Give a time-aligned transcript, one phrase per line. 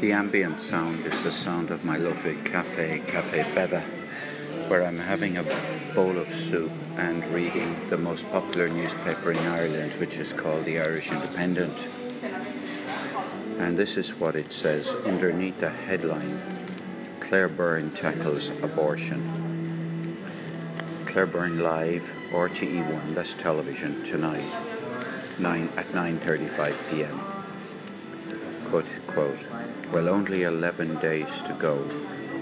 [0.00, 3.82] The ambient sound is the sound of my lovely cafe, Cafe Beva,
[4.68, 5.44] where I'm having a
[5.94, 10.80] bowl of soup and reading the most popular newspaper in Ireland, which is called the
[10.80, 11.88] Irish Independent.
[13.58, 16.40] And this is what it says underneath the headline
[17.20, 20.18] Claire Byrne tackles abortion.
[21.06, 24.44] Claire Byrne live, RTE1, that's television tonight,
[25.38, 27.41] 9 at 9:35 p.m.
[29.14, 29.46] Quote,
[29.92, 31.86] well, only 11 days to go.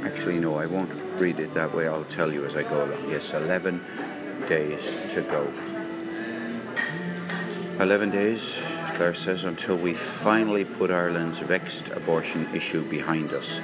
[0.04, 1.88] Actually, no, I won't read it that way.
[1.88, 3.10] I'll tell you as I go along.
[3.10, 3.84] Yes, 11
[4.48, 5.52] days to go.
[7.80, 8.56] 11 days,
[8.94, 13.60] Claire says, until we finally put Ireland's vexed abortion issue behind us.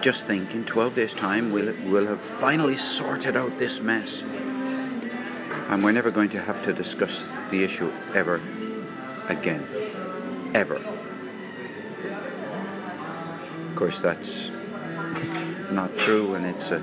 [0.00, 4.22] Just think, in 12 days' time, we'll, we'll have finally sorted out this mess.
[5.70, 8.40] And we're never going to have to discuss the issue ever
[9.28, 9.66] again.
[10.54, 10.89] Ever
[13.80, 14.50] course, that's
[15.70, 16.82] not true, and it's a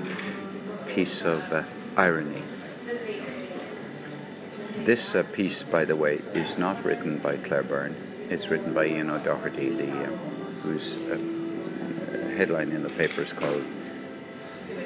[0.88, 1.62] piece of uh,
[1.96, 2.42] irony.
[4.78, 7.94] This uh, piece, by the way, is not written by Claire Byrne.
[8.30, 10.10] It's written by Ian O'Doherty, the, uh,
[10.64, 11.16] whose uh,
[12.36, 13.64] headline in the paper is called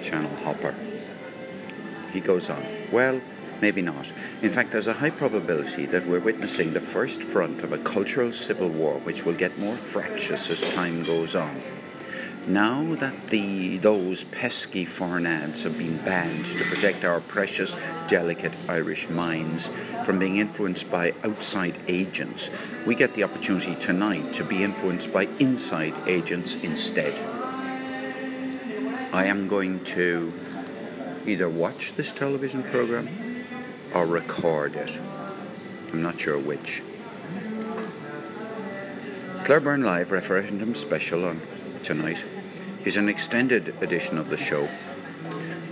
[0.03, 0.75] Channel Hopper.
[2.13, 3.23] He goes on, well,
[3.63, 4.13] maybe not.
[4.43, 8.33] In fact, there's a high probability that we're witnessing the first front of a cultural
[8.33, 11.63] civil war which will get more fractious as time goes on.
[12.47, 17.77] Now that the those pesky foreign ads have been banned to protect our precious,
[18.09, 19.71] delicate Irish minds
[20.05, 22.51] from being influenced by outside agents,
[22.85, 27.15] we get the opportunity tonight to be influenced by inside agents instead.
[29.13, 30.33] I am going to
[31.25, 33.09] either watch this television program
[33.95, 34.91] or record it.
[35.93, 36.83] I'm not sure which.
[39.45, 41.41] Claire Byrne Live referendum special on
[41.83, 42.25] tonight
[42.85, 44.69] is an extended edition of the show.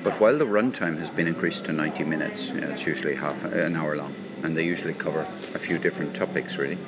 [0.02, 3.76] But while the runtime has been increased to 90 minutes, it's usually half uh, an
[3.76, 6.78] hour long, and they usually cover a few different topics really.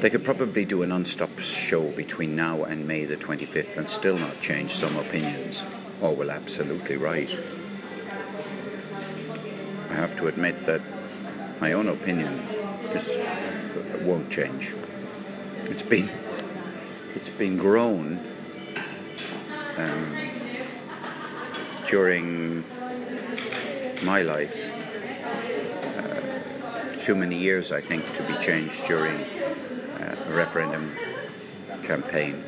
[0.00, 4.16] They could probably do a non-stop show between now and May the 25th and still
[4.16, 5.64] not change some opinions.
[6.00, 7.38] Oh, well, absolutely right.
[9.90, 10.80] I have to admit that
[11.60, 12.34] my own opinion
[12.94, 14.74] is, uh, won't change.
[15.64, 16.08] It's been
[17.16, 18.20] it's been grown
[19.78, 20.30] um,
[21.86, 22.62] during
[24.02, 24.70] my life.
[25.96, 30.94] Uh, too many years, I think, to be changed during uh, a referendum
[31.84, 32.44] campaign.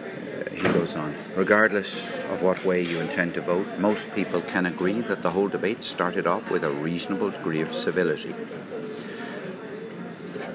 [0.00, 1.14] Uh, he goes on.
[1.34, 5.48] Regardless of what way you intend to vote, most people can agree that the whole
[5.48, 8.34] debate started off with a reasonable degree of civility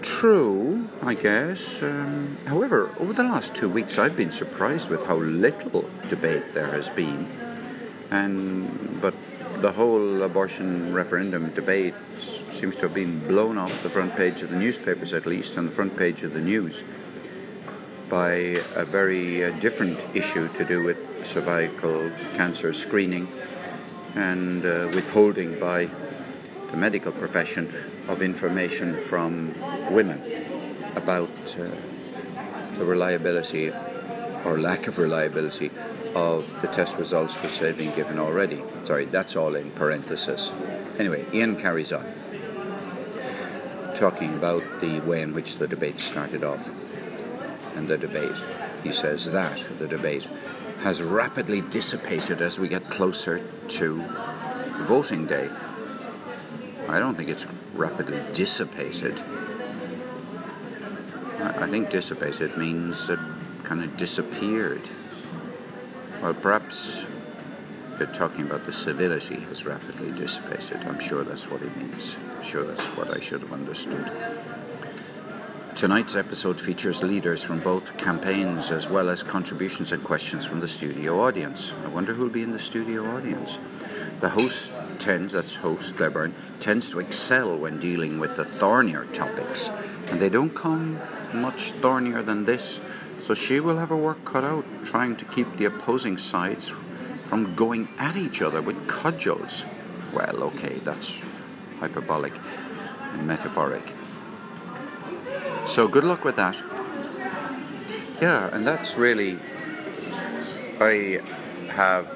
[0.02, 1.82] true, I guess.
[1.82, 6.68] Um, however, over the last two weeks, I've been surprised with how little debate there
[6.68, 7.30] has been.
[8.12, 9.14] And but
[9.62, 14.50] the whole abortion referendum debate seems to have been blown off the front page of
[14.50, 16.84] the newspapers, at least, on the front page of the news,
[18.10, 18.32] by
[18.76, 23.28] a very uh, different issue to do with cervical cancer screening
[24.16, 25.90] and uh, withholding by
[26.72, 27.74] the medical profession
[28.08, 29.54] of information from
[29.92, 30.22] women
[30.96, 31.70] about uh,
[32.78, 33.72] the reliability
[34.46, 35.70] or lack of reliability
[36.16, 38.64] of the test results which they've been given already.
[38.84, 40.52] Sorry, that's all in parenthesis.
[40.98, 42.06] Anyway, Ian carries on
[43.96, 46.72] talking about the way in which the debate started off.
[47.76, 48.44] And the debate,
[48.84, 50.28] he says that the debate
[50.80, 54.04] has rapidly dissipated as we get closer to
[54.88, 55.50] voting day.
[56.88, 59.22] I don't think it's rapidly dissipated.
[61.40, 63.20] I think dissipated means it
[63.64, 64.82] kind of disappeared.
[66.22, 67.06] Well, perhaps
[67.98, 70.78] they're talking about the civility has rapidly dissipated.
[70.86, 72.18] I'm sure that's what he means.
[72.38, 74.12] I'm sure that's what I should have understood.
[75.76, 80.68] Tonight's episode features leaders from both campaigns as well as contributions and questions from the
[80.68, 81.74] studio audience.
[81.86, 83.58] I wonder who'll be in the studio audience.
[84.20, 84.72] The host
[85.02, 89.70] tends, that's host Claire tends to excel when dealing with the thornier topics,
[90.08, 91.00] and they don't come
[91.34, 92.80] much thornier than this.
[93.20, 96.70] So she will have her work cut out trying to keep the opposing sides
[97.16, 99.66] from going at each other with cudgels.
[100.14, 101.20] Well, okay, that's
[101.80, 102.34] hyperbolic
[103.14, 103.94] and metaphoric.
[105.66, 106.58] So good luck with that.
[108.22, 109.40] Yeah, and that's really.
[110.80, 111.22] I
[111.70, 112.08] have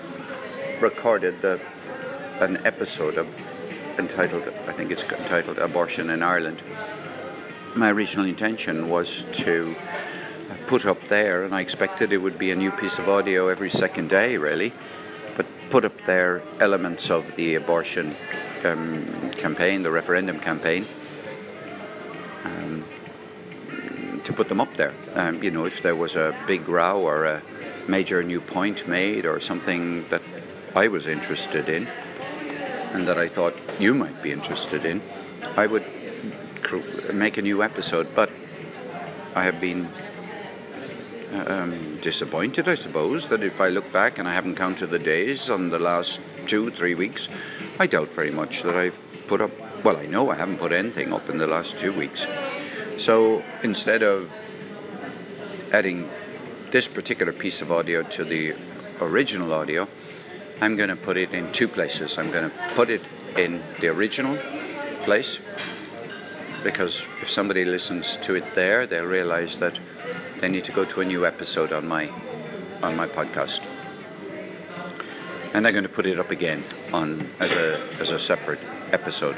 [0.82, 1.60] recorded the
[2.40, 3.28] an episode of,
[3.98, 6.62] entitled, I think it's entitled Abortion in Ireland.
[7.76, 9.76] my original intention was to
[10.68, 13.70] put up there, and I expected it would be a new piece of audio every
[13.70, 14.74] second day, really,
[15.36, 18.16] but put up there elements of the abortion
[18.64, 20.88] um, campaign, the referendum campaign,
[22.44, 22.84] um,
[24.24, 24.94] to put them up there.
[25.14, 27.42] Um, you know, if there was a big row or a
[27.88, 30.22] major new point made or something that
[30.76, 31.88] I was interested in
[32.96, 35.02] and that I thought you might be interested in,
[35.58, 35.86] I would
[37.14, 38.08] make a new episode.
[38.16, 38.30] But
[39.36, 39.90] I have been
[41.34, 45.50] um, disappointed, I suppose, that if I look back and I haven't counted the days
[45.50, 47.28] on the last two, three weeks,
[47.80, 48.98] I doubt very much that I've
[49.28, 49.52] put up.
[49.84, 52.26] Well, I know I haven't put anything up in the last two weeks.
[52.98, 54.32] So instead of
[55.74, 56.10] adding
[56.72, 58.56] this particular piece of audio to the
[59.02, 59.90] original audio,
[60.62, 62.18] I'm going to put it in two places.
[62.18, 63.02] I'm going to put it
[63.38, 64.38] in the original
[65.04, 65.40] place
[66.64, 69.78] because if somebody listens to it there, they'll realize that
[70.40, 72.10] they need to go to a new episode on my
[72.82, 73.62] on my podcast.
[75.54, 78.60] And they're going to put it up again on as a as a separate
[78.92, 79.38] episode.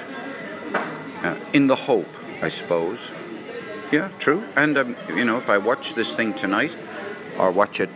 [1.24, 2.10] Uh, in the hope,
[2.42, 3.12] I suppose.
[3.92, 4.44] Yeah, true.
[4.56, 6.76] And um, you know, if I watch this thing tonight,
[7.38, 7.90] or watch it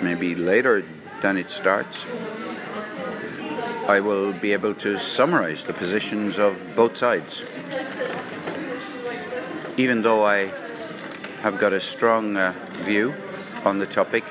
[0.00, 0.84] maybe later
[1.20, 2.06] than it starts,
[3.88, 7.42] I will be able to summarize the positions of both sides.
[9.76, 10.52] Even though I
[11.42, 12.52] have got a strong uh,
[12.84, 13.14] view
[13.64, 14.24] on the topic,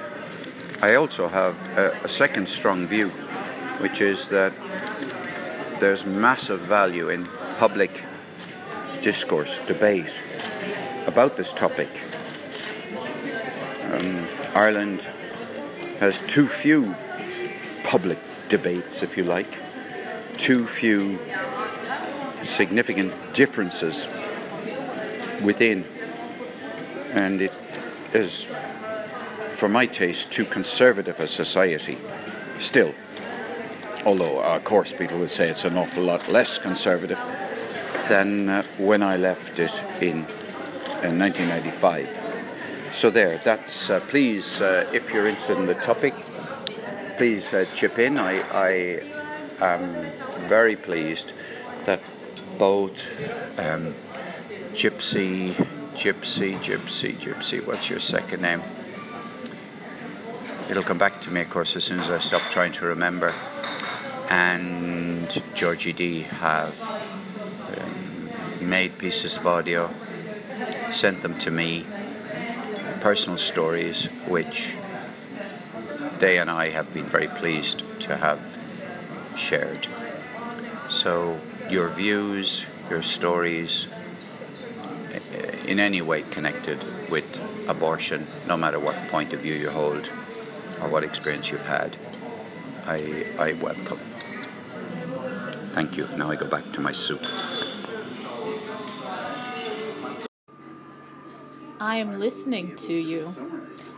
[0.82, 3.10] I also have a, a second strong view,
[3.80, 4.54] which is that
[5.80, 7.26] there's massive value in
[7.58, 8.04] public
[9.02, 10.14] discourse, debate
[11.08, 11.90] about this topic.
[13.92, 15.08] Um, Ireland
[16.00, 16.96] has too few
[17.84, 18.20] public
[18.50, 19.58] debates, if you like,
[20.38, 21.20] too few
[22.44, 24.08] significant differences
[25.44, 25.86] within
[27.12, 27.54] and it
[28.14, 28.48] is,
[29.52, 31.98] for my taste, too conservative a society
[32.60, 32.94] still.
[34.06, 37.20] Although, of course, people would say it's an awful lot less conservative
[38.08, 40.26] than uh, when I left it in,
[41.04, 42.19] in 1995.
[42.92, 46.14] So there, that's, uh, please, uh, if you're interested in the topic,
[47.18, 48.18] please uh, chip in.
[48.18, 49.04] I, I
[49.62, 50.12] am
[50.48, 51.34] very pleased
[51.86, 52.02] that
[52.58, 52.98] both
[53.58, 53.96] um,
[54.74, 55.56] Gypsy
[56.00, 57.68] Gypsy, Gypsy, Gypsy.
[57.68, 58.62] What's your second name?
[60.70, 63.34] It'll come back to me, of course, as soon as I stop trying to remember.
[64.30, 66.74] And Georgie D have
[67.78, 68.30] um,
[68.62, 69.94] made pieces of audio,
[70.90, 71.86] sent them to me,
[73.00, 74.76] personal stories, which
[76.20, 78.40] they and I have been very pleased to have
[79.36, 79.88] shared.
[80.90, 83.88] So, your views, your stories,
[85.14, 85.20] eh,
[85.68, 86.80] in any way connected
[87.10, 87.26] with
[87.68, 90.10] abortion, no matter what point of view you hold
[90.82, 91.96] or what experience you've had,
[92.86, 94.00] I, I welcome.
[95.74, 96.08] Thank you.
[96.18, 97.24] Now I go back to my soup.
[101.80, 103.34] I am listening to you.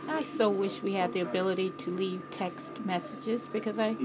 [0.08, 3.96] I so wish we had the ability to leave text messages because I,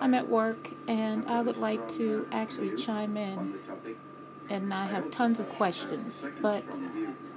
[0.00, 3.54] I'm at work and I would like to actually chime in
[4.50, 6.62] and I have tons of questions, but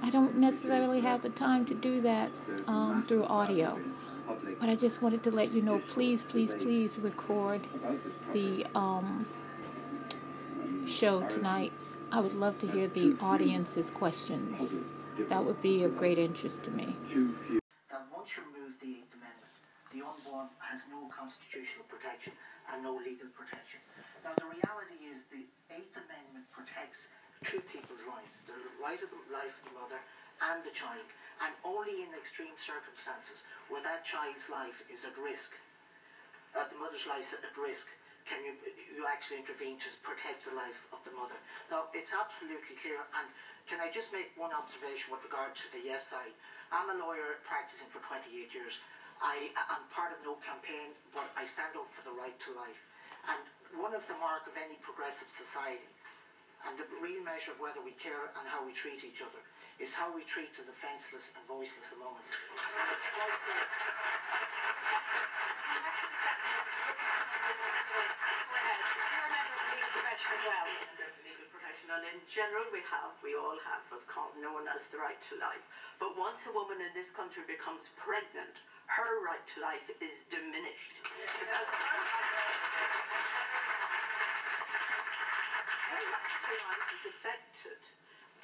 [0.02, 2.30] I don't necessarily have the time to do that
[2.66, 3.78] um, through audio.
[4.60, 7.62] But I just wanted to let you know please, please, please record
[8.32, 9.24] the um,
[10.86, 11.72] show tonight.
[12.12, 14.74] I would love to hear the audience's questions.
[15.16, 16.92] That would be of great interest to me.
[17.88, 19.56] That once you remove the Eighth Amendment,
[19.88, 22.36] the unborn has no constitutional protection
[22.68, 23.80] and no legal protection.
[24.20, 27.08] Now, the reality is the Eighth Amendment protects
[27.48, 30.00] two people's lives the right of the life of the mother
[30.52, 31.08] and the child,
[31.40, 33.40] and only in extreme circumstances
[33.72, 35.56] where that child's life is at risk,
[36.52, 37.88] uh, the mother's life is at risk,
[38.26, 38.52] can you
[38.90, 41.38] you actually intervene to protect the life of the mother?
[41.70, 43.30] Now, it's absolutely clear, and
[43.70, 46.34] can I just make one observation with regard to the yes side?
[46.74, 48.82] I'm a lawyer practicing for 28 years.
[49.22, 52.82] I am part of no campaign, but I stand up for the right to life.
[53.30, 53.42] And
[53.78, 55.86] one of the mark of any progressive society,
[56.66, 59.42] and the real measure of whether we care and how we treat each other,
[59.78, 62.32] is how we treat the defenceless and voiceless among us.
[71.86, 75.34] And in general, we have, we all have what's called known as the right to
[75.40, 75.64] life.
[75.96, 78.60] But once a woman in this country becomes pregnant,
[78.92, 81.00] her right to life is diminished.
[81.00, 81.96] Because her
[86.04, 87.80] right to life is affected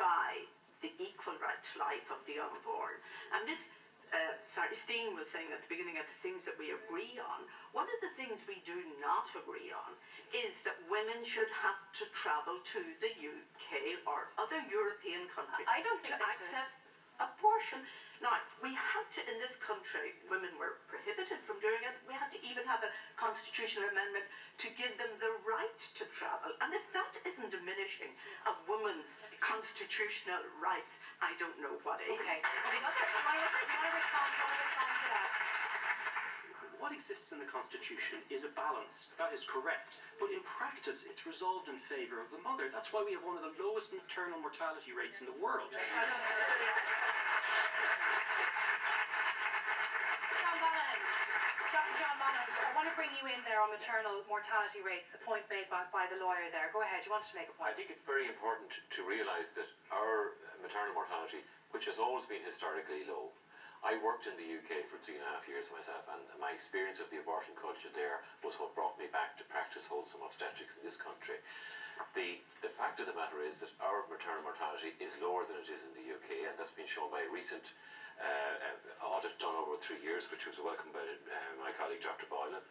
[0.01, 0.49] by
[0.83, 2.99] the equal right to life of the unborn.
[3.33, 3.71] And Miss
[4.13, 7.49] uh, sorry, Steen was saying at the beginning of the things that we agree on.
[7.73, 9.97] One of the things we do not agree on
[10.37, 15.81] is that women should have to travel to the UK or other European countries I
[15.81, 16.73] don't to think that's a- access
[17.17, 17.81] abortion.
[18.23, 21.91] Now, we had to, in this country, women were prohibited from doing it.
[22.07, 24.31] We had to even have a constitutional amendment
[24.63, 26.55] to give them the right to travel.
[26.63, 28.15] And if that isn't diminishing
[28.47, 32.15] a woman's constitutional rights, I don't know what is.
[32.15, 32.39] Okay.
[32.39, 35.27] The other, you want to respond, you want to respond to that?
[36.79, 39.11] What exists in the Constitution is a balance.
[39.19, 39.99] That is correct.
[40.23, 42.71] But in practice, it's resolved in favour of the mother.
[42.71, 45.75] That's why we have one of the lowest maternal mortality rates in the world.
[50.43, 51.03] John Monaghan,
[51.75, 51.95] Dr.
[51.99, 55.47] John Monaghan, I want to bring you in there on maternal mortality rates, the point
[55.47, 56.75] made by, by the lawyer there.
[56.75, 57.71] Go ahead, you wanted to make a point.
[57.71, 62.43] I think it's very important to realise that our maternal mortality, which has always been
[62.43, 63.31] historically low,
[63.87, 66.99] I worked in the UK for three and a half years myself, and my experience
[66.99, 70.83] of the abortion culture there was what brought me back to practice wholesome obstetrics in
[70.83, 71.39] this country.
[72.19, 75.71] The, the fact of the matter is that our maternal mortality is lower than it
[75.71, 77.71] is in the UK, and that's been shown by a recent
[78.19, 78.27] uh,
[79.03, 82.27] uh, audit done over three years, which was welcomed by uh, my colleague Dr.
[82.31, 82.63] Boylan.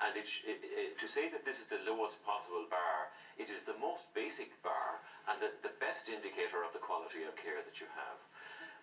[0.00, 3.68] And it, it, it, to say that this is the lowest possible bar, it is
[3.68, 7.84] the most basic bar and the, the best indicator of the quality of care that
[7.84, 8.18] you have.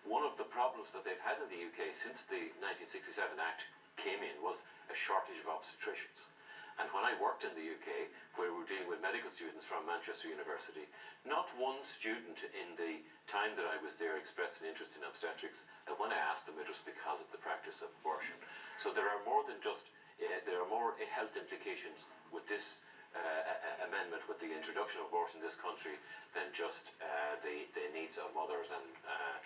[0.06, 3.66] One of the problems that they've had in the UK since the 1967 Act
[3.98, 6.30] came in was a shortage of obstetricians.
[6.78, 8.06] And when I worked in the UK,
[8.38, 10.86] where we were dealing with medical students from Manchester University,
[11.26, 15.66] not one student in the time that I was there expressed an interest in obstetrics.
[15.90, 18.38] And when I asked them, it was because of the practice of abortion.
[18.78, 19.90] So there are more than just
[20.22, 22.80] uh, there are more health implications with this
[23.16, 25.96] uh, amendment, with the introduction of abortion in this country,
[26.34, 28.88] than just uh, the the needs of mothers and.
[29.06, 29.38] Uh,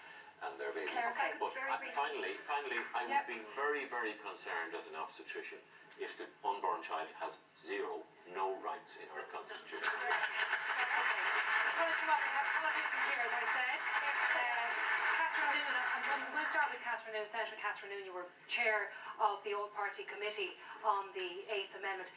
[0.43, 0.91] and their babies.
[0.91, 1.55] Claire, but
[1.95, 3.15] finally, finally, I Yep.
[3.15, 5.59] would be very, very concerned as an obstetrician
[6.03, 8.03] if the unborn child has zero,
[8.35, 9.87] no rights in our constitution.
[16.53, 17.33] Start with Catherine Noone.
[17.33, 20.53] Senator Catherine Noone, you were chair of the Old Party Committee
[20.85, 22.13] on the Eighth Amendment.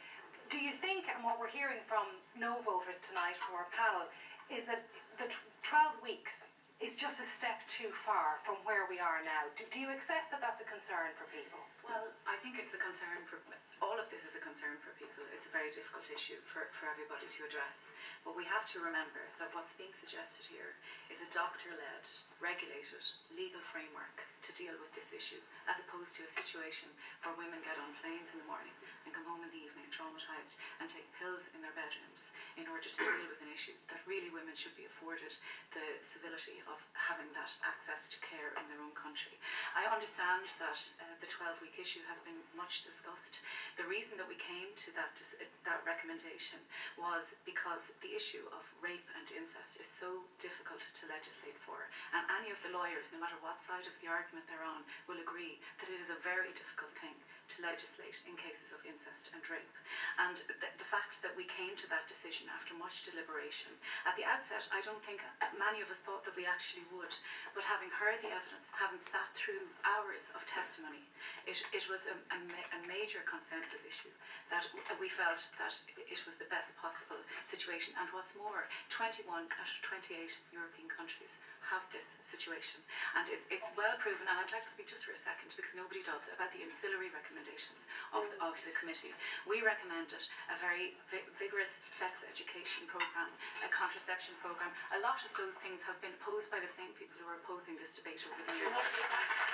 [0.52, 2.04] Do you think, and what we're hearing from
[2.36, 4.04] no voters tonight from our panel,
[4.52, 4.84] is that
[5.16, 5.32] the
[5.64, 6.52] 12 weeks
[6.84, 9.48] is just a step too far from where we are now?
[9.56, 11.64] Do, do you accept that that's a concern for people?
[11.86, 13.38] Well, I think it's a concern for
[13.84, 15.22] all of this is a concern for people.
[15.36, 17.92] It's a very difficult issue for, for everybody to address.
[18.24, 20.74] But we have to remember that what's being suggested here
[21.12, 22.04] is a doctor led,
[22.42, 25.38] regulated, legal framework to deal with this issue,
[25.70, 26.90] as opposed to a situation
[27.22, 28.74] where women get on planes in the morning
[29.04, 32.88] and come home in the evening traumatized and take pills in their bedrooms in order
[32.88, 35.32] to deal with an issue that really women should be afforded
[35.76, 39.36] the civility of having that access to care in their own country.
[39.76, 43.40] I understand that uh, the 12 week issue has been much discussed.
[43.76, 45.16] The reason that we came to that,
[45.64, 46.60] that recommendation
[46.96, 51.88] was because the issue of rape and incest is so difficult to legislate for.
[52.16, 55.20] And any of the lawyers, no matter what side of the argument they're on, will
[55.20, 57.16] agree that it is a very difficult thing
[57.48, 59.76] to legislate in cases of incest and rape.
[60.18, 63.70] And the, the fact that we came to that decision after much deliberation,
[64.04, 65.22] at the outset, I don't think
[65.54, 67.14] many of us thought that we actually would.
[67.54, 71.06] But having heard the evidence, having sat through hours of testimony,
[71.46, 74.12] it, it was a, a, ma- a major consensus issue
[74.50, 74.66] that
[74.98, 77.94] we felt that it was the best possible situation.
[77.98, 80.10] And what's more, 21 out of 28
[80.50, 81.38] European countries
[81.70, 82.78] have this situation.
[83.18, 85.74] And it's, it's well proven, and I'd like to speak just for a second, because
[85.74, 89.10] nobody does, about the ancillary recommendations of the, of the committee.
[89.46, 93.34] We recommended a very vi- vigorous sex education programme,
[93.66, 94.70] a contraception programme.
[94.94, 97.74] A lot of those things have been opposed by the same people who are opposing
[97.78, 98.70] this debate over the years.
[98.70, 99.46] Mm.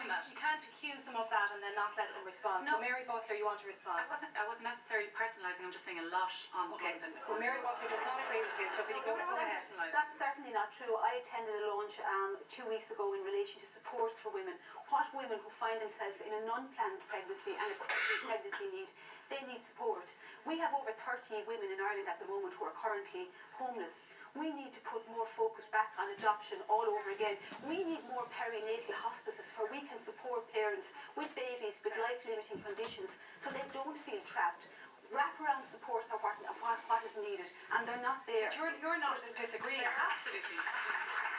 [0.00, 2.64] You can't accuse them of that and then not let them respond.
[2.64, 2.80] So No.
[2.80, 4.00] Mary Butler, you want to respond?
[4.00, 6.96] I wasn't, I wasn't necessarily personalising, I'm just saying a lot on Okay.
[6.96, 9.36] on the Well, Mary Butler does not agree with you, so can you go, go
[9.36, 9.60] ahead?
[9.60, 9.92] personalising.
[9.92, 10.96] That's certainly not true.
[10.96, 14.56] I attended a launch um, two weeks ago in relation to supports for women.
[14.88, 17.76] What women who find themselves in an unplanned pregnancy and a
[18.24, 18.88] pregnancy need,
[19.28, 20.08] they need support.
[20.48, 23.28] We have over 30 women in Ireland at the moment who are currently
[23.60, 23.92] homeless.
[24.38, 27.34] We need to put more focus back on adoption all over again.
[27.66, 33.10] We need more perinatal hospices where we can support parents with babies with life-limiting conditions
[33.42, 34.70] so they don't feel trapped.
[35.10, 38.54] Wraparound supports are what, what, what is needed and they're not there.
[38.54, 39.82] You're, you're not disagreeing.
[39.82, 41.29] Absolutely.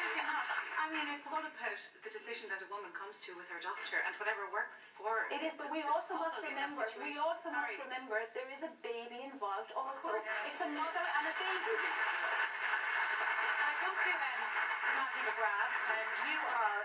[0.00, 0.48] Absolutely not.
[0.80, 4.00] I mean, it's all about the decision that a woman comes to with her doctor
[4.00, 5.28] and whatever works for her.
[5.28, 6.88] It is, but we also must couple in that remember.
[7.04, 7.76] We also Sorry.
[7.76, 9.76] must remember there is a baby involved.
[9.76, 10.24] Also, course.
[10.48, 11.76] it's a mother and a baby.
[13.60, 15.69] I come to um, to Mattie McGrath.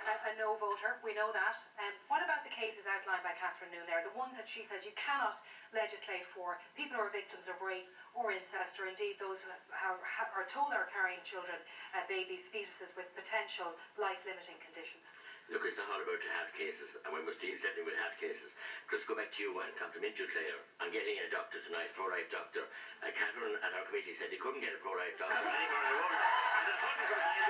[0.05, 1.01] You are a, a no voter.
[1.01, 1.57] We know that.
[1.81, 4.05] Um, what about the cases outlined by Catherine Noone there?
[4.05, 5.33] The ones that she says you cannot
[5.73, 9.97] legislate for people who are victims of rape or incest, or indeed those who have,
[10.05, 11.57] have, are told they are carrying children,
[11.97, 15.01] uh, babies, fetuses with potential life-limiting conditions.
[15.49, 18.13] Look, it's not all about the hard cases, and when we're still settling with hard
[18.21, 18.53] cases,
[18.93, 22.29] just go back to you and compliment you, Claire, on getting a doctor tonight, pro-life
[22.29, 22.69] doctor.
[23.01, 25.97] Uh, Catherine at our committee said they couldn't get a pro-life doctor anywhere in the
[25.97, 27.44] world.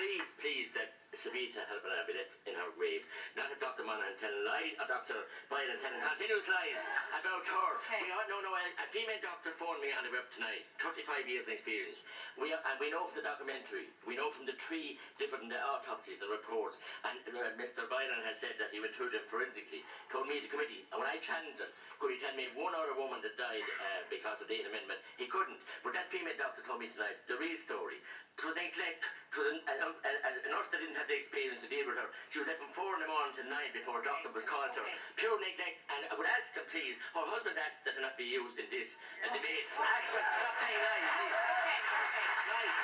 [0.00, 3.02] Please, please, that Savita left in her grave.
[3.34, 3.82] Not a Dr.
[3.82, 5.26] Monaghan telling lies, a Dr.
[5.50, 7.70] Boylan telling continuous lies about her.
[7.82, 8.06] Okay.
[8.06, 10.62] We are, no, no, a, a female doctor phoned me on the web tonight.
[10.78, 12.06] 35 years of experience.
[12.38, 15.58] We are, and we know from the documentary, we know from the three different uh,
[15.74, 17.90] autopsies and reports, and uh, Mr.
[17.90, 19.82] Boylan has said that he went through them forensically,
[20.14, 22.96] told me the committee, and when I challenged him, could he tell me one other
[22.96, 25.02] woman that died uh, because of the Eighth Amendment?
[25.20, 25.60] He couldn't.
[25.84, 28.00] But that female doctor told me tonight the real story.
[28.40, 29.04] It was neglect.
[29.04, 31.88] It was an, a, a, a, a nurse that didn't have the experience to deal
[31.88, 32.12] with her.
[32.28, 34.76] She was left from four in the morning to nine before a doctor was called
[34.76, 34.92] to her.
[35.16, 35.80] Pure neglect.
[35.88, 38.68] And I would ask them, please, her husband asked that it not be used in
[38.68, 39.64] this uh, debate.
[39.80, 41.36] Ask her to stop telling lies, please.
[41.40, 42.28] Okay, okay.
[42.52, 42.76] Lies.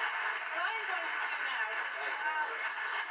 [0.57, 1.85] What I'm going to do now is
[2.25, 2.57] ask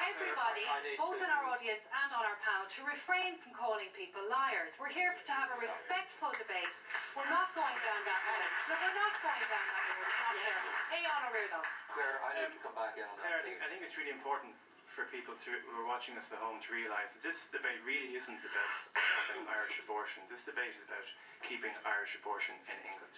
[0.10, 0.66] everybody,
[0.98, 4.74] both in our audience and on our panel, to refrain from calling people liars.
[4.82, 6.74] We're here to have a respectful debate.
[7.14, 8.50] We're not going down that road.
[8.70, 10.02] No, we're not going down that road.
[10.02, 10.58] It's not fair.
[10.98, 11.66] Aodhán Ó Ríordáin.
[11.94, 13.62] Claire, I need to come back in on Claire, I think.
[13.62, 14.58] I think it's really important
[14.96, 18.16] for people to, who are watching us at home to realise that this debate really
[18.16, 20.24] isn't about stopping Irish abortion.
[20.32, 21.04] This debate is about
[21.44, 23.16] keeping Irish abortion in England.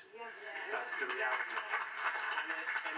[0.74, 1.54] That's the reality.
[2.42, 2.98] And in,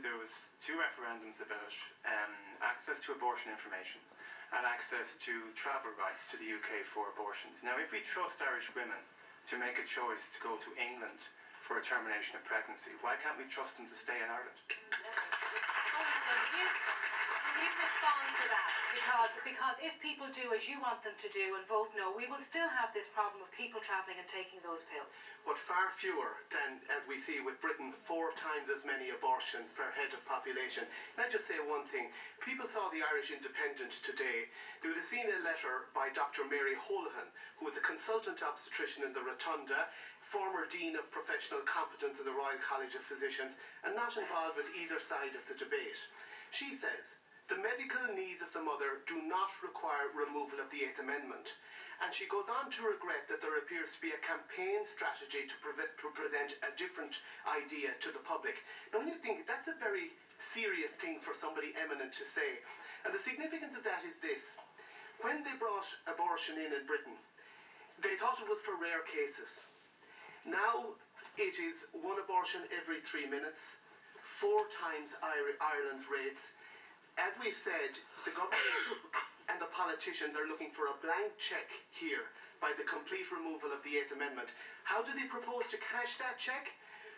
[0.00, 1.72] there was two referendums about
[2.08, 2.32] um,
[2.64, 4.00] access to abortion information
[4.56, 7.60] and access to travel rights to the UK for abortions.
[7.60, 9.04] Now, if we trust Irish women
[9.52, 11.20] to make a choice to go to England
[11.60, 14.56] for a termination of pregnancy, why can't we trust them to stay in Ireland?
[17.56, 18.70] You respond to that?
[18.92, 22.28] Because, because if people do as you want them to do and vote no, we
[22.28, 25.16] will still have this problem of people travelling and taking those pills.
[25.48, 29.88] but far fewer than, as we see with Britain, four times as many abortions per
[29.94, 30.84] head of population.
[31.14, 32.10] Can I just say one thing?
[32.42, 34.50] People saw the Irish Independent today.
[34.82, 36.44] They would have seen a letter by Dr.
[36.44, 39.88] Mary Holohan, who is a consultant obstetrician in the Rotunda,
[40.28, 43.54] former Dean of Professional Competence in the Royal College of Physicians,
[43.86, 46.10] and not involved with either side of the debate.
[46.50, 47.16] She says,
[47.46, 51.54] the medical needs of the mother do not require removal of the Eighth Amendment.
[52.02, 55.56] And she goes on to regret that there appears to be a campaign strategy to,
[55.56, 58.60] to present a different idea to the public.
[58.90, 62.60] Now, when you think that's a very serious thing for somebody eminent to say,
[63.06, 64.58] and the significance of that is this
[65.24, 67.16] when they brought abortion in in Britain,
[68.04, 69.64] they thought it was for rare cases.
[70.44, 70.98] Now
[71.40, 73.80] it is one abortion every three minutes,
[74.20, 76.52] four times Ireland's rates.
[77.16, 77.96] As we've said,
[78.28, 78.84] the government
[79.48, 82.28] and the politicians are looking for a blank check here
[82.60, 84.52] by the complete removal of the Eighth Amendment.
[84.84, 86.72] How do they propose to cash that check?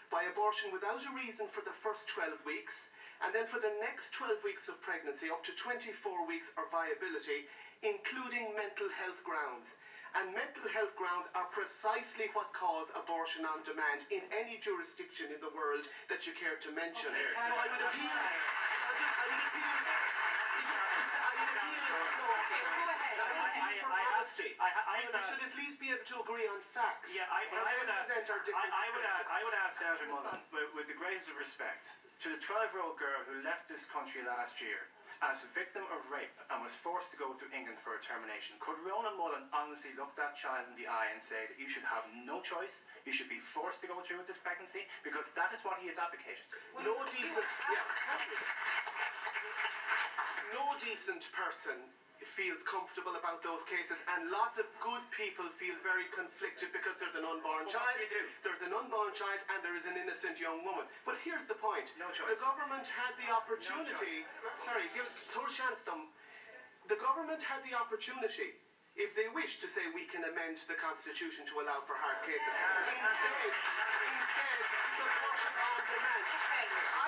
[0.08, 2.88] By abortion without a reason for the first 12 weeks,
[3.20, 5.92] and then for the next 12 weeks of pregnancy, up to 24
[6.24, 7.44] weeks of viability,
[7.84, 9.76] including mental health grounds.
[10.16, 15.42] And mental health grounds are precisely what cause abortion on demand in any jurisdiction in
[15.44, 17.12] the world that you care to mention.
[17.12, 18.08] Okay, so I would appeal.
[18.08, 19.68] I would, I would appeal.
[19.68, 22.00] I would appeal.
[22.08, 23.20] No, Okay, go ahead.
[23.20, 23.84] I would appeal
[24.38, 24.78] for I- I- honesty.
[24.78, 27.10] I- I we, would we ask- should at least be able to agree on facts.
[27.10, 28.06] Yeah, I, I would ask.
[28.30, 29.26] our I, I would ask.
[29.26, 31.90] I would ask Senator Mullins, with, with the greatest of respect,
[32.22, 34.86] to the 12-year-old girl who left this country last year
[35.18, 38.54] as a victim of rape and was forced to go to England for a termination,
[38.62, 41.82] could Ronan Mullen honestly look that child in the eye and say that you should
[41.82, 45.50] have no choice, you should be forced to go through with this pregnancy, because that
[45.50, 46.46] is what he is advocating.
[46.86, 47.42] No decent.
[47.66, 47.82] Yeah.
[50.54, 51.82] No decent person
[52.26, 57.14] feels comfortable about those cases, and lots of good people feel very conflicted because there's
[57.14, 58.24] an unborn Well, child, do you do?
[58.42, 60.86] there's an unborn child, and there is an innocent young woman.
[61.06, 64.26] But here's the point: No the government had the opportunity.
[64.66, 65.06] sorry, give
[66.90, 68.58] The government had the opportunity.
[68.98, 72.50] If they wish to say we can amend the constitution to allow for hard cases,
[72.50, 76.26] instead, instead, it's abortion on demand.
[76.98, 77.06] I,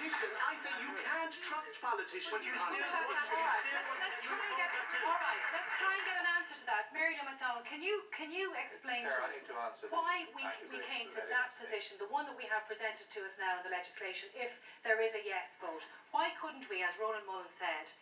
[0.00, 0.32] I'm politician.
[0.40, 2.32] I say you can't trust politicians.
[2.32, 4.70] But you still want- All right, let's, let's try and get.
[5.04, 6.88] All right, let's try and get an answer to that.
[6.96, 10.80] Mary Lou McDonald, can you can you explain Chair, to us to why we, we
[10.88, 13.62] came to that against position, the one that we have presented to us now in
[13.68, 14.56] the legislation, if
[14.88, 15.84] there is a yes vote?
[16.16, 17.92] Why couldn't we, as Ronan Mullen said,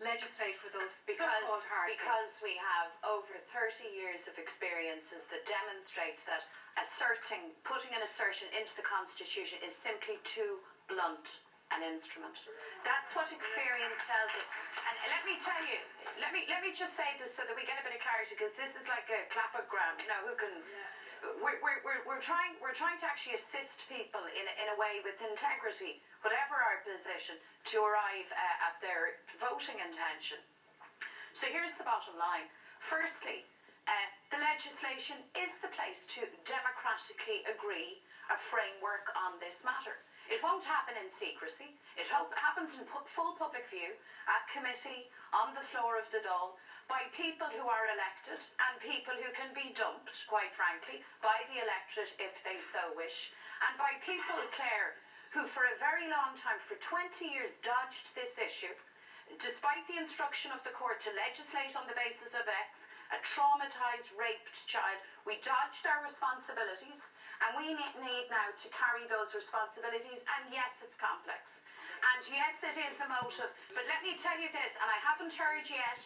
[0.00, 5.44] legislate for those because so-called hard because we have over 30 years of experiences that
[5.44, 6.40] demonstrates that
[6.80, 10.56] asserting putting an assertion into the constitution is simply too
[10.90, 12.34] blunt an instrument
[12.82, 14.46] that's what experience tells us
[14.90, 15.78] and let me tell you
[16.18, 18.34] let me let me just say this so that we get a bit of clarity
[18.34, 20.50] because this is like a clapogram know who can
[21.44, 24.76] we're, we're, we're, we're trying we're trying to actually assist people in, a- in a
[24.80, 27.38] way with integrity whatever our position
[27.70, 30.42] to arrive uh, at their voting intention
[31.32, 32.50] so here's the bottom line.
[32.82, 33.46] Firstly,
[33.86, 33.92] uh,
[34.34, 38.02] the legislation is the place to democratically agree
[38.34, 39.94] a framework on this matter.
[40.30, 41.74] It won't happen in secrecy.
[41.98, 43.98] It happens in full public view,
[44.30, 46.54] at committee, on the floor of the Dáil,
[46.86, 51.58] by people who are elected and people who can be dumped, quite frankly, by the
[51.58, 53.34] electorate if they so wish,
[53.66, 54.94] and by people, Claire,
[55.34, 58.74] who for a very long time, for 20 years, dodged this issue
[59.38, 64.10] despite the instruction of the court to legislate on the basis of X, a traumatised,
[64.18, 66.98] raped child, we dodged our responsibilities
[67.40, 70.20] and we need now to carry those responsibilities.
[70.38, 71.64] And yes, it's complex.
[72.00, 73.52] And yes, it is emotive.
[73.72, 76.00] But let me tell you this, and I haven't heard yet.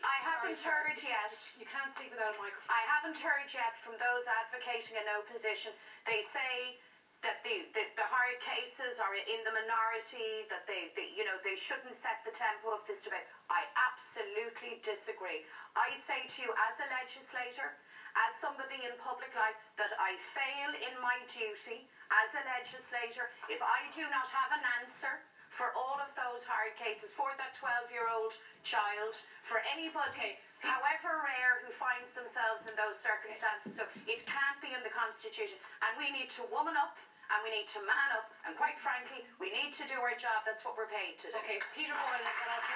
[0.00, 1.34] I haven't Sorry, heard yet.
[1.58, 2.70] You can't speak without a microphone.
[2.70, 5.74] I haven't heard yet from those advocating a no position.
[6.08, 6.80] They say
[7.20, 11.36] that the, the, the hard cases are in the minority, that they, they, you know,
[11.42, 13.24] they shouldn't set the tempo of this debate.
[13.52, 15.44] I absolutely disagree.
[15.74, 17.76] I say to you as a legislator,
[18.24, 23.60] as somebody in public life, that I fail in my duty as a legislator if
[23.60, 25.20] I do not have an answer
[25.52, 31.24] for all of those hard cases, for that 12 year old child, for anybody, however
[31.24, 33.72] rare, who finds themselves in those circumstances.
[33.72, 35.56] So it can't be in the Constitution.
[35.80, 37.00] And we need to woman up
[37.32, 38.28] and we need to man up.
[38.44, 40.44] And quite frankly, we need to do our job.
[40.44, 41.40] That's what we're paid to do.
[41.40, 42.66] Okay, Peter Boylan, and I'll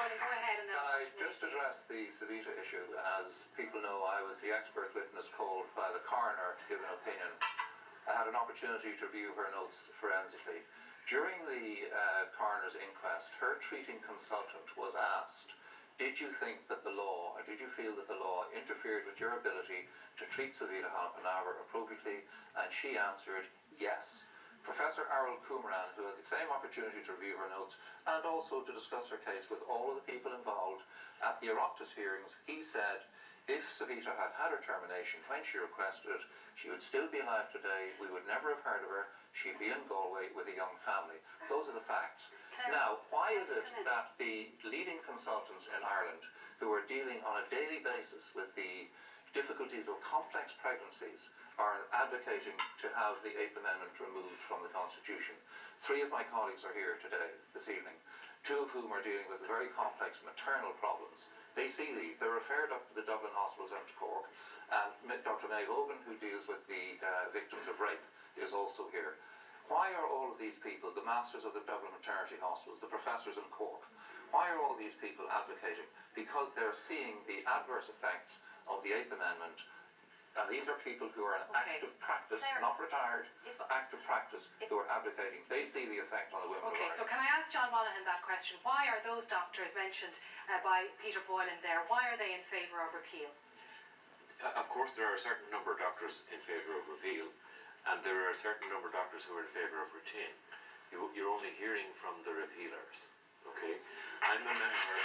[0.00, 0.16] Steele.
[0.16, 0.16] Dr.
[0.16, 2.84] Peter Boylan, go ahead and I just addressed the Savita issue?
[3.20, 6.88] As people know, I was the expert witness called by the coroner to give an
[7.04, 7.28] opinion.
[8.08, 10.64] I had an opportunity to review her notes forensically.
[11.04, 15.52] During the uh, coroner's inquest, her treating consultant was asked,
[16.00, 19.20] did you think that the law, or did you feel that the law interfered with
[19.20, 19.84] your ability
[20.16, 22.24] to treat Savita Panavar appropriately?
[22.56, 23.44] And she answered,
[23.76, 24.24] yes.
[24.62, 29.08] Professor Arulkumaran, who had the same opportunity to review her notes and also to discuss
[29.08, 30.84] her case with all of the people involved
[31.24, 33.02] at the Oroptus hearings, he said
[33.48, 36.22] if Savita had had her termination when she requested it,
[36.54, 37.90] she would still be alive today.
[37.98, 39.10] We would never have heard of her.
[39.32, 41.18] She'd be in Galway with a young family.
[41.50, 42.30] Those are the facts.
[42.68, 46.22] Now, why is it that the leading consultants in Ireland
[46.60, 48.86] who are dealing on a daily basis with the
[49.32, 55.36] difficulties of complex pregnancies are advocating to have the Eighth Amendment removed from the Constitution?
[55.84, 57.96] Three of my colleagues are here today, this evening,
[58.48, 61.28] two of whom are dealing with very complex maternal problems.
[61.52, 62.16] They see these.
[62.16, 64.24] They're referred up to the Dublin hospitals and to Cork.
[64.72, 65.52] And Dr.
[65.52, 68.00] Maeve Eogan, who deals with the uh, victims of rape,
[68.40, 69.20] is also here.
[69.68, 73.36] Why are all of these people, the masters of the Dublin maternity hospitals, the professors
[73.36, 73.84] in Cork,
[74.30, 75.86] why are all these people advocating?
[76.14, 78.38] Because they're seeing the adverse effects
[78.70, 79.66] of the Eighth Amendment.
[80.38, 81.82] And these are people who are in Okay.
[81.82, 85.42] active practice, Claire, not retired, if- active practice, who are advocating.
[85.48, 88.22] They see the effect on the women Okay, so can I ask John Monaghan that
[88.22, 88.56] question?
[88.62, 91.82] Why are those doctors mentioned uh, by Peter Boylan there?
[91.88, 93.34] Why are they in favour of repeal?
[94.40, 97.26] Uh, Of course, there are a certain number of doctors in favour of repeal,
[97.86, 100.30] and there are a certain number of doctors who are in favour of retain.
[100.92, 103.08] You, you're only hearing from the repealers,
[103.50, 103.76] okay?
[104.22, 104.96] I'm a member.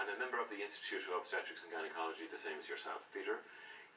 [0.00, 0.16] I'm a member.
[0.16, 3.44] I'm a member of the Institute of Obstetrics and Gynecology, the same as yourself, Peter.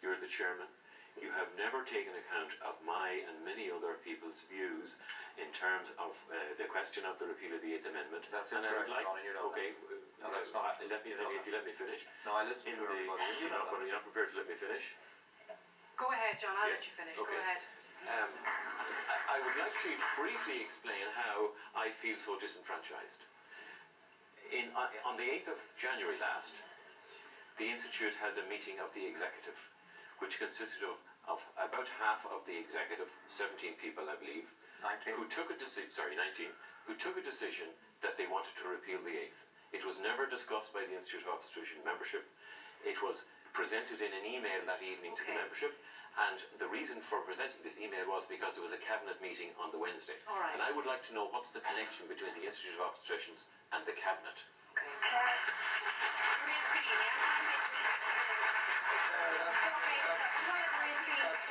[0.04, 0.68] You're the chairman.
[1.16, 4.98] You have never taken account of my and many other people's views
[5.40, 8.28] in terms of uh, the question of the repeal of the Eighth Amendment.
[8.34, 9.72] That's and I incorrect, like, John, and you know okay,
[10.20, 10.76] No, that's uh, not.
[10.92, 11.46] Let me, You know me, that.
[11.46, 12.04] if you let me finish.
[12.28, 13.24] No, I listen In to the, everybody.
[13.40, 14.84] You you're know not, you're not prepared to let me finish.
[15.96, 16.58] Go ahead, John.
[16.58, 17.16] I'll Yes, let you finish.
[17.16, 17.38] okay.
[17.38, 17.62] Go ahead.
[18.10, 18.32] Um,
[19.08, 23.24] I, I would like to briefly explain how I feel so disenfranchised.
[24.52, 26.54] In, uh, on the 8th of January last,
[27.58, 29.56] the Institute held a meeting of the executive,
[30.20, 30.98] which consisted of,
[31.30, 34.50] of about half of the executive, 17 people, I believe,
[34.82, 35.16] 19.
[35.16, 36.50] who took a decision, sorry, 19,
[36.90, 39.40] who took a decision that they wanted to repeal the 8th.
[39.72, 42.28] It was never discussed by the Institute of Obstetrician membership.
[42.84, 45.78] It was presented in an email that evening to the membership,
[46.30, 49.74] and the reason for presenting this email was because there was a cabinet meeting on
[49.74, 50.18] the Wednesday.
[50.30, 50.54] All right.
[50.54, 53.82] And I would like to know what's the connection between the Institute of Obstetricians and
[53.90, 54.38] the cabinet.
[54.74, 54.90] Okay.
[54.94, 56.62] Maria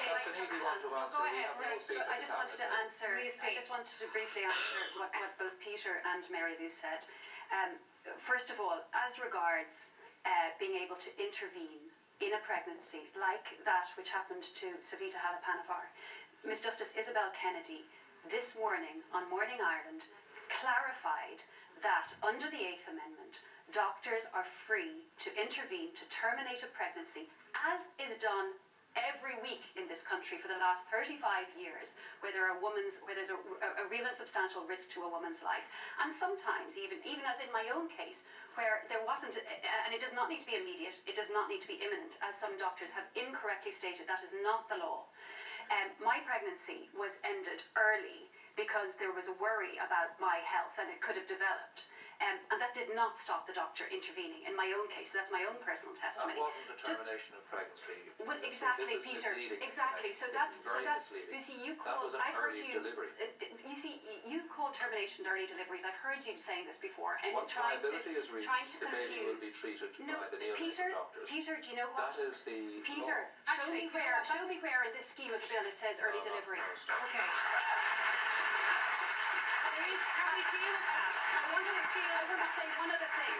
[0.02, 1.18] That's an easy one to answer.
[1.18, 1.82] Go ahead, have no Maria.
[1.82, 3.10] seat I just wanted to answer.
[3.18, 7.02] I just wanted to briefly answer what, what both Peter and Mary Lou said.
[7.50, 7.78] Um,
[8.22, 9.90] first of all, as regards
[10.26, 11.91] uh, being able to intervene
[12.22, 15.90] in a pregnancy like that which happened to Savita Halappanavar,
[16.46, 17.82] Ms Justice Isabel Kennedy
[18.30, 20.06] this morning on Morning Ireland
[20.46, 21.42] clarified
[21.82, 23.42] that under the Eighth Amendment,
[23.74, 27.26] doctors are free to intervene to terminate a pregnancy,
[27.58, 28.54] as is done
[28.94, 31.18] every week in this country for the last 35
[31.56, 35.02] years where there are women's where there's a, a, a real and substantial risk to
[35.02, 35.64] a woman's life.
[35.98, 38.22] And sometimes even even as in my own case
[38.54, 41.60] where there wasn't and it does not need to be immediate it does not need
[41.64, 42.20] to be imminent.
[42.20, 45.08] As some doctors have incorrectly stated that is not the law.
[45.70, 50.90] Um, my pregnancy was ended early because there was a worry about my health and
[50.92, 51.88] it could have developed
[52.22, 55.42] um, and that did not stop the doctor intervening in my own case that's my
[55.42, 57.98] own personal That testimony wasn't the Just- termination of pregnancy.
[58.22, 59.32] well, exactly, this is Peter.
[59.58, 60.14] Exactly.
[60.14, 60.38] So information.
[60.38, 61.06] that's This is so that's.
[61.10, 61.34] misleading.
[61.34, 62.06] You see, you That call.
[62.06, 62.78] was an I've heard you.
[62.78, 63.10] delivery.
[63.18, 63.26] uh,
[63.66, 65.82] You see, you call termination early deliveries.
[65.84, 68.86] I've heard you saying this before, and Once trying to is reached, trying to the
[68.86, 69.10] confuse.
[69.10, 70.86] baby will be treated no, by the neonatal Peter.
[70.94, 71.26] doctors.
[71.28, 72.14] Peter, do you know what?
[72.14, 73.54] That is the Peter, law.
[73.58, 74.22] show me where.
[74.24, 76.58] Show me where in this scheme of the bill it says early No, no, delivery.
[76.62, 77.02] no, stop.
[77.10, 77.26] Okay.
[79.72, 81.21] Please, can we deal with that?
[81.62, 82.02] I want to say.
[82.02, 83.34] I want to say one other thing.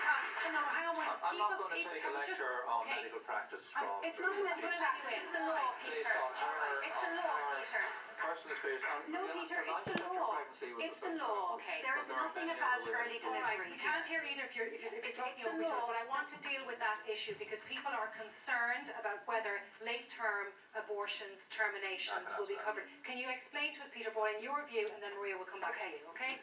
[0.52, 1.06] No, hang on one.
[1.11, 3.02] I'm I'm not going to take a we just- lecture on okay.
[3.02, 4.78] medical practice I'm- from It's not a Maria medical Steen.
[4.78, 5.11] practice.
[5.18, 6.12] It's the law, Peter.
[6.12, 7.82] her- It's the law, Peter.
[7.82, 8.85] Um, personal experience.
[8.87, 10.38] And No, Peter, it's the law.
[10.78, 11.58] It's the law.
[11.58, 11.82] Okay.
[11.82, 13.70] There is But there are nothing about early who- All right, delivery.
[13.74, 15.87] we can't hear either if you're, if you're, if you're It's taking over each other,
[15.90, 20.54] but I want to deal with that issue because people are concerned about whether late-term
[20.78, 22.87] abortions, terminations will be covered.
[23.02, 25.61] Can you explain to us, Peter Boyle, in your view, and then Maria will come
[25.61, 26.38] back to you, okay?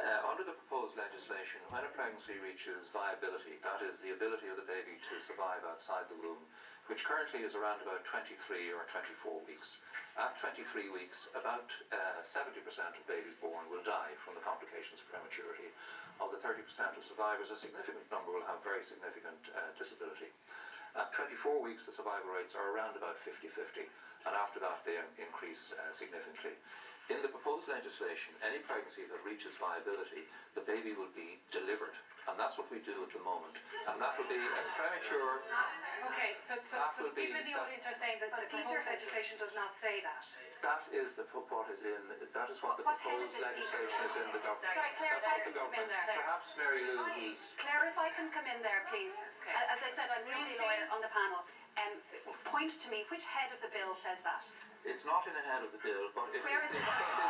[0.00, 4.56] Uh, under the proposed legislation, when a pregnancy reaches viability, that is the ability of
[4.56, 6.40] the baby to survive outside the womb,
[6.88, 8.32] which currently is around about 23
[8.72, 9.76] or 24 weeks.
[10.16, 12.64] At 23 weeks, about uh, 70%
[12.96, 15.68] of babies born will die from the complications of prematurity.
[16.16, 16.64] Of the 30%
[16.96, 20.32] of survivors, a significant number will have very significant uh, disability.
[20.96, 25.76] At 24 weeks, the survival rates are around about 50-50, and after that they increase
[25.76, 26.56] uh, significantly.
[27.10, 30.22] In the proposed legislation, any pregnancy that reaches viability,
[30.54, 31.90] the baby will be delivered,
[32.30, 33.58] and that's what we do at the moment.
[33.90, 35.42] And that will be a premature.
[36.06, 38.62] Okay, so, so, so will be- in the that- audience are saying that the Peter-
[38.62, 40.22] proposed legislation does not say that.
[40.62, 41.98] That is the what is in.
[42.30, 44.70] That is what the What head proposed is legislation is in the government.
[44.70, 45.90] Sorry, Claire, That's what the Claire, come in government.
[45.90, 46.14] there.
[46.22, 49.18] Perhaps Mary Lou, who's Claire, if I can come in there, please.
[49.42, 49.50] Okay.
[49.66, 50.70] As I said, I'm the only Please do.
[50.70, 51.42] lawyer on the panel.
[51.78, 51.94] Um,
[52.50, 54.42] point to me, which head of the bill says that?
[54.82, 56.88] it's not in the head of the bill, but it Where is is the, it?
[56.88, 57.26] it is the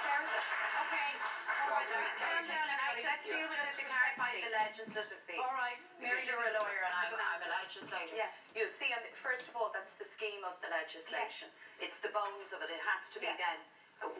[0.00, 0.44] Where is it?
[0.80, 5.20] Okay, all right, Sorry, calm down, everybody, let's deal with this to clarify the legislative
[5.28, 5.38] piece.
[5.44, 8.16] All right, Mary Because you're a lawyer and I'm, Have I'm a legislator.
[8.16, 8.34] Yes.
[8.56, 11.52] You see, first of all, that's the scheme of the legislation.
[11.78, 11.84] Yes.
[11.92, 12.72] It's the bones of it.
[12.72, 13.38] It has to be Yes.
[13.38, 13.58] then.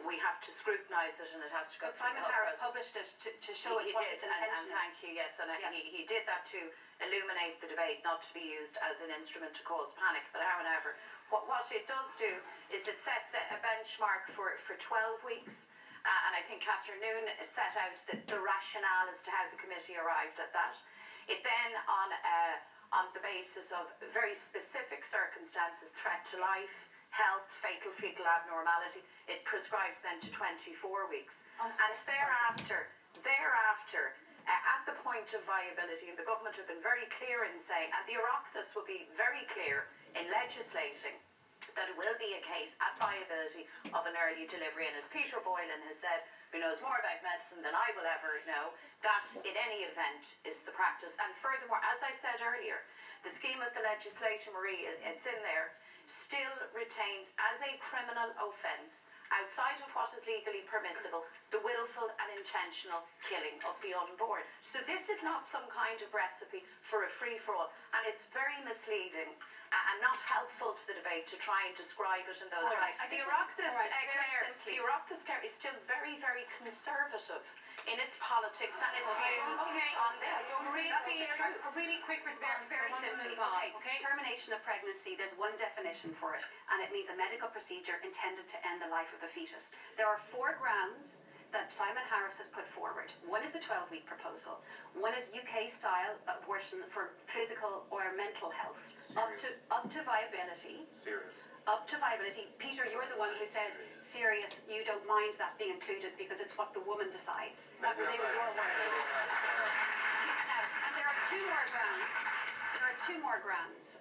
[0.05, 2.53] We have to scrutinise it and it has to go But through Simon the Harris
[2.59, 2.67] process.
[2.69, 4.77] published it to, to show us he what did, and, intention and is.
[4.77, 5.71] thank you, yes, and uh, Yeah.
[5.73, 6.59] he, he did that to
[7.01, 10.21] illuminate the debate, not to be used as an instrument to cause panic.
[10.35, 10.99] But however,
[11.33, 12.29] what, what it does do
[12.69, 15.71] is it sets a, a benchmark for, for 12 weeks.
[16.05, 19.57] Uh, and I think Catherine Noone set out the, the rationale as to how the
[19.57, 20.77] committee arrived at that.
[21.29, 22.55] It then, on, uh,
[22.93, 29.43] on the basis of very specific circumstances, threat to life, health, fatal fetal abnormality, it
[29.43, 31.45] prescribes then to 24 weeks.
[31.59, 32.87] And thereafter,
[33.21, 34.15] thereafter,
[34.47, 37.93] uh, at the point of viability, and the government have been very clear in saying,
[37.93, 41.13] and the Oireachtas will be very clear in legislating
[41.77, 44.89] that it will be a case at viability of an early delivery.
[44.89, 48.43] And as Peter Boylan has said, who knows more about medicine than I will ever
[48.49, 51.15] know, that in any event is the practice.
[51.21, 52.83] And furthermore, as I said earlier,
[53.23, 55.77] the scheme of the legislation, Marie, it's in there,
[56.11, 61.23] still retains as a criminal offence outside of what is legally permissible
[61.55, 64.43] the willful and intentional killing of the unborn.
[64.59, 68.27] So this is not some kind of recipe for a free for all, and it's
[68.35, 69.31] very misleading
[69.71, 72.91] and not helpful to the debate to try and describe it in those All right,
[72.91, 73.07] terms.
[73.07, 77.43] I The Oireachtas, right, uh, Claire, the Oireachtas Claire is still very, very conservative
[77.87, 79.91] in its politics and its views Okay.
[79.95, 80.43] on this.
[80.43, 83.71] The a really quick response, Very, I want to simply, okay.
[83.79, 83.97] okay?
[84.03, 88.45] Termination of pregnancy, there's one definition for it, and it means a medical procedure intended
[88.51, 89.71] to end the life of the fetus.
[89.95, 93.11] There are four grounds that Simon Harris has put forward.
[93.27, 94.63] One is the 12 week proposal,
[94.95, 98.79] one is UK style abortion for physical or mental health,
[99.19, 100.87] up to, up to viability.
[100.95, 101.43] serious.
[101.69, 102.49] Up to viability.
[102.57, 103.69] Peter, you're the one who said,
[104.01, 107.69] serious, you don't mind that being included because it's what the woman decides.
[107.85, 108.57] That, they were your words.
[108.57, 109.67] two more.
[110.97, 112.17] There are two more grounds,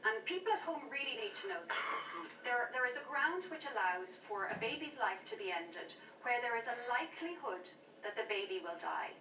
[0.04, 1.88] and people at home really need to know this.
[2.44, 6.36] There, there is a ground which allows for a baby's life to be ended where
[6.44, 7.64] there is a likelihood
[8.04, 9.16] that the baby will die.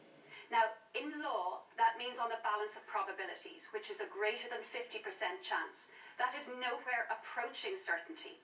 [0.51, 4.65] Now, in law, that means on the balance of probabilities, which is a greater than
[4.67, 4.99] 50%
[5.47, 5.87] chance.
[6.19, 8.35] That is nowhere approaching certainty.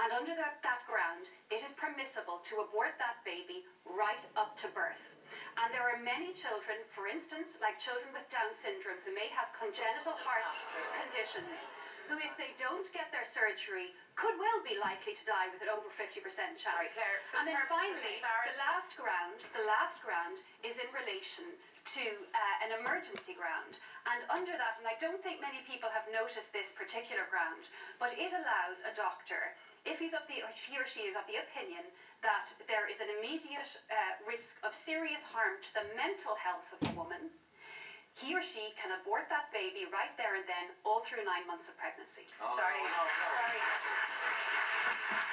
[0.00, 4.72] And under that, that ground, it is permissible to abort that baby right up to
[4.72, 5.17] birth.
[5.58, 9.50] And there are many children, for instance, like children with Down syndrome, who may have
[9.58, 10.54] congenital heart
[11.02, 11.58] conditions,
[12.06, 15.68] who, if they don't get their surgery, could well be likely to die with an
[15.68, 16.62] over 50% chance.
[16.62, 21.58] Sorry, Claire, and then finally, the last ground, the last ground is in relation
[21.98, 23.82] to uh, an emergency ground.
[24.06, 27.66] And under that, and I don't think many people have noticed this particular ground,
[27.98, 31.24] but it allows a doctor, if he's of the, or he or she is of
[31.28, 31.88] the opinion
[32.22, 36.78] that there is an immediate uh, risk of serious harm to the mental health of
[36.82, 37.30] the woman,
[38.18, 41.70] he or she can abort that baby right there and then, all through nine months
[41.70, 42.26] of pregnancy.
[42.42, 43.26] Oh, Sorry, no, no.
[43.38, 43.62] sorry.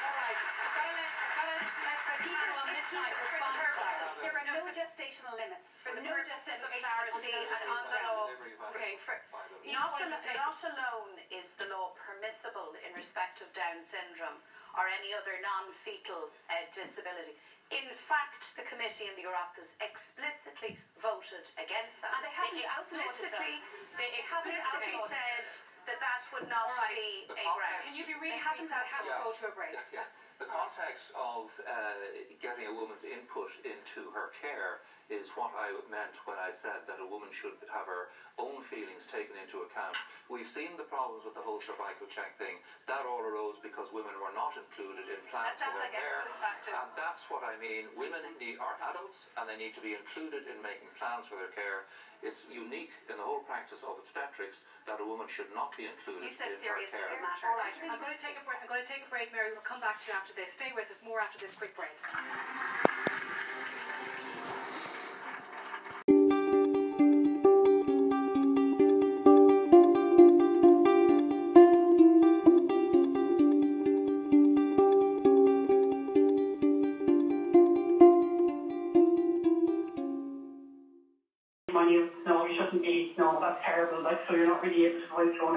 [0.06, 3.14] All right, I've got to let, I've got to let the panel on this side
[3.18, 4.22] respond to purpose- that.
[4.22, 5.82] There are no gestational limits.
[5.82, 8.30] For the no purposes of gestational clarity limits and on the law,
[8.74, 9.18] Okay, for,
[9.66, 14.38] not, al- not alone is the law permissible in respect of Down syndrome
[14.76, 17.36] or any other non-fetal uh, disability.
[17.74, 22.14] In fact, the committee and the Oireachtas explicitly voted against that.
[22.14, 23.58] And they haven't it, explicitly,
[23.98, 24.62] they They explicitly
[25.02, 25.50] outlawed it.
[25.50, 25.50] said
[25.86, 26.98] that that would not right.
[26.98, 27.82] be The a ground.
[27.86, 28.70] Can you be really brief?
[28.74, 29.78] I have to go to a break.
[29.94, 30.06] Yeah.
[30.36, 31.96] The context of uh,
[32.44, 37.00] getting a woman's input into her care is what I meant when I said that
[37.00, 39.96] a woman should have her own feelings taken into account.
[40.28, 42.60] We've seen the problems with the whole cervical check thing.
[42.90, 46.26] That all arose because women were not included in plans for their care.
[46.28, 47.88] And that's what I mean.
[47.96, 51.54] Women need, are adults and they need to be included in making plans for their
[51.56, 51.88] care.
[52.26, 56.26] It's unique in the whole practice of obstetrics that a woman should not be included
[56.26, 57.14] You said in serious her care.
[57.14, 57.46] doesn't matter.
[57.46, 58.58] All right, I'm going to take a break.
[58.66, 59.54] I'm going to take a break, Mary.
[59.54, 60.50] We'll come back to you after this.
[60.58, 61.06] Stay with us.
[61.06, 61.94] More after this quick break.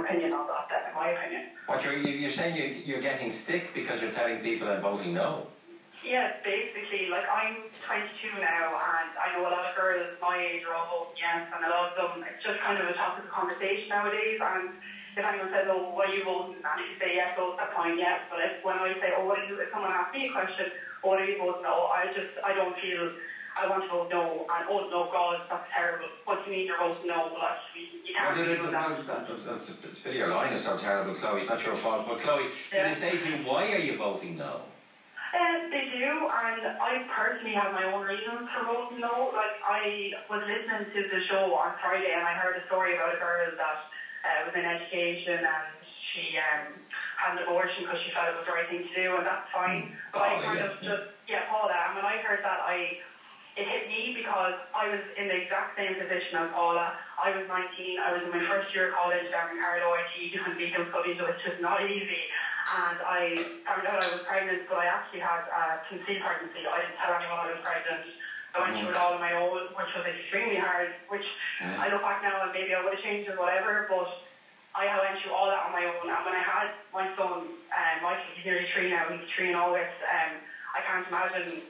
[0.09, 1.43] Opinion on that in my opinion.
[1.67, 5.13] What you're, you- you're saying you're, you're getting stick because you're telling people that voting
[5.15, 5.47] no.
[6.05, 10.63] yeah basically like I'm 22 now and I know a lot of girls my age
[10.65, 12.25] are all voting yes and a lot of them.
[12.25, 14.71] It's just kind of a topic of conversation nowadays and
[15.17, 16.57] if anyone says oh what are you voting?
[16.65, 19.27] and if you say yes oh that's fine yes but if when I say oh
[19.29, 20.73] what are you if someone asks me a question
[21.05, 21.63] oh, what are you voting?
[21.69, 23.13] No I just I don't feel
[23.59, 26.67] I want to vote no and oh no God that's terrible what do you mean
[26.67, 29.69] you're voting no well actually, you can't did do it, that well, that, that, that's
[29.71, 31.43] a, bit of your line is so terrible, Chloe.
[31.43, 32.07] It's not your fault.
[32.09, 32.89] But Chloe, did Yeah.
[32.89, 34.63] they say to you, why are you voting no?
[35.29, 39.29] Uh, they do, and I personally have my own reasons for voting no.
[39.37, 43.13] Like, I was listening to the show on Friday and I heard a story about
[43.15, 43.79] a girl that
[44.25, 45.69] uh, was in education and
[46.17, 46.73] she um,
[47.21, 49.47] had an abortion because she felt it was the right thing to do, and that's
[49.53, 49.93] fine.
[50.17, 50.73] But I Paula, kind yeah.
[50.73, 53.05] of just, yeah, Paula, and when I heard that, I
[53.59, 56.95] it hit me because I was in the exact same position as Paula.
[57.19, 60.15] I was 19, I was in my first year of college down in Carlow IT
[60.31, 62.23] doing legal studies, so it's just not easy.
[62.71, 63.21] And I
[63.67, 66.63] found out I was pregnant, but I actually had a concealed pregnancy.
[66.71, 68.07] I didn't tell anyone I was pregnant.
[68.55, 71.27] I went through it all on my own, which was extremely hard, which
[71.83, 74.07] I look back now and maybe I would have changed or whatever, but
[74.79, 76.07] I went through all that on my own.
[76.07, 79.59] And when I had my son, um, Michael, he's nearly three now, he's three in
[79.59, 80.39] August, um,
[80.79, 81.67] I can't imagine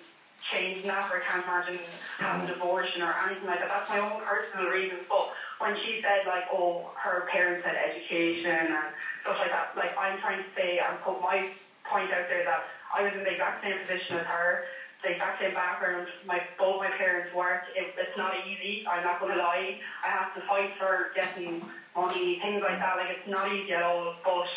[0.46, 1.82] changing that or I can't imagine
[2.18, 3.68] having an abortion or anything like that.
[3.68, 5.04] That's my own personal reasons.
[5.08, 9.92] But when she said like, oh, her parents had education and stuff like that, like
[9.98, 11.50] I'm trying to say and put my
[11.84, 14.64] point out there that I was in the exact same position as her,
[15.02, 16.08] the exact same background.
[16.26, 17.62] My both my parents work.
[17.76, 18.84] It, it's not easy.
[18.88, 19.78] I'm not going to lie.
[20.04, 21.62] I have to fight for getting
[21.94, 22.96] money, things like that.
[22.96, 24.16] Like it's not easy at all.
[24.24, 24.48] But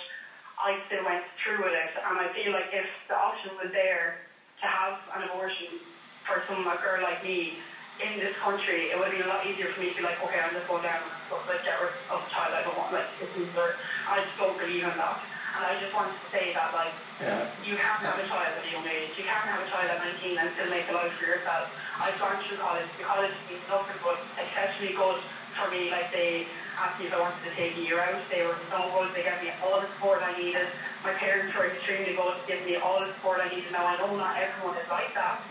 [0.58, 4.22] I still went through with it, and I feel like if the option was there
[4.62, 5.82] to have an abortion
[6.26, 7.58] for some a girl like me
[8.02, 10.42] in this country, it would be a lot easier for me to be like, okay,
[10.42, 12.54] I'm just going down and stuff, like get rid of the child.
[12.54, 13.74] I don't want like this is or
[14.10, 15.18] I just don't believe in that.
[15.52, 17.46] And I just want to say that like Yeah.
[17.62, 19.14] you can't have a child at a young age.
[19.18, 21.70] You can't have a child at 19 and still make a life for yourself.
[22.00, 22.90] I've gone through college.
[22.98, 25.20] The college means nothing but exceptionally good
[25.58, 25.92] for me.
[25.92, 26.48] Like they
[26.80, 28.18] asked me if I wanted to take a year out.
[28.32, 29.14] They were so good.
[29.14, 30.70] They gave me all the support I needed.
[31.04, 32.36] My parents were extremely good.
[32.48, 33.72] Gave me all the support I needed.
[33.72, 35.42] Now I know not everyone is like that,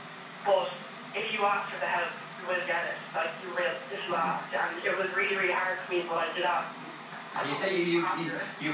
[0.47, 0.71] but
[1.15, 2.95] if you ask for the help, you will get it.
[3.15, 4.47] Like you will, this last.
[4.55, 6.65] And it was really, really hard for me, but I did that.
[7.39, 8.73] And you say you, you, you,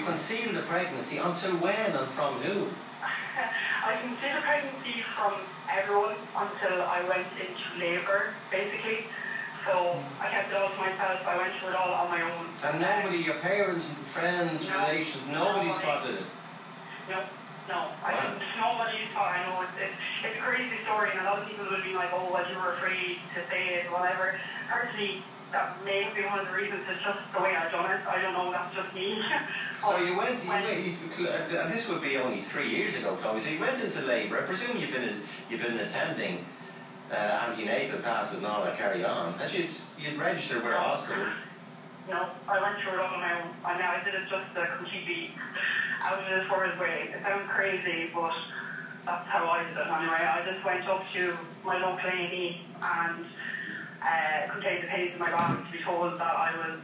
[0.52, 2.68] the pregnancy until when and from who?
[3.84, 5.34] I concealed the pregnancy from
[5.70, 9.04] everyone until I went into labour, basically.
[9.66, 11.26] So I kept it all to myself.
[11.26, 12.46] I went through it all on my own.
[12.64, 14.78] And nobody, your parents and friends, No.
[14.88, 15.82] relations, nobody Nobody.
[15.82, 16.26] spotted it.
[17.08, 17.22] No,
[17.68, 17.78] no.
[18.04, 18.20] I Wow.
[18.22, 18.42] didn't.
[18.58, 19.30] Nobody thought.
[19.34, 19.94] I know it's, it's,
[20.24, 22.56] it's a crazy story, and a lot of people will be like, "Oh, well, you
[22.58, 24.38] were afraid to say it, whatever."
[24.68, 26.82] Personally, that may be one of the reasons.
[26.90, 28.00] It's just the way I've done it.
[28.06, 28.50] I don't know.
[28.50, 29.22] That's just me.
[29.82, 33.38] So you went, you went you, and this would be only three years ago, Chloe.
[33.40, 34.38] So you went into labour.
[34.42, 36.44] I presume you've been you've been attending
[37.12, 37.14] uh,
[37.46, 38.76] antenatal classes and all that.
[38.78, 39.34] Carry on.
[39.34, 41.26] Had you you'd registered with a hospital?
[42.08, 43.50] No, I went through it on my own.
[43.64, 45.30] I mean, I did it just uh, completely
[46.02, 47.10] out of this world way.
[47.14, 48.32] It sounds crazy, but
[49.04, 50.22] that's how I did it anyway.
[50.24, 53.26] I just went up to my local A&E and
[54.02, 56.78] uh, complained to pains in my back to be told that I was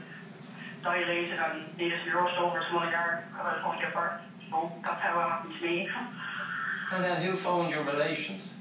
[0.83, 3.95] dilated and needed to be rushed over to Mullingar because I was going to give
[3.95, 4.21] birth.
[4.51, 5.89] So that's how it happened to me.
[6.93, 8.53] And then who phoned your relations?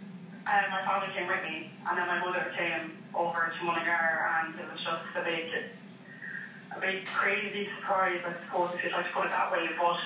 [0.48, 4.60] Uh, my father came with me, and then my mother came over to Mullingar, and
[4.60, 5.50] it was just a big,
[6.76, 9.70] a big crazy surprise, I suppose, if you'd like to put it that way.
[9.78, 10.00] But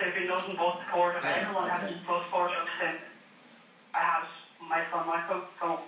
[0.00, 1.22] they've been nothing but supportive.
[1.22, 1.92] Yeah, Everyone has okay.
[1.92, 2.98] been so supportive since
[3.94, 4.24] I had
[4.64, 5.44] my son Michael.
[5.60, 5.80] So,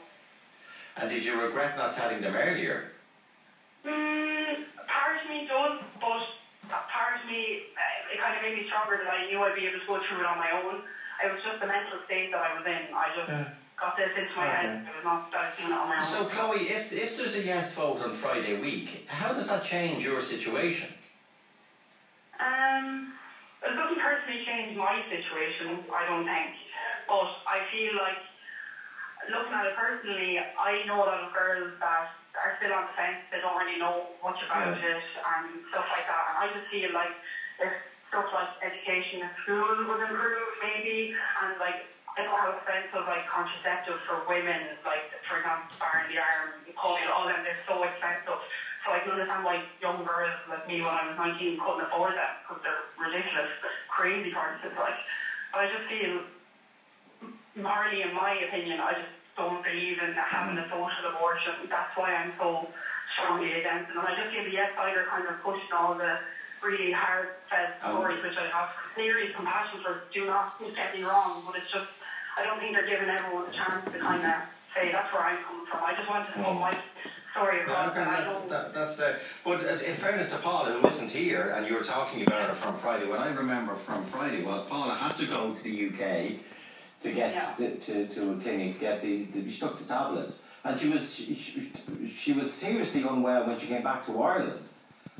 [0.96, 2.92] And did you regret not telling them earlier?
[3.84, 4.54] mm,
[4.86, 6.22] part of me does, but
[6.68, 7.72] part of me,
[8.12, 10.20] it kind of made me stronger that I knew I'd be able to go through
[10.20, 10.82] it on my own.
[11.24, 12.92] It was just the mental state that I was in.
[12.94, 13.30] I just
[13.80, 14.86] got this into my head.
[14.86, 16.06] It was not that I was doing it on my own.
[16.06, 20.04] So Chloe, if if there's a yes vote on Friday week, how does that change
[20.04, 20.88] your situation?
[22.40, 23.12] Um,
[23.64, 26.50] it doesn't personally change my situation, I don't think.
[27.06, 28.18] But I feel like,
[29.30, 32.10] looking at it personally, I know a lot of girls that
[32.42, 34.98] are still on the fence, they don't really know much about Yeah.
[34.98, 36.22] it and stuff like that.
[36.30, 37.14] And I just feel like
[37.60, 37.72] if
[38.08, 41.86] stuff like education in school was improved maybe, and like,
[42.18, 46.50] I know how expensive like contraceptives for women, like for example, bar in the arm,
[46.82, 48.42] all them, they're so expensive.
[48.84, 52.18] So I can understand why young girls like me when I was 19 couldn't afford
[52.18, 53.46] them because they're ridiculous,
[53.86, 54.74] crazy prices.
[54.74, 54.98] Like,
[55.54, 56.18] but I just feel,
[57.54, 61.70] morally, in my opinion, I just don't believe in having a social abortion.
[61.70, 62.66] That's why I'm so
[63.14, 63.96] strongly against it.
[63.96, 66.18] And I just feel the yes side kind of pushing all the
[66.62, 67.98] really hard fed Oh.
[68.02, 70.02] stories, which I have serious compassion for.
[70.12, 71.86] Do not get me wrong, but it's just,
[72.36, 74.42] I don't think they're giving everyone a chance to kind of
[74.74, 75.82] say that's where I'm coming from.
[75.82, 76.80] I just want to put my mm.
[77.34, 77.90] Yeah, across.
[77.90, 78.48] okay, that, don't.
[78.48, 82.22] that, that's uh, but in fairness to Paula, who wasn't here, and you were talking
[82.22, 83.06] about her from Friday.
[83.06, 86.38] What I remember from Friday was Paula had to go to the UK
[87.00, 90.38] to get to, to, to a clinic to get the, the she took the tablets,
[90.64, 91.72] and she was she, she,
[92.16, 94.60] she was seriously unwell when she came back to Ireland.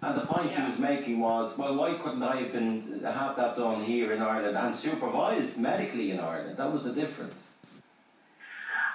[0.03, 3.57] And the point she was making was, well, why couldn't I have been have that
[3.57, 6.57] done here in Ireland and supervised medically in Ireland?
[6.57, 7.35] That was the difference.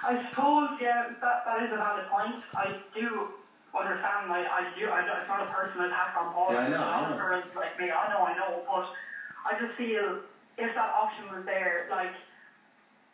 [0.04, 2.36] I suppose, yeah, that, that is a valid point.
[2.56, 3.26] I do
[3.74, 6.52] understand, I, I do, I, it's not a personal attack on Paul.
[6.52, 7.42] Yeah, I know, I know.
[7.56, 8.86] like me, I know, I know, but
[9.44, 10.16] I just feel
[10.56, 12.12] if that option was there, like,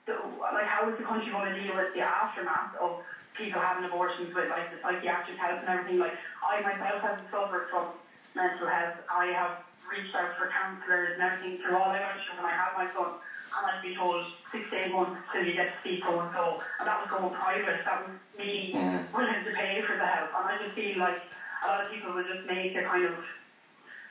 [0.06, 0.12] the,
[0.52, 3.00] like how is the country going to deal with the aftermath of
[3.32, 5.98] people having abortions with like the psychiatric help and everything?
[5.98, 6.12] Like,
[6.44, 7.88] I myself have suffered from
[8.36, 9.00] mental health.
[9.08, 9.56] I have
[9.88, 13.12] reached out for counsellors and everything through all went through when I had my son.
[13.56, 16.30] And I'd be told six to eight months till you get to see so and
[16.34, 16.58] so.
[16.80, 17.84] And that was going private.
[17.84, 19.12] That was me Mm.
[19.14, 20.30] willing to pay for the help.
[20.34, 21.22] And I just feel like
[21.62, 23.14] a lot of people would just make a kind of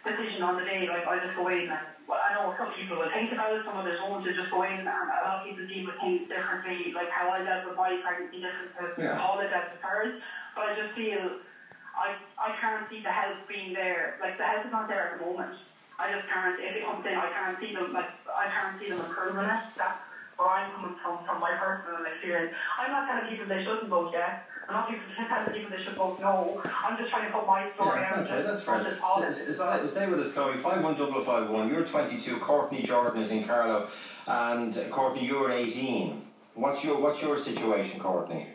[0.04, 2.98] decision on the day, like I just go in and well, I know some people
[3.00, 5.44] will think about it, some others won't, they just go in and a lot of
[5.48, 9.16] people deal with things differently, like how I dealt with my pregnancy different to Yeah.
[9.16, 10.22] Paula dealt with hers.
[10.56, 11.39] But I just feel
[11.96, 14.20] I I can't see the help being there.
[14.20, 15.56] Like the help is not there at the moment.
[16.00, 18.88] I just can't if it comes in I can't see them like I can't see
[18.89, 19.60] them improving it.
[19.78, 19.96] That's
[20.38, 22.50] where I'm coming from from my personal experience.
[22.80, 24.34] I'm not telling people they shouldn't vote yes.
[24.70, 24.86] I'm not
[25.30, 26.56] telling people they should vote no.
[26.84, 28.91] I'm just trying to put my story Yeah, out okay, as that's much fair.
[28.91, 29.78] as Paula S- did s- as well.
[29.78, 30.58] Stay, stay with us, Chloe.
[30.58, 31.68] Five one double five one.
[31.68, 32.38] You're twenty two.
[32.38, 33.84] Courtney Jordan is in Carlow,
[34.28, 36.18] and uh, Courtney, you're eighteen.
[36.56, 38.46] What's your What's your situation, Courtney?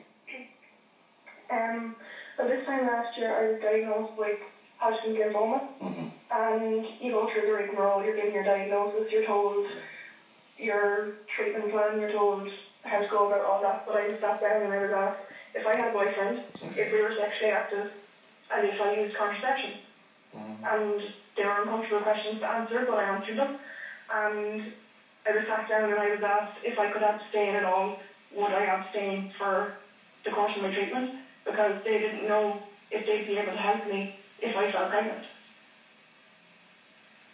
[1.51, 1.93] Um,
[2.39, 4.35] well, this time last year I was diagnosed with
[4.79, 5.63] Hodgkin's lymphoma,
[6.31, 8.05] and you go through the rigmarole.
[8.05, 9.11] You're given your diagnosis.
[9.11, 9.67] You're told
[10.57, 12.01] your treatment plan.
[12.01, 12.49] You're told
[12.83, 13.87] how to go about all that.
[13.87, 15.25] But I just sat down and I was asked
[15.55, 16.45] if I had a boyfriend,
[16.77, 17.91] if we were sexually active,
[18.53, 19.81] and if I used contraception.
[20.37, 20.65] Mm-hmm.
[20.65, 21.01] And
[21.37, 23.59] they were uncomfortable questions to answer, but I answered them.
[24.13, 24.73] And
[25.27, 27.97] I was sat down and I was asked if I could abstain at all,
[28.37, 29.75] would I abstain for
[30.25, 31.29] the course of my treatment?
[31.49, 32.61] because they didn't know
[32.91, 35.25] if they'd be able to help me if I fell pregnant.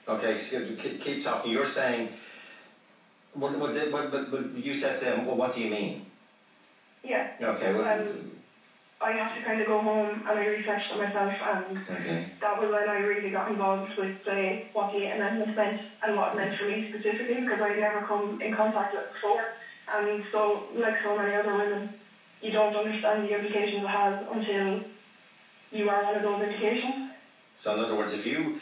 [0.06, 1.52] Okay, so keep keep talking.
[1.52, 2.12] You're saying,
[3.32, 6.06] what, what, did- what, but, but you said to them, well, what do you mean?
[7.02, 7.28] Yeah.
[7.40, 8.38] Okay, well, Um,
[9.00, 12.24] I have to kind of go home and I researched it myself and okay.
[12.40, 16.32] that was when I really got involved with say what the amendment meant and what
[16.32, 19.42] it meant for me specifically because I'd never come in contact with it before.
[19.92, 21.90] And so, like so many other women,
[22.40, 24.80] you don't understand the implications it has until
[25.70, 27.04] you are one of those implications.
[27.58, 28.58] So in other words, if you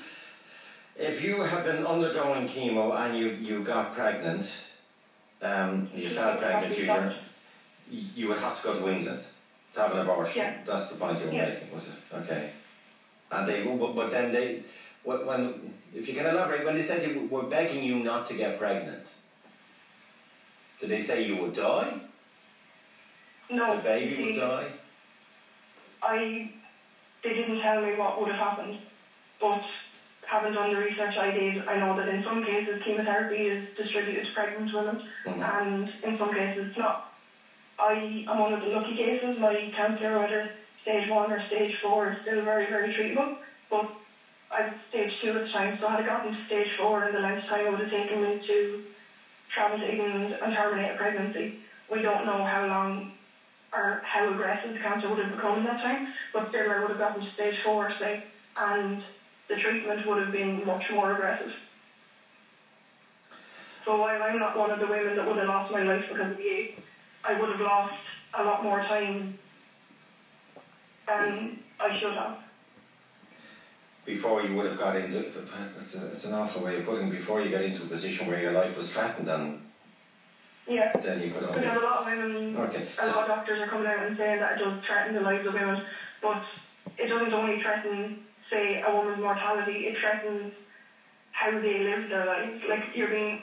[0.97, 4.51] if you have been undergoing chemo and you, you got pregnant,
[5.41, 6.77] um, you fell pregnant,
[7.91, 9.25] you, you would have to go to England
[9.75, 10.37] to have an abortion.
[10.37, 10.59] Yeah.
[10.67, 11.49] That's the point you were Yeah.
[11.49, 11.95] making, was it?
[12.15, 12.51] Okay.
[13.31, 14.63] And they, but, but then they,
[15.05, 18.59] when, if you can elaborate, when they said they were begging you not to get
[18.59, 19.07] pregnant,
[20.81, 22.01] did they say you would die?
[23.51, 23.77] No.
[23.77, 24.73] The baby see, would die?
[26.03, 26.51] I
[27.23, 28.79] they didn't tell me what would have happened,
[29.41, 29.63] but
[30.33, 34.25] having done the research I did, I know that in some cases chemotherapy is distributed
[34.25, 34.97] to pregnant women,
[35.29, 35.45] mm-hmm.
[35.45, 37.13] and in some cases it's not.
[37.77, 39.37] I am one of the lucky cases.
[39.37, 40.49] My cancer, whether
[40.81, 43.93] stage one or stage four, is still very, very treatable, but
[44.49, 47.13] I was stage two at the time, so had I gotten to stage four in
[47.13, 48.57] the length time it would have taken me to
[49.53, 51.61] travel to England and terminate a pregnancy.
[51.93, 53.13] We don't know how long
[53.73, 56.91] or how aggressive the cancer would have become in that time, but still I would
[56.91, 58.25] have gotten to stage four, say,
[58.57, 59.01] and
[59.53, 61.53] the treatment would have been much more aggressive.
[63.85, 66.31] So while I'm not one of the women that would have lost my life because
[66.33, 66.75] of the
[67.25, 67.95] I would have lost
[68.39, 69.39] a lot more time
[71.07, 72.39] than I should have.
[74.05, 75.19] Before you would have got into,
[75.79, 78.27] it's, a, it's an awful way of putting it, before you get into a position
[78.27, 79.61] where your life was threatened and
[80.67, 80.93] Yeah.
[80.97, 81.61] then you could only...
[81.61, 84.41] Because a lot of women, Okay, a lot of doctors are coming out and saying
[84.41, 85.83] that it does threaten the lives of women,
[86.21, 86.43] but
[86.99, 90.53] it doesn't only threaten, say, a woman's mortality, it threatens
[91.33, 92.61] how they live their lives.
[92.69, 93.41] Like, you're being,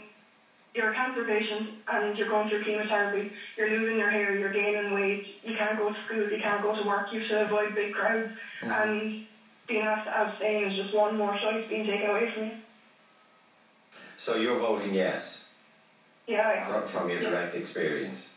[0.74, 4.94] you're a cancer patient and you're going through chemotherapy, you're losing your hair, you're gaining
[4.94, 7.76] weight, you can't go to school, you can't go to work, you have to avoid
[7.76, 8.30] big crowds,
[8.62, 8.72] mm-hmm.
[8.72, 9.26] and
[9.68, 12.52] being asked to abstain is just one more choice being taken away from you.
[14.18, 15.44] So you're voting yes
[16.28, 16.72] Yeah, I am.
[16.72, 18.30] from, from your direct experience.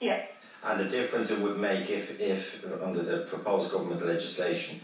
[0.00, 0.26] Yeah.
[0.62, 4.80] And the difference it would make if, if under the proposed government legislation,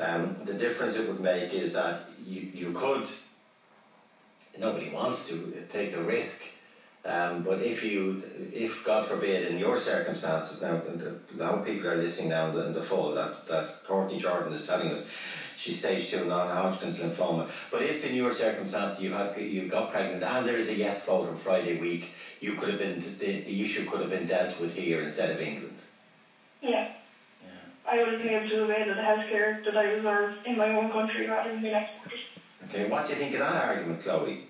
[0.00, 3.06] um, the difference it would make is that you, you could,
[4.58, 6.42] nobody wants to take the risk,
[7.04, 8.22] um, but if you,
[8.52, 12.66] if God forbid in your circumstances, now the, how people are listening now in the,
[12.66, 15.02] in the fall, that, that Courtney Jordan is telling us,
[15.56, 17.50] she's stage two non-Hodgkin's lymphoma.
[17.70, 21.06] But if in your circumstances you had you got pregnant and there is a yes
[21.06, 24.60] vote on Friday week, you could have been the, the issue could have been dealt
[24.60, 25.78] with here instead of England.
[26.60, 26.92] Yeah.
[27.90, 30.70] I would have been able to avail of the healthcare that I deserve in my
[30.70, 32.22] own country rather than being exported.
[32.70, 34.46] Okay, what do you think of that argument, Chloe?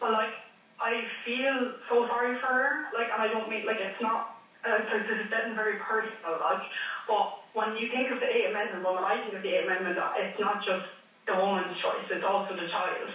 [0.00, 0.32] But like,
[0.80, 2.88] I feel so sorry for her.
[2.96, 4.40] Like, and I don't mean like it's not.
[4.64, 6.34] Uh, because this is getting very personal.
[6.42, 6.64] Like,
[7.06, 9.68] but when you think of the Eighth Amendment, well, when I think of the Eighth
[9.68, 10.82] Amendment, it's not just
[11.28, 13.06] the woman's choice; it's also the child.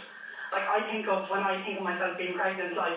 [0.53, 2.95] Like, I think of when I think of myself being pregnant, like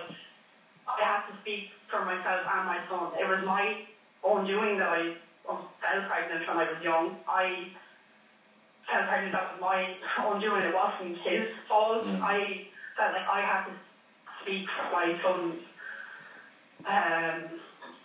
[0.86, 3.16] I have to speak for myself and my son.
[3.16, 3.80] It was my
[4.22, 5.16] own doing that I
[5.48, 7.12] um, fell pregnant when I was young.
[7.28, 7.66] I
[8.90, 9.32] fell pregnant.
[9.32, 9.86] That was my
[10.24, 10.62] own doing.
[10.62, 12.02] It wasn't his fault.
[12.22, 12.58] I
[12.96, 13.72] felt like I had to
[14.42, 15.58] speak for my son's
[16.86, 17.58] um,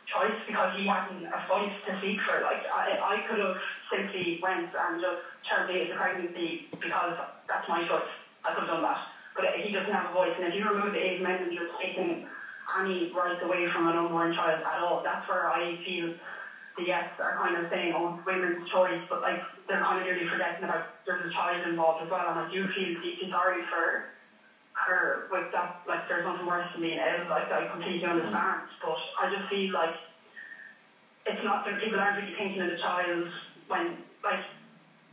[0.10, 2.42] choice because he hadn't a voice to speak for.
[2.42, 3.56] Like I, I could have
[3.92, 5.18] simply went and just
[5.48, 7.14] terminated the pregnancy because
[7.48, 8.08] that's my choice.
[8.44, 8.98] I could have done that,
[9.36, 10.32] but he doesn't have a voice.
[10.36, 12.18] And if you remove the Eighth Amendment, you're taking
[12.78, 15.00] any rights away from an unborn child at all.
[15.04, 16.10] That's where I feel
[16.78, 20.08] the yes are kind of saying, oh, it's women's choice, but like they're kind of
[20.08, 22.32] really forgetting about there's a child involved as well.
[22.32, 24.12] And I do feel deeply sorry for
[24.88, 25.84] her with that.
[25.88, 27.28] Like there's nothing worse than being ill.
[27.28, 28.24] Like I completely mm-hmm.
[28.24, 29.96] understand, but I just feel like
[31.28, 33.28] it's not that people aren't really thinking of the child
[33.68, 34.42] when like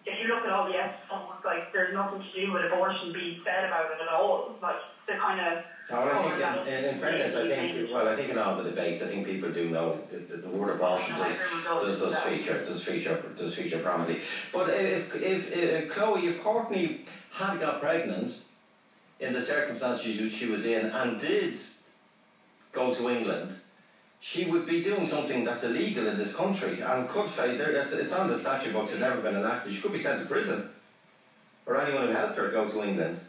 [0.07, 3.43] if you look at all the episodes, like there's nothing to do with abortion being
[3.45, 4.57] said about it at all.
[4.63, 8.15] Like the kind of Oh, I think, in, in, in fairness, I think, well, I
[8.15, 11.17] think in all the debates, I think people do know that the, the word abortion
[11.17, 11.35] does,
[11.65, 14.23] does, does feature, does feature, does feature prominently.
[14.53, 18.41] But if, if, uh, Chloe, if Courtney had got pregnant
[19.19, 21.57] in the circumstances she, she was in and did
[22.73, 23.55] go to England,
[24.21, 27.93] she would be doing something that's illegal in this country and could face, there, it's,
[27.93, 30.69] it's on the statute books, it's never been enacted, she could be sent to prison.
[31.65, 33.21] Or anyone who helped her go to England.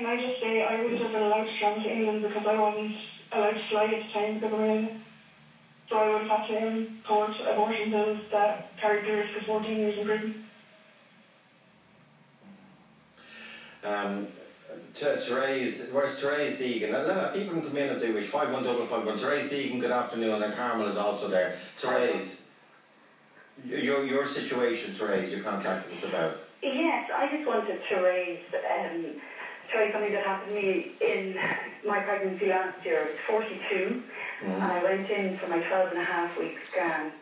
[0.00, 2.96] Can I just say I wouldn't have allowed to travel to England because I wasn't
[3.32, 4.96] allowed to fly at the time because of my illness.
[5.90, 9.76] So I would have had to import abortion pills that carried the risk of 14
[9.76, 10.44] years in prison.
[13.84, 14.28] Um,
[14.94, 16.94] Therese, where's Therese Deegan?
[16.94, 18.24] Uh, people can come in if they wish.
[18.24, 19.18] Five one double five one.
[19.18, 21.56] Therese Deegan, good afternoon, and Carmel is also there.
[21.76, 22.40] Therese,
[23.66, 26.38] your your situation, Therese, you contacted us about.
[26.62, 28.40] Yes, I just wanted to raise
[28.78, 29.14] um,
[29.72, 31.36] to you something that happened to me in
[31.86, 33.02] my pregnancy last year.
[33.02, 34.02] I was 42,
[34.42, 34.54] mm.
[34.54, 37.12] and I went in for my 12 and a half week scan.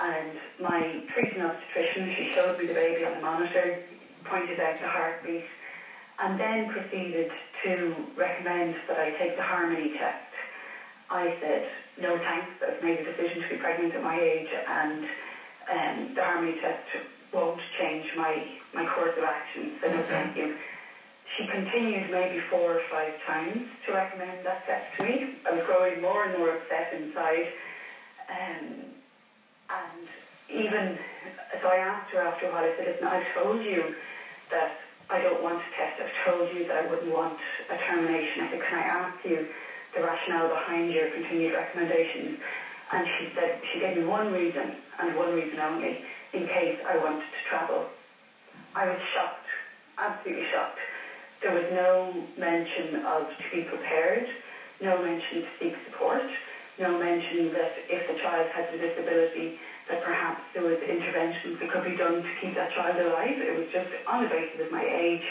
[0.00, 3.82] And my treating obstetrician, she showed me the baby on the monitor,
[4.24, 5.44] pointed out the heartbeat,
[6.20, 7.30] and then proceeded
[7.64, 10.32] to recommend that I take the Harmony test.
[11.10, 11.68] I said,
[12.00, 15.04] no thanks, I've made a decision to be pregnant at my age and
[15.70, 16.86] um, the Harmony test
[17.32, 20.54] won't change my, my course of action, so no thank you.
[21.40, 25.24] She continued maybe four or five times to recommend that test to me.
[25.46, 27.44] I was growing more and more upset inside.
[28.28, 28.90] Um,
[29.70, 30.06] and
[30.50, 30.98] even,
[31.62, 33.88] so I asked her after a while, I said, listen, I've told you
[34.50, 34.68] that
[35.08, 35.98] I don't want to test.
[35.98, 37.32] I've told you that I wouldn't want
[37.70, 38.42] a termination.
[38.42, 39.42] I said, can I ask you
[39.94, 42.32] the rationale behind your continued recommendations?
[42.92, 45.96] And she said, she gave me one reason, and one reason only,
[46.34, 47.82] in case I wanted to travel.
[48.74, 49.46] I was shocked,
[49.98, 50.78] absolutely shocked.
[51.40, 54.28] There was no mention of to be prepared,
[54.80, 56.28] no mention to seek support,
[56.76, 59.56] no mention that if the child has a disability,
[59.88, 63.40] that perhaps there was interventions that could be done to keep that child alive.
[63.40, 65.24] It was just on the basis of my age,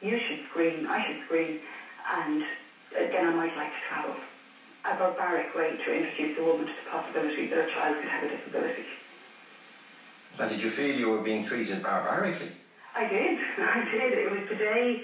[0.00, 1.60] you should screen, I should screen,
[2.08, 2.40] and
[3.12, 4.16] then I might like to travel.
[4.88, 8.24] A barbaric way to introduce a woman to the possibility that a child could have
[8.24, 8.84] a disability.
[10.40, 12.50] And did you feel you were being treated barbarically?
[12.94, 13.38] I did.
[13.58, 14.12] I did.
[14.16, 15.00] It was today.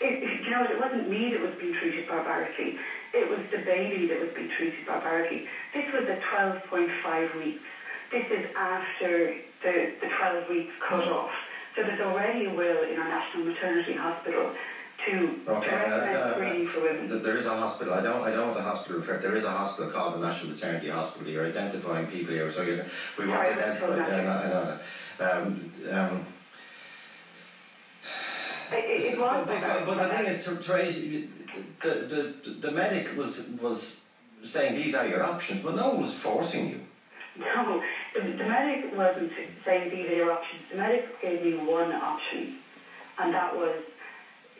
[0.00, 2.76] It, you know, it wasn't me that was being treated barbarically.
[3.12, 5.44] It was the baby that was being treated barbarically.
[5.74, 7.60] This was at 12.5 weeks.
[8.10, 11.12] This is after the, the 12 weeks cut mm.
[11.12, 11.30] off.
[11.76, 14.52] So there's already a will in our National Maternity Hospital
[15.06, 17.22] to, okay, recommend uh, uh, for women.
[17.22, 17.94] There is a hospital.
[17.94, 18.22] I don't.
[18.22, 19.22] I don't want the hospital referred.
[19.22, 21.28] There is a hospital called the National Maternity Hospital.
[21.28, 22.64] You're identifying people here, so
[23.18, 23.96] we want to identify.
[23.96, 24.78] No,
[25.20, 26.26] um, um,
[28.72, 30.96] it, it was but, but, but the thing is, Therese,
[31.82, 34.00] the, the, the medic was was
[34.44, 36.80] saying these are your options, but no one was forcing you.
[37.38, 37.82] No,
[38.14, 39.30] the, the medic wasn't
[39.64, 40.62] saying these are your options.
[40.70, 42.58] The medic gave me one option,
[43.18, 43.82] and that was,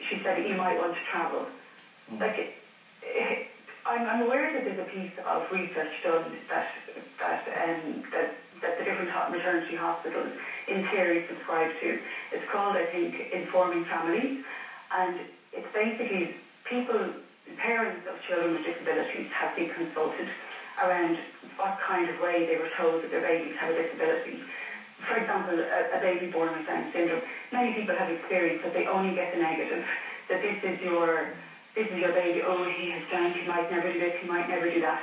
[0.08, 1.46] she said you might want to travel.
[2.11, 2.20] Mm.
[2.20, 2.54] Like, it,
[3.02, 3.48] it,
[3.86, 6.68] I'm, I'm aware that there's a piece of research done that
[7.18, 10.28] that um, that that the different maternity hospitals
[10.68, 11.96] in theory subscribe to.
[12.32, 14.30] It's called, I think, Informing Families,
[14.92, 15.16] and
[15.52, 16.28] it's basically
[16.68, 17.11] people,
[17.61, 20.26] parents of children with disabilities have been consulted
[20.78, 21.16] around
[21.56, 24.38] what kind of way they were told that their babies have a disability.
[25.08, 27.20] For example, a, a baby born with Down syndrome,
[27.52, 29.80] many people have experienced that they only get the negative,
[30.28, 31.26] that this is your
[31.74, 34.48] this is your baby, oh, he has Down, he might never do this, he might
[34.48, 34.98] never do that.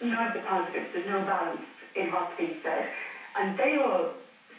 [0.00, 1.60] None of the positives, there's no balance
[1.94, 2.08] in
[2.62, 2.84] said.
[3.34, 4.06] And they all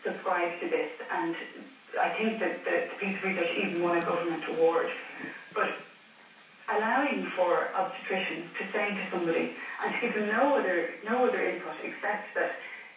[0.04, 1.34] subscribe to this, and
[2.00, 4.88] I think that the, the piece of research even won a government award.
[5.54, 5.68] But
[6.70, 9.50] allowing for obstetricians to say to somebody
[9.82, 12.48] and to give them no other no other input except that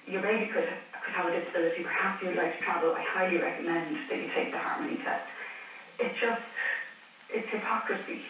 [0.06, 0.64] your baby could
[1.00, 4.50] could have a disability, perhaps you'd like to travel, I highly recommend that you take
[4.50, 5.22] the Harmony test.
[5.98, 6.38] It's just
[7.30, 8.20] it's hypocrisy.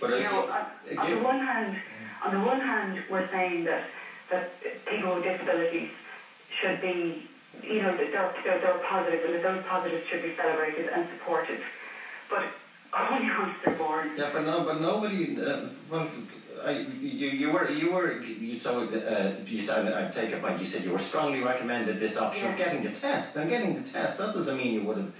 [0.00, 0.64] But you know, on,
[0.98, 1.74] on the one hand,
[2.22, 3.80] on the one hand, we're saying that
[4.30, 4.52] that
[4.86, 5.90] people with disabilities
[6.60, 7.28] should be,
[7.62, 11.08] you know, that they're, they're, they're positive and that those positives should be celebrated and
[11.18, 11.60] supported.
[12.28, 12.44] But
[12.92, 14.10] only once they're born.
[14.16, 15.40] yeah, but no, but nobody.
[15.40, 16.08] Uh, well,
[16.64, 16.70] I,
[17.00, 20.58] you, you were you were you so uh, you said I take it point.
[20.58, 22.52] You said you were strongly recommended this option yeah.
[22.52, 23.36] of getting the test.
[23.36, 25.12] And getting the test that doesn't mean you would have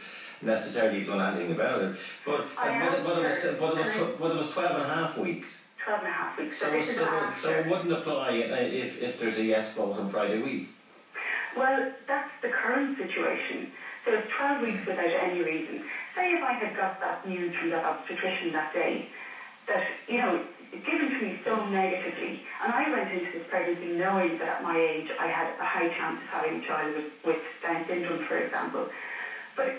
[0.43, 1.97] necessarily done anything about it.
[2.27, 4.95] But uh, but, but, it was but it was but it was twelve and a
[4.95, 5.51] half weeks.
[5.83, 6.57] Twelve and a half weeks.
[6.59, 10.07] So so, so, so it wouldn't apply uh, if if there's a yes vote on
[10.07, 10.63] Friday week.
[11.57, 13.65] Well, that's the current situation.
[14.05, 15.81] So it's 12 weeks without any reason.
[16.15, 19.03] Say if I had got that news from that obstetrician that day,
[19.69, 20.39] that, you know,
[20.85, 24.77] given to me so negatively, and I went into this pregnancy knowing that at my
[24.77, 28.37] age I had a high chance of having a child with, with Down syndrome, for
[28.37, 28.85] example.
[29.57, 29.73] But,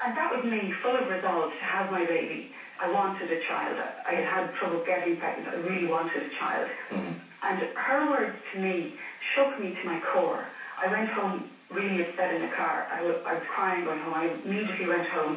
[0.00, 2.46] and that was me, full of resolve to have my baby.
[2.78, 3.76] I wanted a child.
[4.04, 5.46] I had had trouble getting pregnant.
[5.52, 6.66] I really wanted a child.
[6.90, 7.10] Mm-hmm.
[7.42, 8.90] And her words to me
[9.34, 10.42] shook me to my core.
[10.78, 12.84] I went home really upset in the car.
[12.88, 13.14] I was
[13.48, 14.12] crying going home.
[14.12, 15.36] I immediately went home,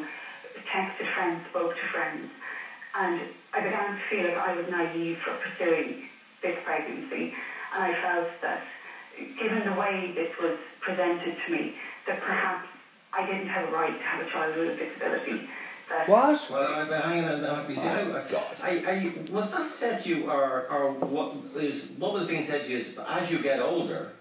[0.74, 2.26] texted friends, spoke to friends,
[2.94, 3.20] and
[3.54, 5.96] I began to feel like I was naive for pursuing
[6.42, 7.30] this pregnancy.
[7.72, 8.58] and I felt that,
[9.38, 11.72] given the way this was presented to me,
[12.06, 12.66] that perhaps
[13.14, 15.42] I didn't have a right to have a child with a disability.
[15.90, 16.48] That What?
[16.52, 18.24] Well, I, I, hang on, uh, you see, Oh,
[18.62, 22.44] I, I, I, was that said to you, or, or what is what was being
[22.44, 24.12] said to you is, as you get older,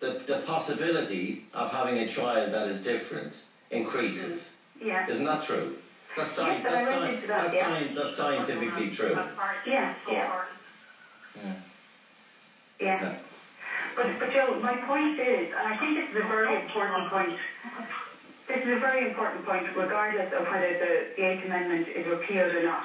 [0.00, 3.32] the, the possibility of having a child that is different
[3.70, 4.50] increases.
[4.80, 5.08] Yeah.
[5.08, 5.76] Isn't that true?
[6.16, 7.78] That's, sci- Yes, that's, sci- that, that's, yeah.
[7.78, 9.18] sci- that's scientifically true.
[9.66, 10.44] Yeah, yeah.
[11.36, 11.54] Yeah.
[12.80, 13.16] Yeah.
[13.96, 17.38] But, but Joe, my point is, and I think this is a very important point,
[18.48, 22.52] this is a very important point, regardless of whether the, the Eighth Amendment is repealed
[22.52, 22.82] or not.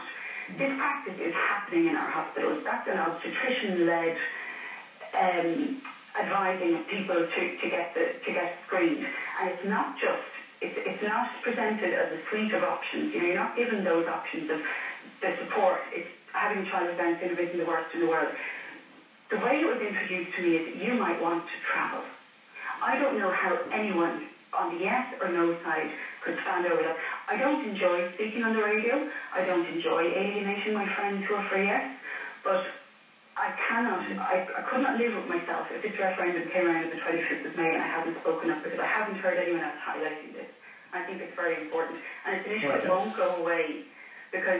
[0.58, 2.58] This practice is happening in our hospitals.
[2.66, 4.14] That's an obstetrician-led
[5.14, 5.72] um,
[6.18, 9.04] advising people to, to get the, to get screened.
[9.38, 10.20] And it's not just,
[10.62, 13.10] it's, it's not presented as a suite of options.
[13.14, 14.58] You know, you're not given those options of
[15.22, 15.80] the support.
[15.92, 18.30] It's having a child with Down syndrome isn't the worst in the world.
[19.30, 22.02] The way it was introduced to me is you might want to travel.
[22.82, 24.18] I don't know how anyone
[24.54, 25.88] on the yes or no side
[26.24, 26.96] could stand over that.
[27.28, 29.02] I don't enjoy speaking on the radio.
[29.34, 31.84] I don't enjoy alienating my friends who are for yes,
[32.44, 32.60] but
[33.38, 36.90] I cannot, I, I could not live with myself if this referendum came around on
[36.90, 39.76] the 25th of May and I haven't spoken up because I haven't heard anyone else
[39.88, 40.46] highlighting this.
[40.94, 41.98] I think it's very important.
[42.26, 43.80] And it's an issue that won't go away
[44.32, 44.60] because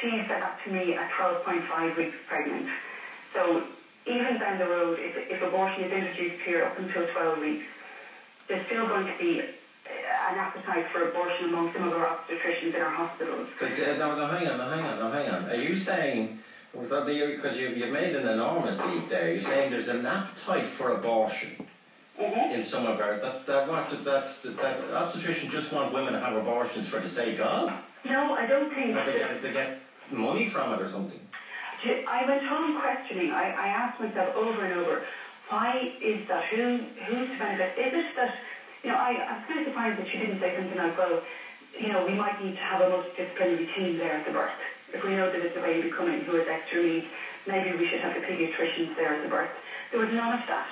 [0.00, 2.64] she said that to me at 12.5 weeks pregnant.
[3.32, 3.60] So
[4.06, 7.62] even down the road, if, if abortion is introduced here up until 12 weeks,
[8.48, 12.74] there's still going to be uh, an appetite for abortion among some of our obstetricians
[12.74, 13.48] in our hospitals.
[13.58, 15.50] But, uh, no, no, hang on, no, hang on, no, hang on.
[15.50, 16.38] Are you saying,
[16.74, 20.94] that because you, you made an enormous leap there, you're saying there's an appetite for
[20.94, 21.66] abortion
[22.18, 26.20] in some of our, that, that, what, that, that, that obstetricians just want women to
[26.20, 27.72] have abortions for the sake of?
[28.04, 29.78] No, I don't think Or they get, they get
[30.10, 31.20] money from it or something?
[32.08, 33.30] I went home questioning.
[33.30, 35.02] I, I asked myself over and over,
[35.48, 36.42] why is that?
[36.50, 37.68] Who who's benefit?
[37.76, 38.28] Is it that
[38.82, 38.96] you know?
[38.96, 41.18] I, I'm kind of surprised that she didn't say something like, well,
[41.78, 44.50] you know, we might need to have a multidisciplinary team there at the birth.
[44.92, 47.04] If we know that it's a baby coming who has extra needs,
[47.46, 49.48] maybe we should have the paediatricians there at the birth.
[49.90, 50.64] There was none of that,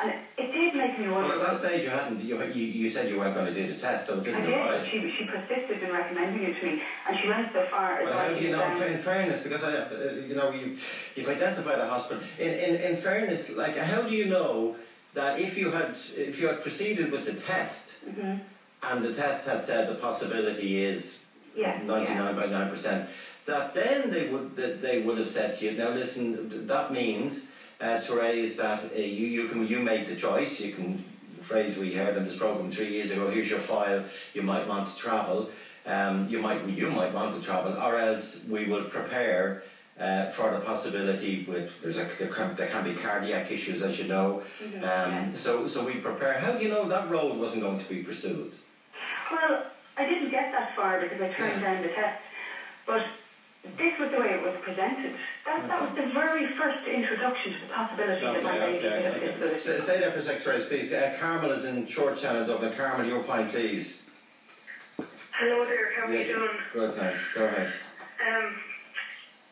[0.00, 1.28] and it did make me wonder.
[1.28, 3.72] Well, at that stage you hadn't, you, you, you said you weren't going to do
[3.72, 4.54] the test, so it I didn't did.
[4.54, 4.86] arrive.
[4.90, 8.18] She, she persisted in recommending it to me, and she went so far as Well,
[8.18, 10.76] how do you know, down- in fairness, because I, uh, you know, you,
[11.16, 12.22] you've identified a hospital.
[12.38, 14.76] In, in, in fairness, like, how do you know
[15.14, 18.40] that if you had, if you had proceeded with the test, Mhm.
[18.84, 21.18] and the test had said the possibility is
[21.56, 23.06] Yeah, 99.9%,
[23.46, 27.44] that then they would, that they would have said to you, now listen, that means,
[27.80, 31.04] uh, Therese, that uh, you, you can, you made the choice, you can,
[31.42, 34.04] phrase we heard in this program three years ago, here's your file,
[34.34, 35.48] you might want to travel,
[35.86, 39.62] um, you might, you might want to travel, or else we will prepare
[39.98, 43.98] uh, for the possibility with there's a, there, can, there can be cardiac issues as
[43.98, 44.42] you know.
[44.62, 46.38] Mhm, um, so so we prepare.
[46.38, 48.52] How do you know that road wasn't going to be pursued?
[49.32, 49.66] Well,
[49.96, 52.22] I didn't get that far because I turned down the test,
[52.86, 53.02] but
[53.64, 55.14] this was the way it was presented.
[55.44, 58.92] That, that was the very first introduction to the possibility that my Okay, baby could
[58.92, 59.26] okay, okay.
[59.26, 59.58] disability.
[59.58, 60.92] Stay, stay there for a sec, Therese, please.
[60.92, 62.72] Uh, Carmel is in Georgetown in Dublin.
[62.76, 64.02] Carmel, your point, please.
[65.38, 66.56] Hello there, how are you Yeah, doing?
[66.72, 67.20] Good, thanks.
[67.34, 67.66] Go ahead.
[67.66, 68.54] Um,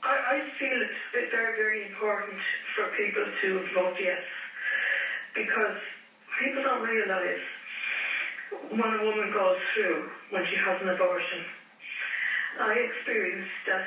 [0.02, 0.78] I, I feel
[1.14, 2.38] it's very, very important
[2.74, 4.22] for people to vote yes
[5.34, 5.76] because
[6.42, 7.42] people don't realise
[8.70, 11.42] when a woman goes through when she has an abortion.
[12.59, 13.82] I experienced that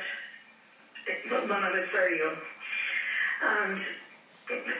[1.31, 2.35] when I was very young.
[3.41, 3.79] And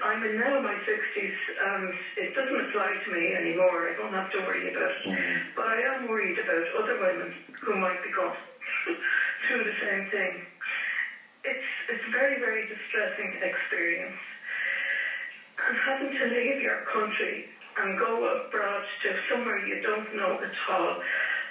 [0.02, 1.30] I'm in now in my 60s
[1.62, 3.86] and it doesn't apply to me anymore.
[3.88, 5.04] I don't have to worry about it.
[5.06, 5.36] Mm-hmm.
[5.56, 7.32] But I am worried about other women
[7.62, 8.32] who might be going
[9.48, 10.40] through the same thing.
[11.44, 14.14] It's, it's a very, very distressing experience.
[15.66, 17.44] And having to leave your country
[17.78, 20.96] and go abroad to somewhere you don't know at all.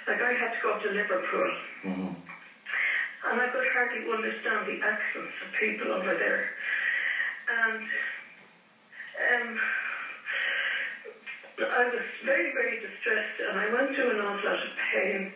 [0.07, 1.47] Like I had to go to Liverpool.
[1.83, 2.09] Mm-hmm.
[3.23, 6.41] And I could hardly understand the accents of people over there.
[7.47, 7.81] And
[9.31, 9.55] um,
[11.69, 15.27] I was very, very distressed and I went through an awful lot of pain.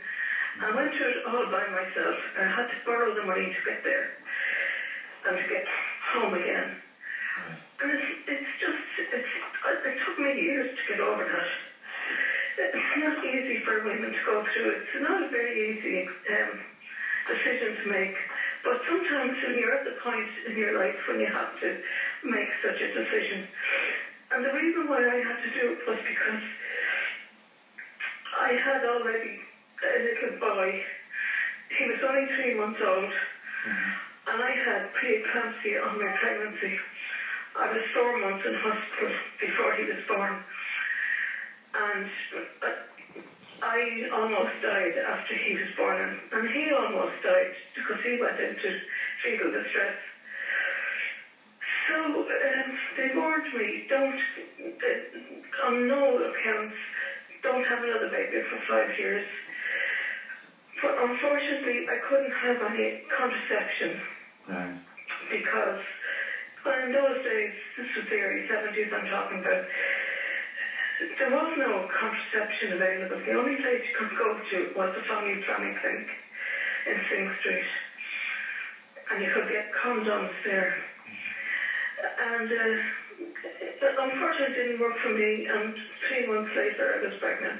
[0.61, 3.61] I went through it all by myself and I had to borrow the money to
[3.65, 4.07] get there
[5.25, 5.63] and to get
[6.13, 6.71] home again.
[7.81, 8.75] And it's, it's just,
[9.11, 9.31] it's,
[9.83, 11.45] it took me years to get over that.
[12.57, 14.79] It's not easy for women to go through it.
[14.93, 16.55] It's not a very easy um,
[17.27, 18.15] decision to make.
[18.63, 21.75] But sometimes when you're at the point in your life when you have to
[22.23, 23.43] make such a decision,
[24.31, 26.41] and the reason why I had to do it was because
[28.39, 29.39] I had already
[29.83, 30.79] a little boy.
[31.77, 34.31] He was only three months old, mm-hmm.
[34.31, 36.75] and I had preeclampsia on my pregnancy.
[37.55, 40.35] I was four months in hospital before he was born.
[41.75, 42.05] And
[42.61, 42.69] uh,
[43.63, 45.95] I almost died after he was born,
[46.31, 48.67] and, he almost died because he went into
[49.23, 49.95] fetal distress.
[51.87, 54.13] So um, they warned me, don't,
[54.59, 56.73] uh, on no accounts,
[57.41, 59.23] don't have another baby for five years.
[60.81, 63.95] But unfortunately, I couldn't have any contraception
[64.45, 64.73] Right.
[65.29, 65.79] because
[66.65, 69.59] well, in those days, this was the early 70s I'm talking about,
[71.19, 73.17] there was no contraception available.
[73.25, 76.05] The only place you could go to was the family planning clinic
[76.85, 77.63] in Synge Street.
[79.11, 80.71] And you could get condoms there.
[82.17, 85.45] And uh, unfortunately, it didn't work for me.
[85.49, 85.71] And
[86.07, 87.59] three months later, I was pregnant.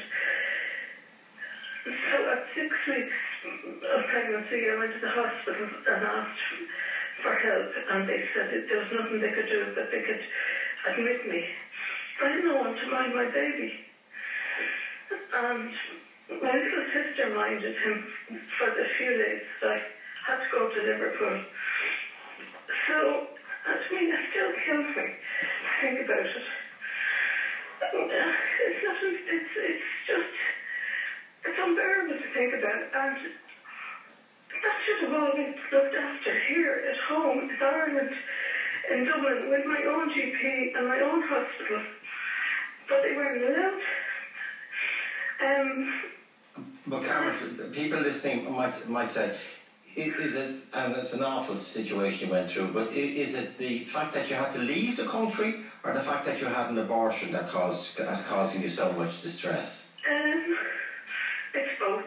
[2.12, 3.18] So at six weeks
[3.92, 6.42] of pregnancy, I went to the hospital and asked
[7.24, 7.68] for help.
[7.90, 10.20] And they said there was nothing they could do, that they could
[10.86, 11.44] admit me.
[12.22, 13.74] I didn't what to mind my baby.
[15.34, 15.72] And
[16.42, 18.04] my little sister minded him
[18.58, 19.80] for the few days that I
[20.26, 21.38] had to go to Liverpool.
[22.88, 23.24] So,
[23.66, 26.44] I mean, it still kills me to think about it.
[27.82, 28.30] Uh,
[28.66, 30.34] it's not, it's, it's just,
[31.46, 32.82] it's unbearable to think about.
[32.94, 33.18] And
[34.62, 38.14] that should have all been looked after here at home in Ireland,
[38.90, 41.80] in Dublin, with my own GP and my own hospital.
[42.90, 43.80] But they weren't allowed.
[45.42, 45.88] Um,
[46.88, 47.34] But Carmel,
[47.72, 49.32] people listening might might say,
[49.96, 54.14] is it, and it's an awful situation you went through, but is it the fact
[54.14, 55.56] that you had to leave the country,
[55.86, 59.22] or the fact that you had an abortion that caused that's causing you so much
[59.22, 59.86] distress?
[60.10, 60.54] Um,
[61.56, 62.04] it's both.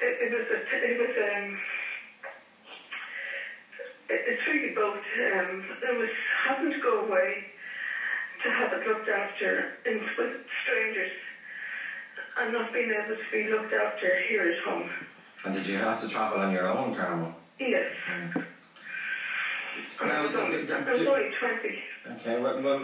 [0.00, 0.58] It, it was a,
[0.92, 1.56] it was um,
[4.10, 5.00] it, it's really both.
[5.34, 6.08] Um, it was
[6.44, 7.44] having to go away
[8.42, 10.32] to have it looked after in with
[10.64, 11.10] strangers,
[12.38, 14.88] and not being able to be looked after here at home.
[15.44, 17.32] And did you have to travel on your own, Carmel?
[17.58, 17.86] Yes.
[20.00, 21.76] I Now, was only, d- d- I was only twenty.
[22.12, 22.82] Okay, well, well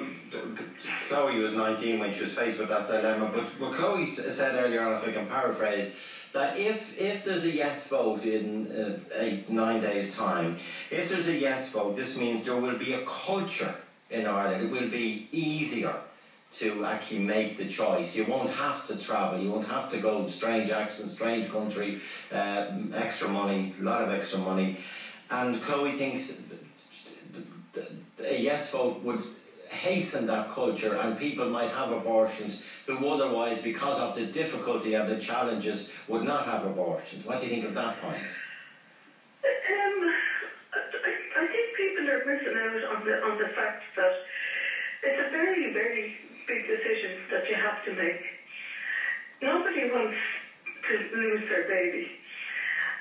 [1.04, 4.82] Chloe was 19 when she was faced with that dilemma, but what Chloe said earlier
[4.82, 5.88] on, if I can paraphrase,
[6.32, 10.54] that if, if there's a yes vote in uh, eight, nine days' time,
[10.90, 13.72] if there's a yes vote, this means there will be a culture
[14.10, 14.64] in Ireland.
[14.64, 15.94] It will be easier
[16.52, 18.14] to actually make the choice.
[18.14, 22.00] You won't have to travel, you won't have to go strange accent, strange country,
[22.32, 24.78] uh, extra money, a lot of extra money.
[25.30, 26.32] And Chloe thinks
[28.24, 29.20] a yes vote would
[29.68, 35.08] hasten that culture and people might have abortions who otherwise, because of the difficulty and
[35.08, 37.26] the challenges, would not have abortions.
[37.26, 38.22] What do you think of that point?
[43.06, 44.10] The on the fact that
[45.02, 46.10] it's a very very
[46.46, 48.20] big decision that you have to make.
[49.42, 50.14] Nobody wants
[50.88, 52.06] to lose their baby.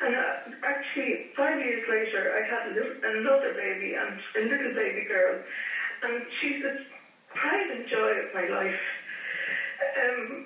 [0.01, 0.31] And uh,
[0.63, 5.37] actually, five years later, I had a little, another baby and a little baby girl,
[6.01, 6.71] and she's the
[7.33, 8.81] pride and joy of my life.
[9.95, 10.41] Um,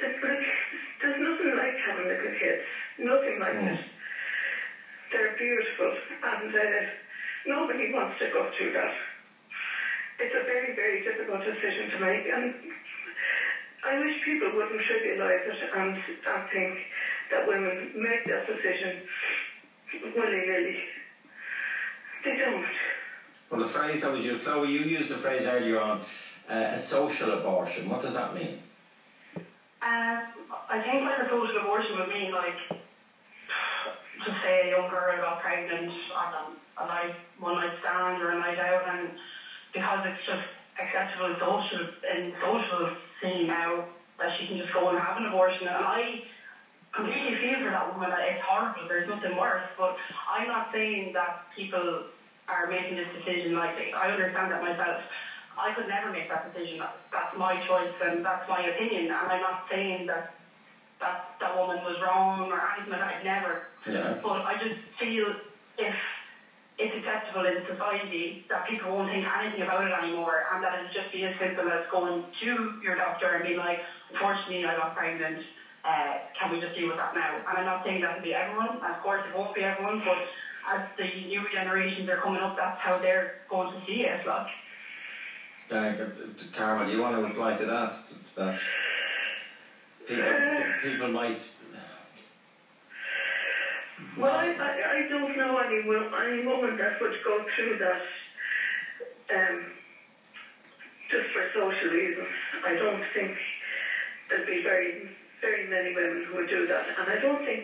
[0.00, 0.40] it's like
[1.00, 2.58] there's nothing like having little kids.
[2.98, 3.76] Nothing like it.
[5.10, 5.90] They're beautiful,
[6.22, 6.80] and uh,
[7.46, 8.94] nobody wants to go through that.
[10.20, 12.54] It's a very, very difficult decision to make, and
[13.84, 16.78] I wish people wouldn't trivialise it and, I think
[17.30, 19.02] that women make that decision
[20.14, 20.78] willy-nilly.
[22.24, 22.64] They don't.
[23.50, 26.00] Well, the phrase that was used, Chloe, you used the phrase earlier on,
[26.48, 27.88] uh, a social abortion.
[27.88, 28.60] What does that mean?
[29.36, 30.22] Um,
[30.70, 35.42] I think like a social abortion would mean like, to say a young girl got
[35.42, 39.10] pregnant on a, night, one night stand or a night out, and
[39.72, 40.46] because it's just
[40.78, 42.88] acceptable in social in social
[43.20, 43.84] scene now
[44.18, 46.22] that she can just go and have an abortion, and I
[46.94, 48.10] completely feel for that woman.
[48.10, 48.86] that It's horrible.
[48.88, 49.96] There's nothing worse, but
[50.30, 52.06] I'm not saying that people
[52.48, 53.92] are making this decision lightly.
[53.92, 55.02] I understand that myself.
[55.56, 56.78] I could never make that decision.
[56.78, 59.04] That's, that's my choice and that's my opinion.
[59.04, 60.34] And I'm not saying that
[61.00, 63.14] that that woman was wrong or anything like that.
[63.18, 63.62] I'd never.
[63.86, 64.14] Yeah.
[64.22, 65.34] But I just feel
[65.78, 65.94] if
[66.78, 70.86] it's acceptable in society that people won't think anything about it anymore and that it'll
[70.92, 73.78] just be as simple as going to your doctor and being like,
[74.10, 75.38] unfortunately I got pregnant,
[75.84, 77.40] uh, can we just deal with that now?
[77.46, 80.18] And I'm not saying that will be everyone, of course it won't be everyone, but
[80.66, 84.18] as the new generations are coming up, that's how they're going to see it.
[84.24, 84.42] Like,
[85.70, 85.90] Uh,
[86.52, 87.98] Carmel, do you want to reply to that?
[88.36, 88.52] That
[90.06, 90.32] people,
[90.82, 91.48] people might
[94.16, 95.78] Well, I, I, I don't know any,
[96.24, 97.98] any woman that would go through that
[99.32, 99.60] um,
[101.10, 102.26] just for social reasons.
[102.62, 103.32] I don't think
[104.28, 104.92] there'd be very,
[105.40, 106.84] very many women who would do that.
[106.98, 107.62] And I don't think,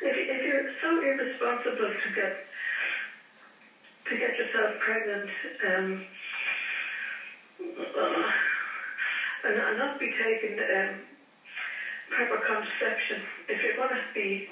[0.00, 2.30] if, if you're so irresponsible to get
[4.06, 5.28] to get yourself pregnant
[5.64, 5.98] um,
[7.94, 8.26] uh,
[9.44, 10.96] and, and not be taken um,
[12.10, 14.48] contraception, if you're going to be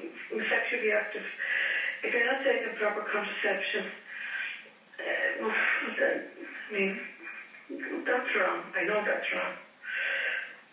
[0.49, 1.23] sexually active,
[2.03, 3.85] if you're not taking proper contraception,
[4.99, 5.51] uh,
[5.99, 6.23] then,
[6.69, 7.01] I mean,
[8.07, 8.63] that's wrong.
[8.75, 9.53] I know that's wrong.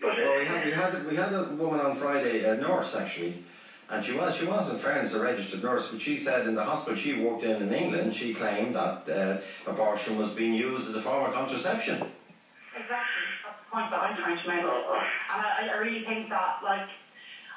[0.01, 3.43] But well, we had, we had we had a woman on Friday, a nurse actually,
[3.89, 6.63] and she was she was in fairness a registered nurse, but she said in the
[6.63, 9.38] hospital she worked in in England, she claimed that uh,
[9.71, 11.95] abortion was being used as a form of contraception.
[12.75, 13.14] Exactly,
[13.76, 16.88] point I'm trying to make, and I, I really think that like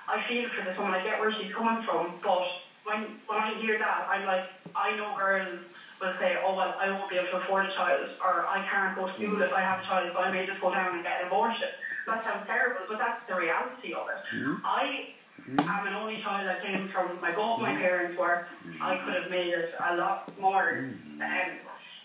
[0.09, 2.43] I feel for this woman, I get where she's coming from, but
[2.83, 5.63] when when I hear that, I'm like I know girls
[6.01, 8.95] will say, oh, well, I won't be able to afford a child, or I can't
[8.95, 9.47] go to school mm.
[9.47, 11.71] if I have a child, so I may just go down and get an abortion.
[12.07, 14.23] That sounds terrible, but that's the reality of it.
[14.35, 14.61] Mm.
[14.65, 15.59] I mm.
[15.59, 18.47] am an only child that came from my both my parents were.
[18.81, 20.87] I could have made it a lot more
[21.19, 21.59] um,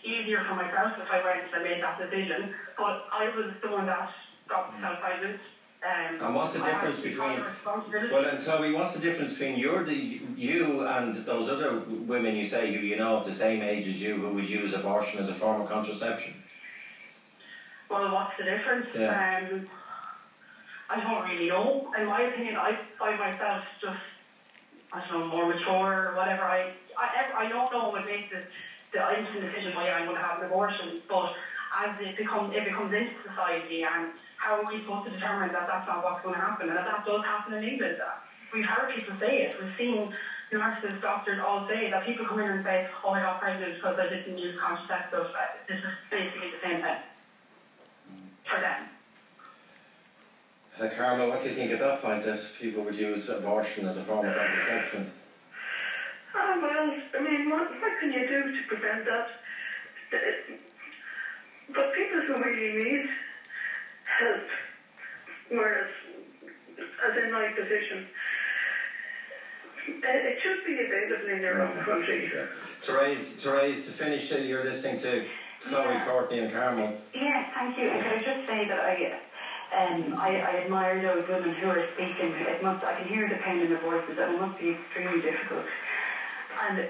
[0.04, 3.86] easier for myself if I went and made that decision, but I was the one
[3.86, 4.10] that
[4.48, 5.40] got self-pregnant
[5.84, 7.42] um, and what's the difference between?
[8.10, 9.94] Well, and Chloe, what's the difference between your the
[10.34, 14.00] you and those other women you say who you know of the same age as
[14.00, 16.40] you who would use abortion as a form of contraception?
[17.90, 18.86] Well, what's the difference?
[18.94, 19.44] Yeah.
[19.52, 19.66] Um,
[20.88, 21.92] I don't really know.
[21.98, 24.00] In my opinion, I find myself just
[24.90, 26.44] I don't know more mature or whatever.
[26.44, 28.46] I I, I don't know what makes it
[28.94, 31.34] the instant decision why I'm going to have an abortion, but
[31.74, 35.66] as it becomes it becomes into society and how are we supposed to determine that
[35.66, 37.98] that's not what's going to happen and that that does happen in England?
[38.54, 39.58] We've heard people say it.
[39.58, 40.14] We've seen
[40.52, 43.98] nurses, doctors all say that people come in and say, oh, I got pregnant because
[43.98, 45.26] I didn't use contraceptive.
[45.66, 46.98] This is basically the same thing
[48.46, 48.86] for them.
[50.78, 54.02] Uh, what do you think at that point that people would use abortion as a
[54.02, 55.06] form of contraception?
[56.34, 59.24] Oh, well, I mean, what, what can you do to prevent that?
[61.74, 63.00] But people who really need
[64.18, 64.42] help.
[65.48, 65.86] Whereas,
[67.04, 68.02] as in my position,
[70.02, 72.28] it should be available in their own country.
[72.80, 75.20] Therese, Therese, to finish, you're listening to
[75.60, 76.04] Chloe, yeah.
[76.04, 76.92] Courtney, and Carmel.
[77.12, 77.88] Yeah, thank you.
[77.88, 79.08] Can I just say that I.
[79.72, 82.30] Um, I, I admire those women who are speaking.
[82.46, 85.18] It must, I can hear the pain in their voices, and it must be extremely
[85.18, 85.64] difficult.
[86.60, 86.86] And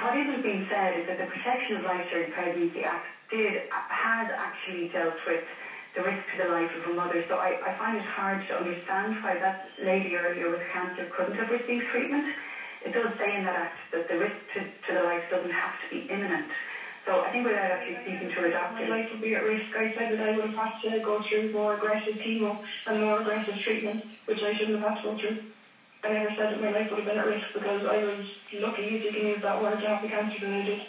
[0.00, 4.28] what isn't being said is that the Protection of Life During Pregnancy Act did has
[4.36, 5.40] actually dealt with
[5.94, 7.22] the risk to the life of a mother.
[7.28, 11.36] So I, I find it hard to understand why that lady earlier with cancer couldn't
[11.36, 12.26] have received treatment.
[12.84, 15.70] It does say in that act that the risk to, to the life doesn't have
[15.82, 16.46] to be imminent.
[17.04, 19.74] So I think without actually speaking to a doctor, my life would be at risk.
[19.74, 23.18] I said that I would have had to go through more aggressive chemo and more
[23.18, 25.34] aggressive treatment, which I shouldn't have had to go through.
[26.04, 28.82] I never said that my life would have been at risk because I was lucky,
[28.82, 30.82] if you can use that word, to have the cancer that I did.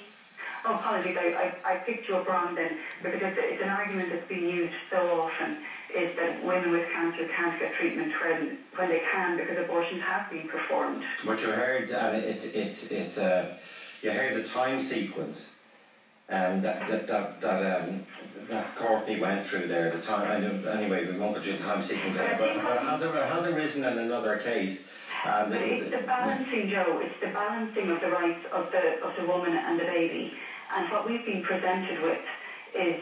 [0.65, 4.09] Oh, apologies, I, I, I picked you up wrong then, because it's, it's an argument
[4.09, 5.57] that's been used so often,
[5.93, 10.29] is that women with cancer can't get treatment when, when they can because abortions have
[10.31, 11.03] been performed.
[11.25, 13.57] What you heard, and it's, it's, it's, uh,
[14.01, 15.51] you heard the time sequence,
[16.29, 18.05] and that, that, that, that um,
[18.49, 22.17] that Courtney went through there, the time, anyway, we won't go through the time sequence,
[22.17, 24.85] but, but has, it, has arisen in another case.
[25.25, 26.99] Uh, the, it's the balancing, Joe.
[27.01, 30.33] It's the balancing of the rights of the of the woman and the baby.
[30.75, 32.19] And what we've been presented with
[32.75, 33.01] is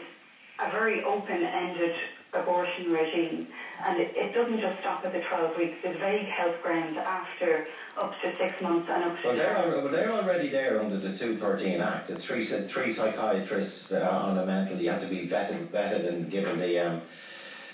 [0.60, 1.94] a very open-ended
[2.34, 3.46] abortion regime.
[3.84, 5.74] And it, it, doesn't just stop at the 12 weeks.
[5.82, 7.66] There's vague health grounds after
[8.00, 9.28] up to six months and up to...
[9.28, 12.10] Well, they're, al- well, they're already there under the 213 Act.
[12.10, 14.78] It's three, three psychiatrists uh, on the mental.
[14.78, 16.78] You have to be vetted, vetted and given the...
[16.78, 17.02] Um,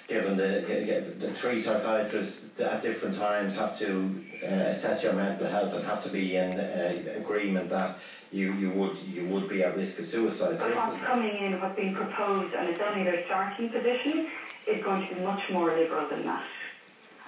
[0.09, 5.74] given the, the three psychiatrists at different times have to uh, assess your mental health
[5.74, 7.98] and have to be in uh, agreement that
[8.32, 10.59] you, you would you would be at risk of suicide.
[10.59, 14.28] What's coming in, what's being proposed, and it's only their starting position,
[14.66, 16.44] is going to be much more liberal than that.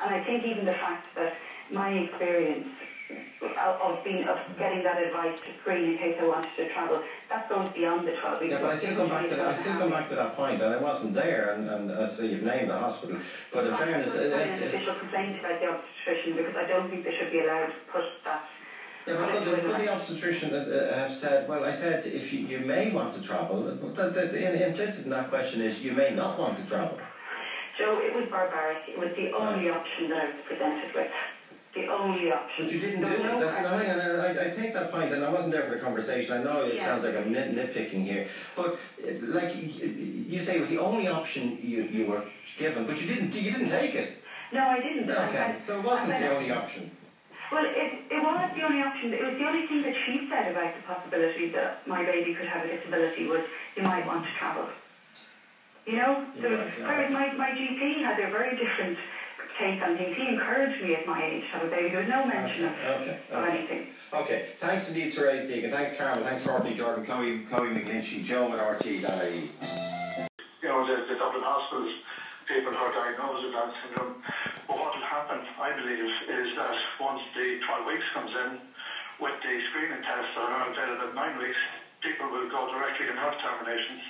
[0.02, 1.36] And I think even the fact that
[1.70, 2.68] my experience
[3.42, 7.48] of being of getting that advice to screen in case I wanted to travel, that
[7.48, 8.52] goes beyond the 12 weeks.
[8.52, 10.60] Yeah, but I still come back to that, I still come back to that point,
[10.60, 13.18] and I wasn't there, and, and I say you've named the hospital,
[13.52, 17.12] but in fairness, uh, an official complaint about the obstetrician because I don't think they
[17.12, 18.42] should be allowed to put that
[19.06, 22.40] yeah, but could, the, could the obstetrician uh, have said, well, I said if you,
[22.46, 25.92] you may want to travel, but the, the, the implicit in that question is you
[25.92, 26.98] may not want to travel.
[27.78, 28.88] Joe, it was barbaric.
[28.88, 31.08] It was the only option that I was presented with.
[31.74, 32.64] The only option.
[32.64, 33.22] But you didn't do was it.
[33.22, 33.86] That's, practice.
[33.86, 36.36] hang on, I, I take that point, and I wasn't there for the conversation.
[36.38, 36.86] I know it Yeah.
[36.86, 38.78] sounds like I'm nit, nitpicking here, but
[39.22, 42.24] like you, say, it was the only option you, you were
[42.58, 44.16] given, but you didn't you didn't take it.
[44.52, 45.08] No, I didn't.
[45.10, 46.90] Okay, And- so it wasn't the only option.
[47.52, 49.12] Well, it, it was the only option.
[49.12, 52.46] It was the only thing that she said about the possibility that my baby could
[52.46, 53.40] have a disability was
[53.76, 54.66] you might want to travel.
[55.86, 56.86] You know, Yeah, right, yeah.
[56.86, 58.96] whereas my, my GP had a very different
[59.60, 60.16] take on things.
[60.16, 61.90] He encouraged me at my age to have a baby.
[61.90, 63.58] There was no mention of, Okay, of okay.
[63.58, 63.82] anything.
[64.12, 65.70] Okay, thanks indeed, Therese Deegan.
[65.70, 66.24] Thanks, Carmel.
[66.24, 68.96] Thanks, Courtney Jordan, Chloe, Chloe McGlinchey, Joe at RT.ie.
[69.04, 71.92] you know, the, the Dublin hospitals,
[72.48, 74.14] people who are diagnosed with Down syndrome.
[74.66, 78.50] But what will happen, I believe, is that once the 12 weeks comes in,
[79.20, 81.60] with the screening tests that are now available at 9 weeks,
[82.00, 84.00] people will go directly to health terminations.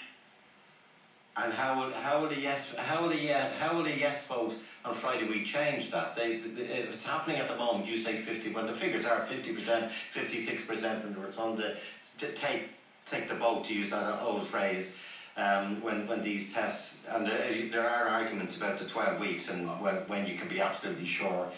[1.42, 4.26] And how will how will the yes how will the yeah, how will the yes
[4.26, 6.14] vote on Friday week change that?
[6.14, 7.86] They it's happening at the moment.
[7.86, 8.52] You say fifty.
[8.52, 11.78] Well, the figures are fifty percent, fifty six percent, and it's on the
[12.18, 12.68] to take
[13.06, 14.92] take the vote to use that old phrase.
[15.36, 19.66] Um, when when these tests and there, there are arguments about the twelve weeks and
[19.80, 21.48] when when you can be absolutely sure.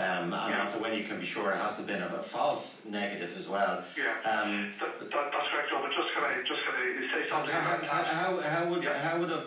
[0.00, 0.62] Um, and Yeah.
[0.64, 3.84] also when you can be sure it hasn't been a, a false negative as well.
[3.98, 4.16] Yeah.
[4.24, 7.54] Um, That, that, that's correct, Joe, but just can I, just can I say something
[7.54, 8.06] how, about that?
[8.06, 9.46] how, how would how would have,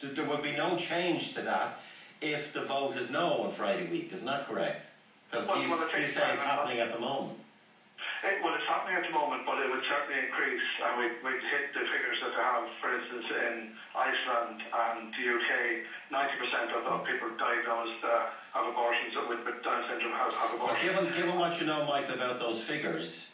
[0.00, 1.80] there would be no change to that
[2.20, 4.86] if the vote is no on Friday week, isn't that correct?
[5.30, 7.38] Because Well, you, well, you say it's happening at the moment.
[8.22, 11.34] Eh, well, it's happening at the moment, but it will certainly increase, and we we
[11.50, 13.54] hit the figures that they have, for instance, in
[13.98, 15.50] Iceland and the UK.
[16.14, 20.54] Ninety percent of, of people diagnosed uh, have abortions with, with Down syndrome have, have
[20.54, 20.86] But abortions.
[20.86, 23.26] given given what you know, Mike, about those figures,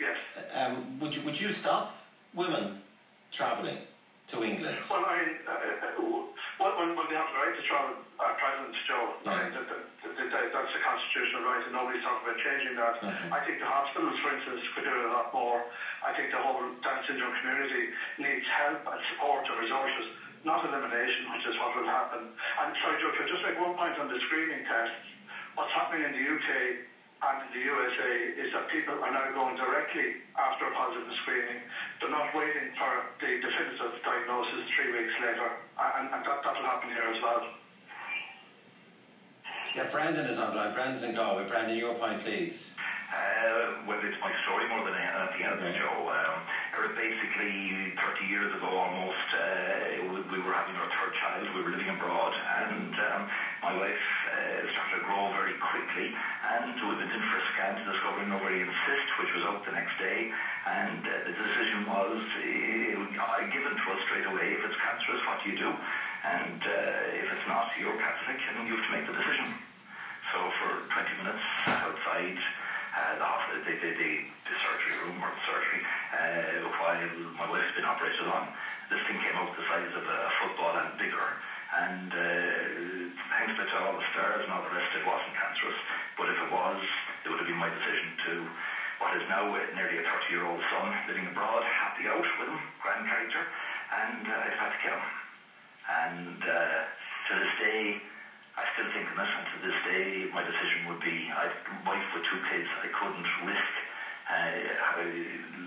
[0.00, 0.16] Yes.
[0.56, 1.92] um, would you would you stop
[2.32, 2.80] women
[3.30, 3.76] travelling
[4.32, 4.78] to England?
[4.88, 8.32] Well, I mean, uh, uh, well, when, when they have the right to travel, uh,
[8.40, 9.83] President Joe, I mean, that,
[10.34, 12.94] that, that, that, that's a constitutional right, and nobody's talking about changing that.
[13.30, 15.62] I think the hospitals, for instance, could do a lot more.
[16.02, 17.86] I think the whole Down syndrome community
[18.18, 20.04] needs help and support and resources,
[20.42, 22.26] not elimination, which is what will happen.
[22.58, 24.98] And sorry, Joe, could I just make one point on the screening tests.
[25.54, 26.82] What's happening in the UK
[27.30, 31.62] and in the USA is that people are now going directly after a positive screening.
[32.02, 36.90] They're not waiting for the definitive diagnosis three weeks later, and, and that, that'll happen
[36.90, 37.38] here as well.
[39.74, 40.72] Yeah, Brandon is on the line.
[40.72, 41.50] Brandon's in Galway.
[41.50, 42.70] Brandon, your point, please.
[43.10, 46.14] Uh, well, it's my story more than anything else, Joe.
[46.14, 51.42] Um, basically, 30 years ago almost, uh, we, we were having our third child.
[51.58, 52.30] We were living abroad,
[52.62, 53.20] and um,
[53.66, 56.06] my wife uh, started to grow very quickly.
[56.54, 59.66] And we went in for a scan to discover an ovarian cyst, which was out
[59.66, 60.30] the next day.
[60.70, 65.42] And uh, the decision was uh, given to us straight away if it's cancerous, what
[65.42, 65.74] do you do?
[66.24, 69.52] And uh, if it's not, you're Catholic, and you have to make the decision.
[70.32, 72.40] So for 20 minutes outside
[72.96, 74.12] uh, the hospital, the, the, the,
[74.48, 75.82] the surgery room or the surgery,
[76.16, 77.04] uh, while
[77.36, 78.48] my wife's been operated on,
[78.88, 81.28] this thing came out the size of a football and bigger.
[81.74, 85.76] And uh, thanks to all the stars and all the rest, it wasn't cancerous.
[86.16, 86.80] But if it was,
[87.26, 88.32] it would have been my decision to
[89.02, 93.04] what is now uh, nearly a 30-year-old son living abroad, happy out with him, grand
[93.10, 93.42] character,
[93.92, 95.23] and uh, I've had to kill him.
[95.88, 96.80] And uh,
[97.28, 97.96] to this day,
[98.56, 101.50] I still think in it, and to this day, my decision would be, I
[101.84, 103.74] wife with two kids, I couldn't risk
[104.30, 104.48] uh,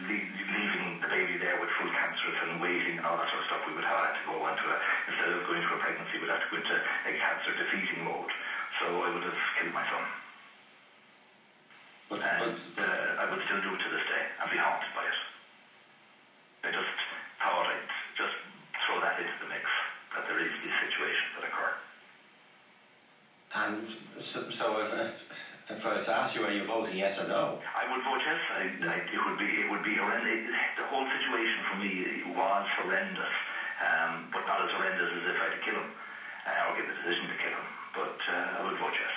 [0.07, 3.45] le- leaving the baby there with full cancerous and waiting and all that sort of
[3.45, 3.61] stuff.
[3.67, 6.31] We would have had to go into a, instead of going to a pregnancy, we'd
[6.31, 8.31] have to go into a cancer defeating mode.
[8.79, 10.01] So I would have killed my son.
[12.09, 15.03] But, and uh, I would still do it to this day and be haunted by
[15.03, 15.17] it.
[16.63, 16.95] I just
[17.43, 18.33] thought I'd just
[18.87, 19.46] throw that into the
[20.17, 21.73] that there is these situations that occur.
[23.53, 23.85] And
[24.17, 24.89] so, so if,
[25.69, 27.61] if I was to ask you, are you voting yes or no?
[27.61, 28.41] I would vote yes.
[28.49, 30.49] I, I, it would be it would be horrendous.
[30.81, 31.93] The whole situation for me
[32.33, 33.35] was horrendous,
[33.85, 36.85] um, but not as horrendous as if I had to kill him uh, or get
[36.89, 37.67] the decision to kill him.
[37.93, 39.15] But uh, I would vote yes.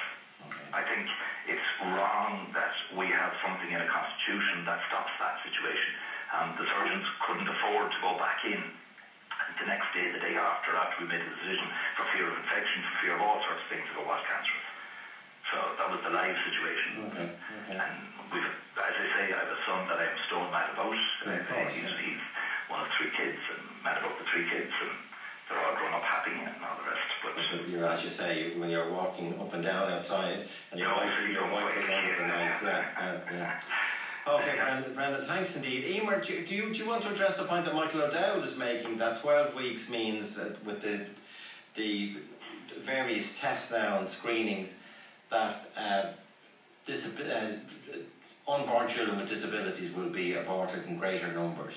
[0.76, 1.08] I think
[1.48, 5.90] it's wrong that we have something in a constitution that stops that situation.
[6.30, 8.62] Um, the surgeons couldn't afford to go back in
[9.60, 12.80] the next day, the day after, after we made the decision, for fear of infection,
[12.80, 14.66] for fear of all sorts of things, if it was cancerous.
[15.52, 16.96] So that was the live situation.
[17.12, 17.76] Okay, okay.
[17.76, 17.92] And
[18.32, 18.48] we've,
[18.80, 20.96] as I say, I have a son that I am stone mad about.
[21.26, 22.00] Yeah, of course, he's, yeah.
[22.00, 22.24] he's
[22.72, 24.96] one of three kids, and mad about the three kids, and
[25.48, 27.08] they're all grown up happy and all the rest.
[27.20, 30.94] But So you're, as you say, when you're walking up and down outside, and your
[30.94, 32.56] wife, your wife is under the knife.
[32.62, 33.50] Yeah, yeah, yeah.
[34.28, 35.84] Okay, Brandon, Brandon, thanks indeed.
[35.96, 38.56] Emer, do, do, you, do you want to address the point that Michael O'Dowd is
[38.56, 41.06] making that 12 weeks means that with the,
[41.74, 42.16] the
[42.80, 44.74] various tests now and screenings
[45.30, 46.12] that uh,
[46.88, 47.52] uh,
[48.46, 51.74] unborn children with disabilities will be aborted in greater numbers?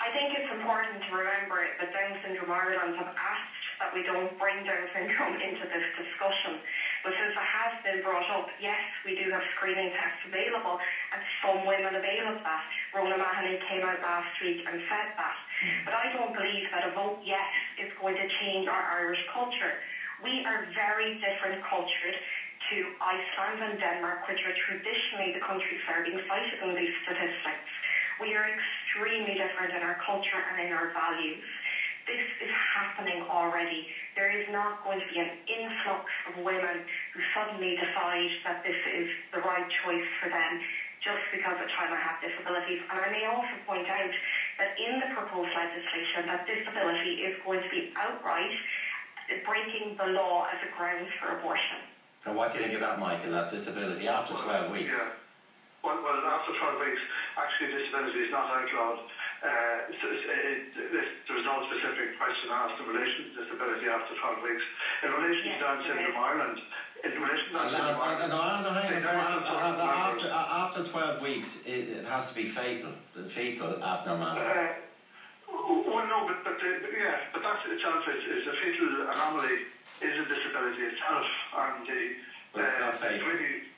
[0.00, 4.36] I think it's important to remember that Down Syndrome Ireland have asked that we don't
[4.38, 6.60] bring Down syndrome into this discussion.
[7.02, 10.76] But since it has been brought up, yes, we do have screening tests available,
[11.12, 12.60] and some women avail of that.
[12.92, 15.36] Rhona Mahony came out last week and said that.
[15.64, 15.84] Mm.
[15.84, 17.48] But I don't believe that a vote yes
[17.80, 19.76] is going to change our Irish culture.
[20.20, 22.16] We are very different cultured
[22.68, 26.92] to Iceland and Denmark, which are traditionally the countries that are being cited in these
[27.00, 27.70] statistics.
[28.20, 31.40] We are extremely different in our culture and in our values
[32.06, 33.84] this is happening already.
[34.20, 36.84] There is not going to be an influx of women
[37.16, 40.60] who suddenly decide that this is the right choice for them
[41.00, 42.84] just because a child might have disabilities.
[42.92, 44.12] And I may also point out
[44.60, 48.52] that in the proposed legislation that disability is going to be outright
[49.48, 51.80] breaking the law as a ground for abortion.
[52.28, 54.92] And what do you think of that, Michael, that disability after 12 weeks?
[54.92, 55.16] Yeah.
[55.80, 57.00] Well, well, after 12 weeks,
[57.40, 59.00] actually disability is not outlawed
[59.40, 64.64] uh, it, it, there's no specific question asked in relation to disability after 12 weeks.
[65.00, 66.58] In relation to Down syndrome Ireland,
[67.00, 72.52] in relation to Down syndrome Ireland, after, after 12 weeks, it, it has to be
[72.52, 72.92] fatal,
[73.32, 74.44] fetal abnormality.
[74.44, 74.76] Uh,
[75.48, 79.72] well, no, but, but uh, yeah, but that's itself is, is a fatal anomaly
[80.04, 81.26] is a disability itself,
[81.56, 82.00] and the.
[82.52, 83.28] But it's not fatal.
[83.28, 83.68] Really,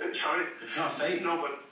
[0.00, 0.44] uh, sorry.
[0.62, 1.26] It's not fatal.
[1.26, 1.65] No, but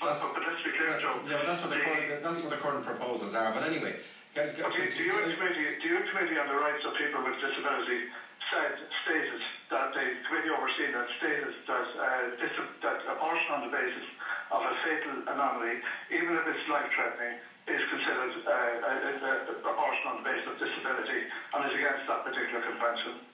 [0.00, 1.20] but, but, but let's be clear, Joe.
[1.24, 3.52] Yeah, but that's what the, current, that's what the current proposals are.
[3.52, 4.00] But anyway,
[4.34, 7.36] guys, go, okay, the UN committee, the UN committee on the rights of people with
[7.40, 8.12] disability
[8.52, 9.42] said stated
[9.74, 12.06] that the committee overseeing that stated that uh,
[12.38, 12.54] this,
[12.84, 14.06] that abortion on the basis
[14.54, 15.82] of a fatal anomaly,
[16.14, 21.58] even if it's life threatening, is considered uh, abortion on the basis of disability and
[21.66, 23.26] is against that particular convention.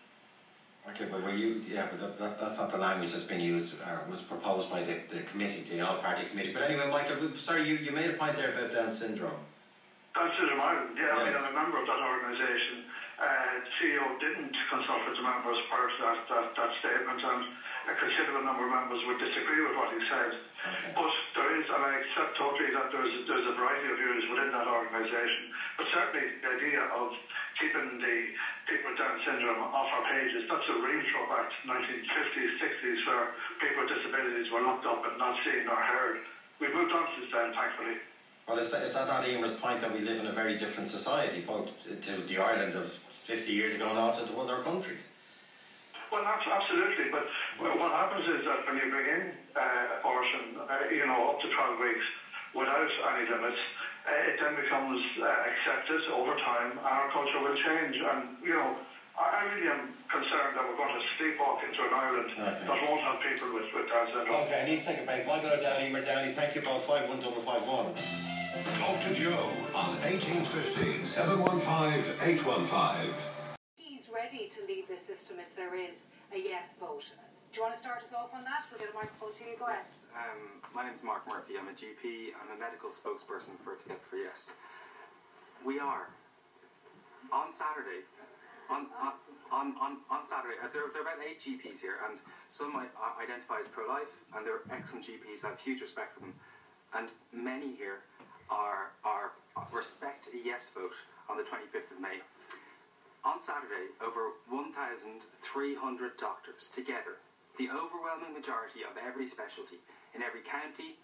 [0.90, 3.78] Okay, but were you, yeah, but that, that, that's not the language that's been used,
[3.86, 6.52] or was proposed by the, the committee, the all-party committee.
[6.52, 9.38] But anyway, Michael, sorry, you, you made a point there about Down syndrome.
[10.10, 12.90] Down syndrome Ireland, yeah, I mean, I'm a member of that organisation.
[13.14, 17.42] Uh, CEO didn't consult with the members prior to that, that, that statement, and
[17.86, 20.34] a considerable number of members would disagree with what he said.
[20.34, 20.98] Okay.
[20.98, 24.50] But there is, and I accept totally that there's, there's a variety of views within
[24.50, 27.14] that organisation, but certainly the idea of
[27.60, 28.16] keeping the
[28.68, 30.48] people with Down syndrome off our pages.
[30.48, 33.26] That's a real throwback to 1950s, 60s, where
[33.60, 36.24] people with disabilities were looked up and not seen or heard.
[36.60, 37.98] We've moved on since then, thankfully.
[38.46, 41.40] Well, it's that, is that Emer's point that we live in a very different society,
[41.42, 42.92] both to the Ireland of
[43.24, 45.00] 50 years ago and also to other countries?
[46.10, 47.08] Well, absolutely.
[47.08, 47.24] But
[47.56, 51.48] what happens is that when you bring in uh, abortion, uh, you know, up to
[51.48, 52.06] 12 weeks
[52.52, 53.56] without any limits,
[54.02, 57.94] uh, it then becomes uh, accepted over time, and our culture will change.
[58.02, 58.74] And you know,
[59.14, 62.66] I, really am concerned that we're going to sleepwalk into an Ireland okay.
[62.66, 64.42] that won't have people with, with Down syndrome.
[64.46, 65.26] Okay, I need to take a break.
[65.26, 66.82] Michael O'Downey, Emer Downey, thank you both.
[66.84, 67.94] Five one double five one.
[68.82, 73.14] Talk to Joe on 1815 715 815.
[73.78, 75.94] He's ready to leave the system if there is
[76.34, 77.06] a yes vote.
[77.52, 78.64] Do you want to start us off on that?
[78.72, 79.60] We'll get a microphone to you.
[79.60, 79.84] Go ahead.
[80.16, 81.60] Um, my name is Mark Murphy.
[81.60, 82.32] I'm a GP.
[82.32, 84.48] I'm a medical spokesperson for Together for Yes.
[85.60, 86.08] We are
[87.28, 88.08] on Saturday.
[88.72, 89.20] On, on,
[89.52, 92.16] on, on, on Saturday, uh, there, there are about eight GPs here, and
[92.48, 95.44] some I, uh, identify as pro life, and they're excellent GPs.
[95.44, 96.32] I have huge respect for them.
[96.96, 98.08] And many here
[98.48, 99.36] are, are
[99.68, 100.96] respect a yes vote
[101.28, 102.24] on the 25th of May.
[103.28, 105.20] On Saturday, over 1,300
[106.16, 107.20] doctors together,
[107.58, 109.78] the overwhelming majority of every specialty,
[110.14, 110.96] in every county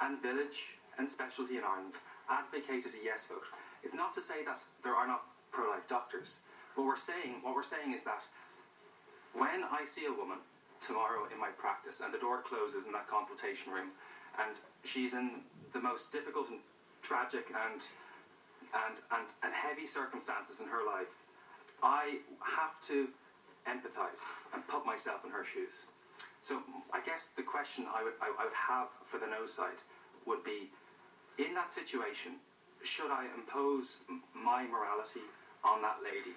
[0.00, 1.94] and village and specialty in Ireland
[2.28, 3.46] advocated a yes vote.
[3.82, 5.22] It's not to say that there are not
[5.52, 6.38] pro-life doctors.
[6.74, 8.22] What we're saying, what we're saying is that
[9.32, 10.38] when I see a woman
[10.80, 13.90] tomorrow in my practice and the door closes in that consultation room
[14.38, 15.40] and she's in
[15.72, 16.58] the most difficult and
[17.02, 17.80] tragic and
[18.74, 21.06] and, and, and heavy circumstances in her life,
[21.82, 23.08] I have to
[23.68, 24.22] empathize
[24.54, 25.86] and put myself in her shoes.
[26.40, 26.62] So
[26.92, 29.82] I guess the question I would, I, would have for the no side
[30.26, 30.70] would be,
[31.38, 32.38] in that situation,
[32.82, 33.98] should I impose
[34.32, 35.26] my morality
[35.64, 36.34] on that lady?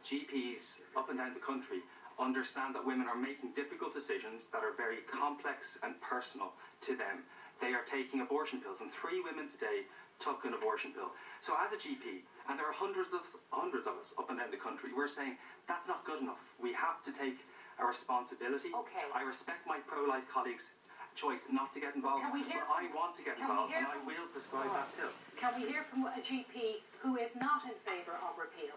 [0.00, 1.82] GPs up and down the country
[2.20, 6.52] understand that women are making difficult decisions that are very complex and personal
[6.82, 7.24] to them.
[7.60, 9.88] They are taking abortion pills, and three women today
[10.18, 11.12] took an abortion pill.
[11.40, 14.50] So as a GP, and there are hundreds of hundreds of us up and down
[14.50, 15.36] the country, we're saying
[15.68, 16.40] that's not good enough.
[16.62, 17.36] We have to take
[17.78, 18.70] a responsibility.
[18.72, 19.04] Okay.
[19.14, 20.70] I respect my pro-life colleagues'
[21.16, 22.24] choice not to get involved.
[22.24, 25.12] Can we hear but I want to get involved, and I will prescribe that pill.
[25.36, 28.76] Can we hear from a GP who is not in favour of repeal?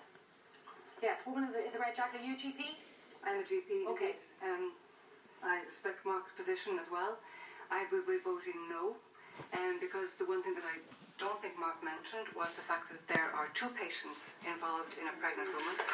[1.02, 2.80] Yes, woman in the, in the red jacket, are you a GP?
[3.28, 3.92] I'm a GP.
[3.92, 4.16] Okay.
[4.40, 4.72] Um,
[5.44, 7.20] I respect Mark's position as well.
[7.72, 8.96] I will be voting no,
[9.56, 10.80] um, because the one thing that I
[11.20, 15.16] don't think Mark mentioned was the fact that there are two patients involved in a
[15.22, 15.76] pregnant woman.
[15.78, 15.86] There's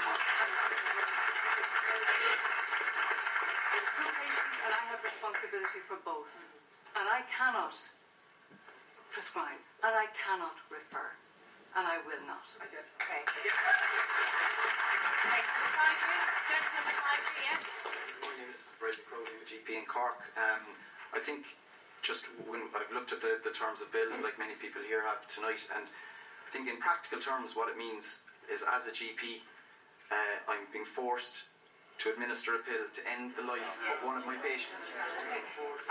[4.00, 6.32] two patients, and I have responsibility for both.
[6.96, 7.76] And I cannot
[9.12, 11.12] prescribe, and I cannot refer,
[11.76, 12.48] and I will not.
[12.64, 12.80] Okay.
[12.80, 13.76] Okay, beside
[16.00, 16.16] you,
[16.48, 17.60] gentleman beside you, yes?
[18.24, 20.20] My name is Bradley Crowley, a GP in Cork.
[20.40, 20.64] Um,
[21.14, 21.46] I think
[22.02, 25.28] just when I've looked at the, the terms of bill, like many people here have
[25.28, 28.20] tonight, and I think in practical terms, what it means
[28.52, 29.44] is as a GP,
[30.10, 31.46] uh, I'm being forced
[32.00, 34.96] to administer a pill to end the life of one of my patients.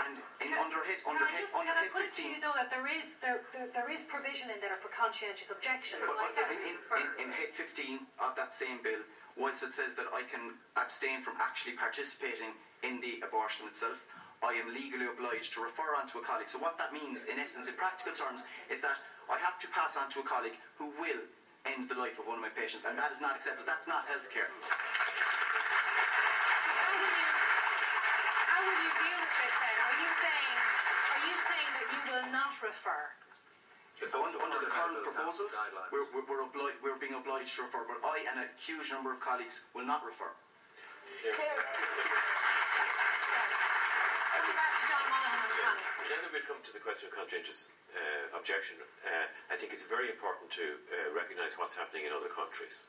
[0.01, 2.33] And in under hit, under Can hit, under can hit put it to 15.
[2.33, 6.01] you though that there is there, there, there is provision in there for conscientious objection.
[6.01, 6.49] But like that.
[6.49, 9.05] in, in, in hit 15 of that same bill,
[9.37, 14.01] once it says that I can abstain from actually participating in the abortion itself,
[14.41, 16.47] I am legally obliged to refer on to a colleague.
[16.47, 19.99] So what that means, in essence, in practical terms, is that I have to pass
[19.99, 21.27] on to a colleague who will
[21.67, 23.67] end the life of one of my patients, and that is not acceptable.
[23.67, 24.47] That's not healthcare.
[28.47, 29.75] How will you deal with this then?
[29.75, 30.55] Are you saying
[31.11, 33.11] are you saying that you will not refer?
[34.07, 35.51] So under, under the current proposals,
[35.91, 39.11] we're, we're, we're, obli- we're being obliged to refer, but I and a huge number
[39.11, 40.31] of colleagues will not refer.
[46.29, 48.77] Then we come to the question of conscientious uh, objection.
[49.01, 52.85] Uh, I think it's very important to uh, recognise what's happening in other countries.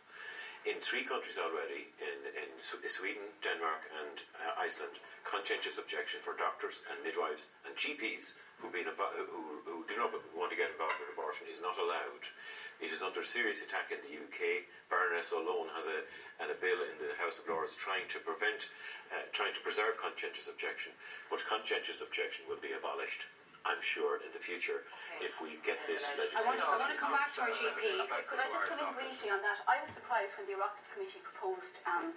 [0.69, 6.85] In three countries already, in, in Sweden, Denmark, and uh, Iceland, conscientious objection for doctors
[6.85, 11.09] and midwives and GPs who've been who, who do not want to get involved with
[11.09, 12.29] abortion is not allowed.
[12.77, 14.69] It is under serious attack in the UK.
[14.93, 16.05] Baroness O'Loan has a,
[16.45, 18.69] and a bill in the House of Lords trying to prevent,
[19.09, 20.93] uh, trying to preserve conscientious objection.
[21.33, 23.25] But conscientious objection will be abolished,
[23.65, 24.85] I'm sure, in the future
[25.21, 26.49] if we get this I I legislation.
[26.49, 28.09] want, I want to come back to our GPs.
[28.29, 29.61] Could I just come in briefly on that?
[29.69, 32.13] I was surprised when the Oireachtas Committee proposed um,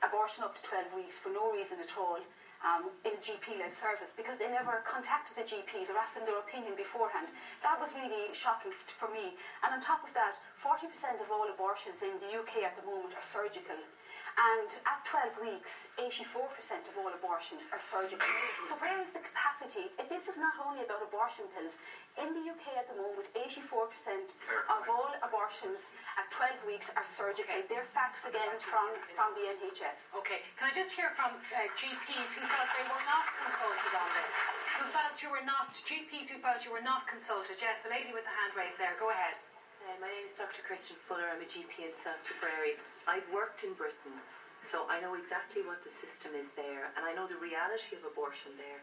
[0.00, 2.20] abortion up to 12 weeks for no reason at all
[2.64, 6.40] um, in a GP-led service because they never contacted the GPs or asked them their
[6.40, 7.28] opinion beforehand.
[7.60, 9.36] That was really shocking for me.
[9.62, 13.12] And on top of that, 40% of all abortions in the UK at the moment
[13.12, 13.76] are surgical.
[14.36, 16.44] And at 12 weeks, 84%
[16.92, 18.28] of all abortions are surgical.
[18.68, 19.88] So where is the capacity?
[20.12, 21.72] This is not only about abortion pills.
[22.20, 23.56] In the UK at the moment, 84%
[24.68, 25.80] of all abortions
[26.20, 27.64] at 12 weeks are surgical.
[27.72, 29.96] They're facts again from, from the NHS.
[30.20, 34.08] Okay, can I just hear from uh, GPs who felt they were not consulted on
[34.20, 34.32] this?
[34.76, 37.56] Who felt you were not, GPs who felt you were not consulted?
[37.56, 39.40] Yes, the lady with the hand raised there, go ahead.
[39.86, 40.66] Uh, my name is Dr.
[40.66, 41.30] Christian Fuller.
[41.30, 42.74] I'm a GP in South Tipperary.
[43.06, 44.18] I've worked in Britain,
[44.66, 48.02] so I know exactly what the system is there, and I know the reality of
[48.02, 48.82] abortion there.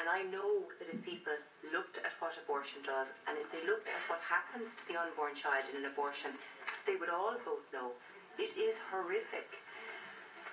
[0.00, 1.36] And I know that if people
[1.68, 5.36] looked at what abortion does, and if they looked at what happens to the unborn
[5.36, 6.32] child in an abortion,
[6.88, 7.92] they would all vote no.
[8.40, 9.60] It is horrific.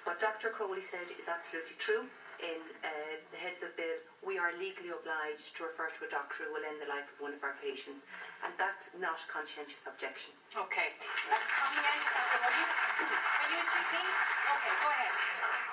[0.04, 0.52] What Dr.
[0.52, 2.04] Crowley said is absolutely true.
[2.44, 6.44] In uh, the heads of bill, we are legally obliged to refer to a doctor
[6.44, 8.04] who will end the life of one of our patients,
[8.46, 10.34] and that's not conscientious objection.
[10.54, 10.94] Okay.
[10.94, 13.94] On the are, you, are you a GP?
[13.98, 15.14] Okay, go ahead.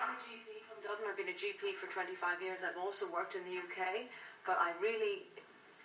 [0.01, 1.07] I'm a GP from Dublin.
[1.09, 2.61] I've been a GP for 25 years.
[2.65, 4.09] I've also worked in the UK,
[4.49, 5.29] but I really,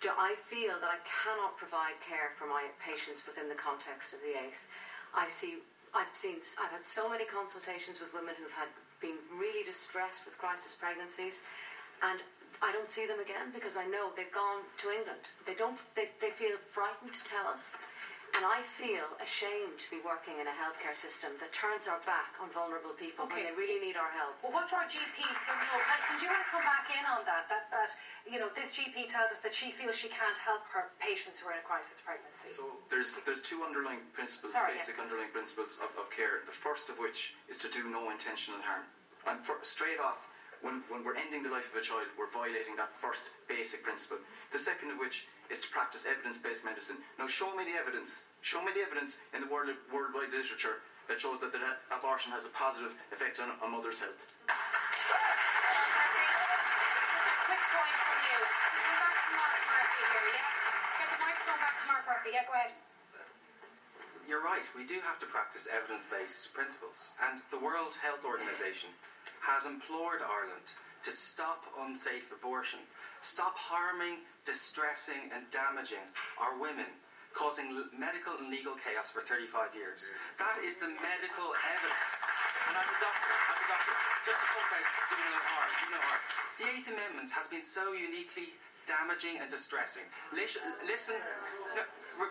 [0.04, 4.36] I feel that I cannot provide care for my patients within the context of the
[4.36, 4.64] Eighth.
[5.12, 5.60] I see,
[5.92, 8.70] I've seen, I've had so many consultations with women who've had
[9.02, 11.42] been really distressed with crisis pregnancies,
[12.04, 12.20] and
[12.62, 15.30] I don't see them again because I know they've gone to England.
[15.46, 15.78] They don't.
[15.94, 17.76] They, they feel frightened to tell us.
[18.30, 22.38] And I feel ashamed to be working in a healthcare system that turns our back
[22.38, 24.38] on vulnerable people when they really need our help.
[24.38, 25.74] Well, what do our GPs for no?
[25.82, 27.50] Preston, do you want to come back in on that?
[27.50, 27.90] That, that
[28.22, 31.50] you know, this GP tells us that she feels she can't help her patients who
[31.50, 32.54] are in a crisis pregnancy.
[32.54, 36.46] So there's there's two underlying principles, Sorry, basic underlying principles of, of care.
[36.46, 38.86] The first of which is to do no intentional harm.
[39.26, 40.30] And for, straight off,
[40.62, 44.18] when, when we're ending the life of a child, we're violating that first basic principle.
[44.52, 46.96] The second of which is to practice evidence-based medicine.
[47.18, 48.22] Now, show me the evidence.
[48.40, 52.44] Show me the evidence in the world, worldwide literature that shows that, that abortion has
[52.46, 54.28] a positive effect on a mother's health.
[57.48, 58.38] Quick point from you.
[58.40, 60.44] Come back to Mark Murphy here, yeah?
[61.02, 62.30] Get the microphone back to Mark Murphy.
[62.36, 62.72] Yeah, go ahead.
[64.30, 67.10] You're right, we do have to practice evidence based principles.
[67.18, 68.94] And the World Health Organization
[69.40, 72.80] has implored Ireland to stop unsafe abortion,
[73.24, 76.04] stop harming, distressing, and damaging
[76.36, 76.88] our women,
[77.32, 80.12] causing medical and legal chaos for 35 years.
[80.36, 82.10] That is the medical evidence.
[82.68, 83.94] And as a doctor, as a doctor,
[84.28, 86.22] just to talk about doing no harm, do no harm.
[86.60, 88.52] The Eighth Amendment has been so uniquely
[88.86, 90.04] damaging and distressing.
[90.32, 91.16] Listen, listen
[91.74, 91.82] no,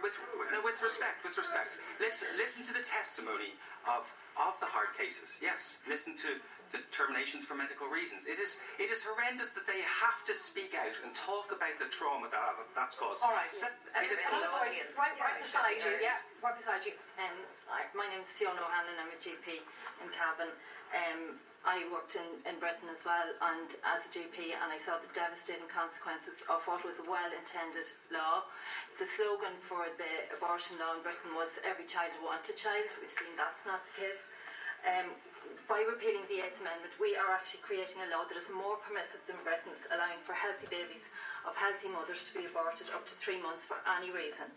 [0.01, 0.13] with,
[0.51, 1.77] no, with respect, with respect.
[1.99, 3.53] Listen, listen to the testimony
[3.87, 4.05] of
[4.39, 5.35] of the hard cases.
[5.43, 6.39] Yes, listen to
[6.71, 8.29] the terminations for medical reasons.
[8.29, 11.89] It is it is horrendous that they have to speak out and talk about the
[11.91, 13.25] trauma that that's caused.
[13.25, 13.49] All right.
[13.59, 14.47] That, it is and close.
[14.95, 16.93] right, right beside you, yeah, right beside you.
[17.19, 17.35] Um,
[17.67, 19.59] I, my name's Fiona O'Hanlon, I'm a GP
[19.99, 20.53] in Cavan.
[20.93, 21.35] Um,
[21.67, 25.11] I worked in, in Britain as well, and as a GP, and I saw the
[25.11, 27.83] devastating consequences of what was a well-intended
[28.15, 28.47] law.
[28.95, 33.35] The slogan for the abortion law in Britain was "Every child a child." We've seen
[33.35, 34.23] that's not the case.
[34.87, 35.11] Um,
[35.67, 39.19] by repealing the Eighth Amendment, we are actually creating a law that is more permissive
[39.27, 41.03] than Britain's, allowing for healthy babies
[41.43, 44.47] of healthy mothers to be aborted up to three months for any reason.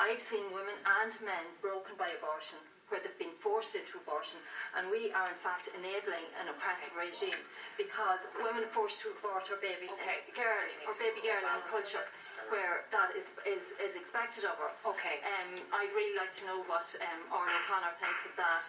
[0.00, 4.40] I've seen women and men broken by abortion where they've been forced into abortion,
[4.76, 7.38] and we are in fact enabling an oppressive regime
[7.76, 10.24] because women are forced to abort her baby Okay.
[10.32, 12.04] girl or baby girl in a culture
[12.48, 14.72] where that is, is, is expected of her.
[14.88, 15.20] Okay.
[15.20, 18.64] Um, I'd really like to know what um, Orla O'Connor thinks of that.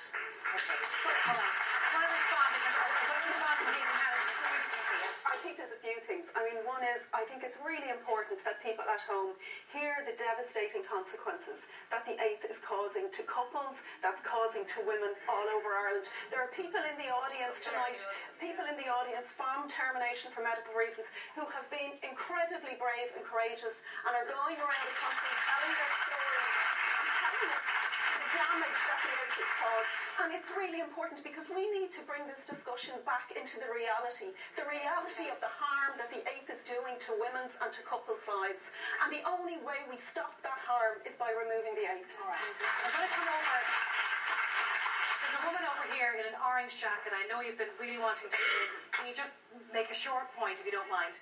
[0.51, 0.75] Okay.
[0.75, 1.55] All right.
[1.55, 2.98] I want to respond
[6.37, 9.33] I mean, one is I think it's really important that people at home
[9.73, 15.13] hear the devastating consequences that the eighth is causing to couples, that's causing to women
[15.25, 16.09] all over Ireland.
[16.29, 17.99] There are people in the audience tonight,
[18.37, 23.23] people in the audience from Termination for Medical Reasons, who have been incredibly brave and
[23.25, 26.53] courageous and are going around the country telling their stories
[26.99, 27.65] and telling us
[28.17, 29.93] the damage that the caused.
[30.19, 34.35] And it's really important because we need to bring this discussion back into the reality,
[34.59, 38.27] the reality of the harm that the eighth is doing to women's and to couples'
[38.27, 38.67] lives.
[38.99, 42.11] And the only way we stop that harm is by removing the eighth.
[42.19, 42.51] All right.
[42.83, 43.57] I'm going to come over.
[45.23, 47.15] There's a woman over here in an orange jacket.
[47.15, 48.37] I know you've been really wanting to.
[48.91, 49.31] Can you just
[49.71, 51.15] make a short point if you don't mind?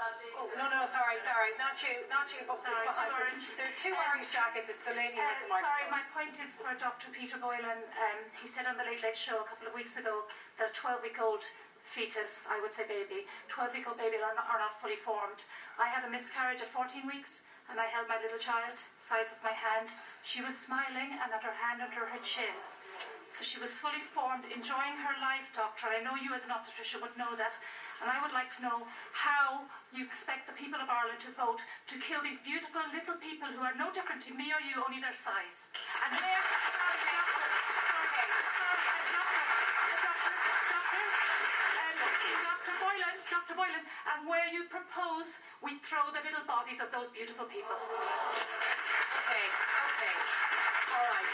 [0.00, 1.52] Oh, no, no, sorry, sorry.
[1.60, 2.40] Not you, not you.
[2.48, 3.44] But Sorry, two orange.
[3.60, 4.68] There are two Um, orange jackets.
[4.72, 5.68] It's the lady Uh, with the microphone.
[5.68, 7.12] sorry, my point is for Dr.
[7.12, 7.84] Peter Boylan.
[7.84, 10.24] Um, he said on the Late Late Show a couple of weeks ago
[10.56, 11.44] that a 12 week old
[11.84, 15.44] fetus, I would say baby, 12 week old baby are not, are not fully formed.
[15.78, 19.42] I had a miscarriage at 14 weeks and I held my little child, size of
[19.44, 19.90] my hand.
[20.22, 22.54] She was smiling and had her hand under her chin.
[23.30, 25.86] So she was fully formed, enjoying her life, doctor.
[25.86, 27.52] I know you as an obstetrician would know that.
[28.00, 31.60] And I would like to know how you expect the people of Ireland to vote
[31.92, 35.04] to kill these beautiful little people who are no different to me or you, only
[35.04, 35.56] their size.
[36.00, 37.44] And may I, sorry, doctor,
[37.84, 38.32] sorry, sorry,
[39.20, 39.42] doctor,
[40.00, 40.32] doctor,
[40.72, 41.04] doctor,
[42.40, 42.74] Dr.
[42.80, 43.54] Boylan, Dr.
[43.60, 45.28] Boylan, and where you propose
[45.60, 47.76] we throw the little bodies of those beautiful people.
[49.28, 49.44] Okay,
[50.00, 50.49] okay.
[50.90, 51.28] All right.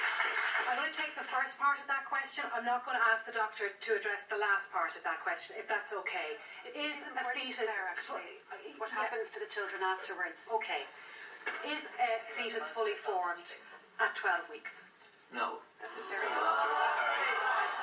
[0.69, 2.45] I'm going to take the first part of that question.
[2.51, 5.55] I'm not going to ask the doctor to address the last part of that question,
[5.57, 6.37] if that's okay.
[6.75, 8.43] Is a fetus there, actually.
[8.77, 9.07] What Yeah.
[9.07, 10.51] happens to the children afterwards?
[10.53, 10.85] Okay.
[11.65, 13.47] Is a fetus fully formed
[14.03, 14.83] at 12 weeks?
[15.31, 15.63] No.
[15.79, 16.67] That's a simple answer.
[16.67, 17.23] Sorry.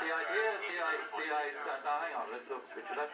[0.03, 3.09] The idea, the idea, the idea, now hang on, look, look, Richard, let,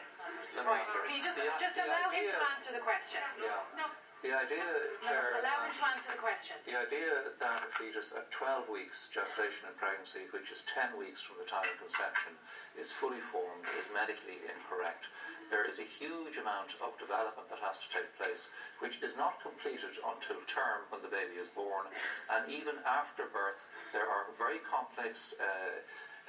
[0.57, 0.81] let me Right.
[0.81, 0.99] answer.
[1.05, 3.21] Can you just, The just the allow him to answer the question?
[3.37, 3.61] Yeah.
[3.77, 3.85] No,
[4.19, 4.67] The idea,
[5.07, 6.59] no, allow him to answer the question.
[6.67, 11.23] the idea that a fetus at 12 weeks gestation and pregnancy, which is 10 weeks
[11.23, 12.35] from the time of conception,
[12.75, 15.07] is fully formed is medically incorrect.
[15.47, 18.51] There is a huge amount of development that has to take place,
[18.83, 21.87] which is not completed until term when the baby is born,
[22.27, 23.63] and even after birth,
[23.95, 25.79] there are very complex uh,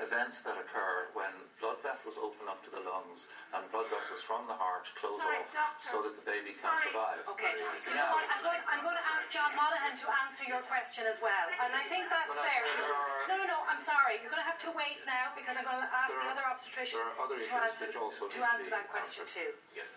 [0.00, 1.28] events that occur when
[1.60, 5.36] blood vessels open up to the lungs and blood vessels from the heart close Sorry,
[5.44, 5.86] off doctor.
[5.92, 6.88] so that the baby can Sorry.
[6.88, 7.20] survive.
[7.36, 7.52] Okay.
[7.60, 8.24] You know Now- what?
[8.32, 11.46] I'm going, I'm going to ask John Monaghan to answer your question as well.
[11.60, 12.64] And I think that's But fair.
[12.64, 13.58] there are- No, no, no.
[13.68, 14.18] I'm sorry.
[14.24, 16.46] You're going to have to wait now because I'm going to ask There the other
[16.48, 19.52] obstetrician there are other to answer, which also to answer that question too.
[19.76, 19.92] Yes,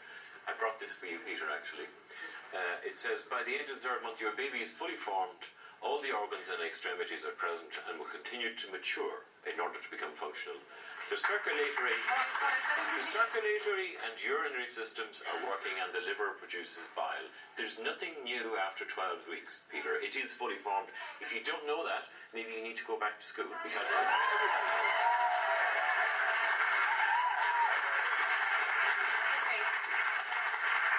[0.48, 1.88] I brought this for you, Peter, actually.
[2.54, 5.48] Uh, it says, by the end of the third month, your baby is fully formed,
[5.82, 9.90] all the organs and extremities are present and will continue to mature in order to
[9.92, 10.60] become functional.
[11.12, 12.00] The circulatory,
[12.96, 17.28] the circulatory and urinary systems are working and the liver produces bile.
[17.60, 20.00] There's nothing new after 12 weeks, Peter.
[20.00, 20.88] It is fully formed.
[21.20, 24.00] If you don't know that, maybe you need to go back to school because Okay.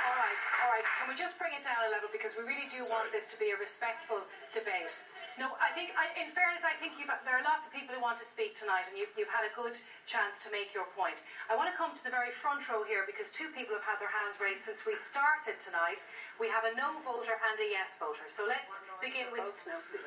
[0.04, 0.84] All right, all right.
[1.04, 3.36] Can we just bring it down a level because we really do want this to
[3.36, 4.24] be a respectful
[4.56, 4.88] debate.
[5.36, 8.00] No, I think, I, in fairness, I think you've, there are lots of people who
[8.00, 9.76] want to speak tonight, and you've, you've had a good
[10.08, 11.20] chance to make your point.
[11.52, 14.00] I want to come to the very front row here because two people have had
[14.00, 16.00] their hands raised since we started tonight.
[16.42, 18.26] We have a no voter and a yes voter.
[18.26, 18.66] So let's
[18.98, 19.46] begin with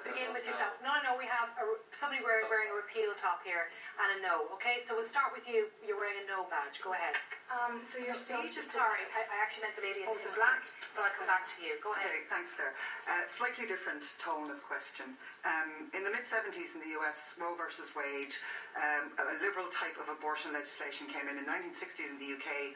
[0.04, 0.76] begin with yourself.
[0.84, 1.12] No, no, no.
[1.16, 3.72] We have a, somebody wearing, wearing a repeal top here
[4.04, 4.52] and a no.
[4.60, 5.72] Okay, so we'll start with you.
[5.80, 6.84] You're wearing a no badge.
[6.84, 7.16] Go ahead.
[7.48, 8.60] Um, so your stage.
[8.68, 11.58] Sorry, I, I actually meant the lady in the black, but I'll come back to
[11.64, 11.80] you.
[11.80, 12.12] Go ahead.
[12.12, 12.76] Okay, thanks, Claire.
[13.08, 15.16] Uh, slightly different tone of question.
[15.48, 18.36] Um, in the mid 70s in the US, Roe versus Wade,
[18.76, 21.40] um, a liberal type of abortion legislation came in.
[21.40, 22.76] In the 1960s in the UK,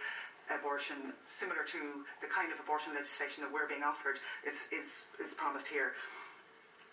[0.50, 5.34] abortion, similar to the kind of abortion legislation that we're being offered, is, is, is
[5.34, 5.94] promised here.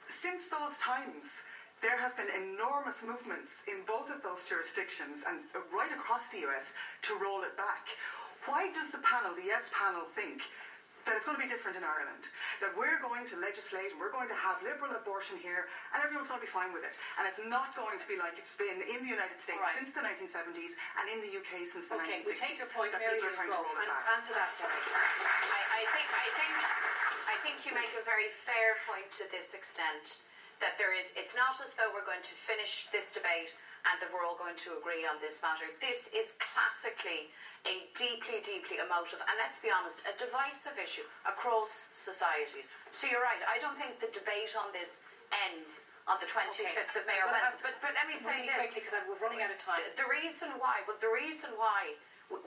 [0.09, 1.41] Since those times,
[1.81, 6.75] there have been enormous movements in both of those jurisdictions and right across the US
[7.07, 7.87] to roll it back.
[8.47, 10.43] Why does the panel, the Yes panel, think
[11.09, 12.29] that it's going to be different in Ireland.
[12.61, 15.65] That we're going to legislate and we're going to have liberal abortion here
[15.97, 17.01] and everyone's going to be fine with it.
[17.17, 19.73] And it's not going to be like it's been in the United States right.
[19.73, 22.29] since the 1970s and in the UK since the okay, 1960s.
[22.29, 23.33] Okay, we take your point, Mary Lou.
[23.33, 24.79] Answer that for me.
[24.85, 26.55] I, I, think, I, think,
[27.25, 30.21] I think you make a very fair point to this extent
[30.61, 33.55] that there is, it's not as though we're going to finish this debate
[33.87, 35.71] and that we're all going to agree on this matter.
[35.79, 37.31] This is classically
[37.67, 42.71] a deeply, deeply emotive, and let's be honest, a divisive issue across societies.
[42.95, 45.03] So you're right, I don't think the debate on this
[45.33, 47.01] ends on the 25th okay.
[47.01, 47.21] of May.
[47.21, 48.73] Or when, but, but let me say this.
[48.73, 49.85] because we're running out of time.
[49.93, 51.99] The, the, reason why, but the reason why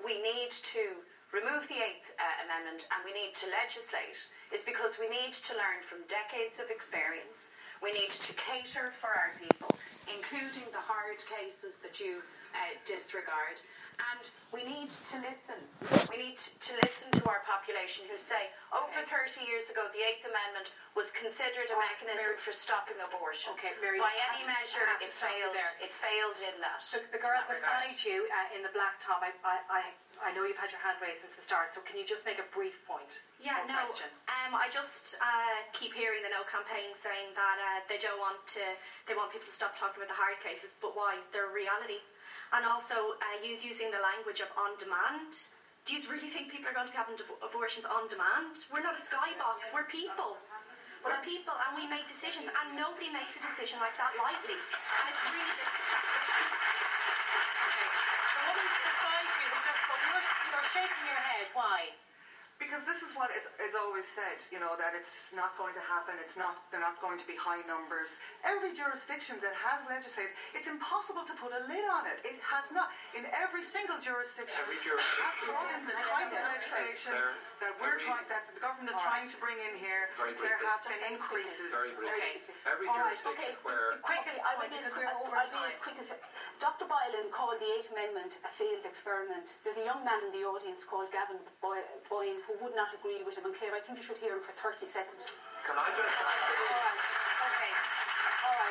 [0.02, 0.98] we need to
[1.30, 4.18] remove the Eighth uh, Amendment and we need to legislate
[4.50, 7.54] is because we need to learn from decades of experience.
[7.80, 9.74] We need to cater for our people,
[10.10, 12.22] including the hard cases that you
[12.54, 13.62] uh, disregard.
[14.00, 15.60] And we need to listen.
[16.12, 20.28] We need to listen to our population who say, over 30 years ago, the Eighth
[20.28, 23.56] Amendment was considered a mechanism for stopping abortion.
[23.56, 25.56] Okay, Mary, By any measure, it failed.
[25.80, 26.84] It failed in that.
[26.84, 29.32] So the girl beside you uh, in the black top, I,
[29.72, 29.88] I,
[30.20, 32.44] I know you've had your hand raised since the start, so can you just make
[32.44, 33.24] a brief point?
[33.40, 33.88] Yeah, no.
[34.28, 38.44] Um, I just uh, keep hearing the No campaign saying that uh, they don't want
[38.60, 38.64] to,
[39.08, 41.24] they want people to stop talking about the hard cases, but why?
[41.32, 42.04] They're reality
[42.52, 45.32] and also uh, use using the language of on demand.
[45.88, 48.60] Do you really think people are going to be having abortions on demand?
[48.70, 50.38] We're not a skybox, we're people.
[51.02, 54.54] We're people and we make decisions, and nobody makes a decision like that lightly.
[54.54, 55.58] And it's really.
[58.46, 59.48] okay.
[59.50, 60.22] The just, you're,
[60.54, 61.50] you're shaking your head.
[61.58, 61.90] Why?
[62.72, 65.84] Because this is what is, is always said, you know, that it's not going to
[65.84, 68.16] happen, it's not, they're not going to be high numbers.
[68.48, 72.24] Every jurisdiction that has legislated, it's impossible to put a lid on it.
[72.24, 76.40] It has not, in every single jurisdiction, every jurisdiction has brought in the type of
[76.48, 77.12] legislation
[77.60, 80.08] that we're trying, that the government is trying to bring in here.
[80.16, 81.76] There have been increases.
[81.76, 82.40] Very briefly.
[82.64, 83.52] Every jurisdiction okay.
[83.68, 84.00] where...
[84.00, 86.08] Quick, okay, I'll be as, as quick as...
[86.64, 86.86] Dr.
[86.86, 89.50] Boylan called the Eighth Amendment a failed experiment.
[89.66, 93.34] There's a young man in the audience called Gavin Boyne who would not agree with
[93.36, 93.50] him.
[93.50, 95.26] And Claire, I think you should hear him for 30 seconds.
[95.66, 96.94] Can I just All right.
[97.50, 97.74] Okay.
[98.46, 98.70] All right.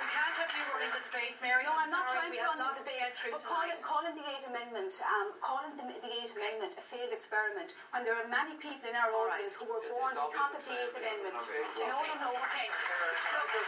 [0.00, 1.64] We can't have you running the debate, Mary.
[1.68, 2.28] No, I'm, I'm not sorry.
[2.28, 3.12] trying to run the debate.
[3.28, 6.40] But calling, calling the Eighth Amendment, um, calling the, the Eighth okay.
[6.40, 9.60] Amendment a failed experiment, when there are many people in our All audience right.
[9.60, 11.36] who were born because of the Eighth Amendment.
[11.36, 11.60] Okay.
[11.84, 12.30] No, no, no.
[12.32, 12.64] Okay.
[12.68, 13.64] Incredibly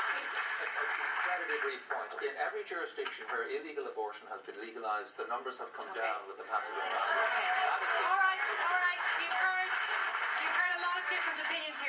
[1.61, 2.09] brief point.
[2.25, 6.05] In every jurisdiction where illegal abortion has been legalised, the numbers have come okay.
[6.05, 7.11] down with the passage of time.
[8.07, 9.20] All right, all right.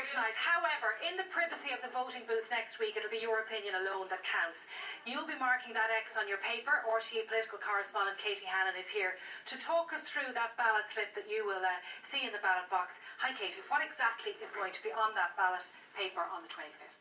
[0.01, 0.33] Here tonight.
[0.33, 4.09] However, in the privacy of the voting booth next week, it'll be your opinion alone
[4.09, 4.65] that counts.
[5.05, 6.81] You'll be marking that X on your paper.
[6.89, 11.29] RTE political correspondent Katie Hannon is here to talk us through that ballot slip that
[11.29, 12.97] you will uh, see in the ballot box.
[13.21, 13.61] Hi, Katie.
[13.69, 16.97] What exactly is going to be on that ballot paper on the 25th?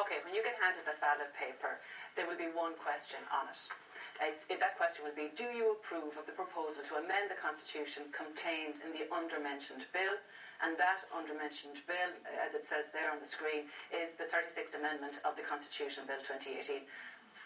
[0.00, 1.76] Okay, when you get handed that ballot paper,
[2.16, 3.60] there will be one question on it.
[4.48, 8.08] It, that question will be, do you approve of the proposal to amend the Constitution
[8.16, 10.16] contained in the undermentioned bill?
[10.60, 14.76] And that undermentioned bill, uh, as it says there on the screen, is the 36th
[14.76, 16.84] Amendment of the Constitution Bill 2018.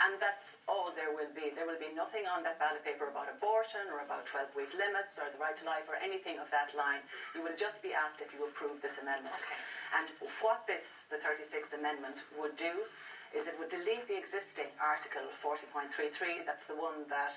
[0.03, 1.55] And that's all there will be.
[1.55, 5.23] There will be nothing on that ballot paper about abortion or about 12 week limits
[5.23, 6.99] or the right to life or anything of that line.
[7.39, 9.39] You will just be asked if you approve this amendment.
[9.39, 9.63] Okay.
[9.95, 10.11] And
[10.43, 12.91] what this, the 36th Amendment, would do
[13.35, 17.35] is it would delete the existing Article 40.33, that's the one that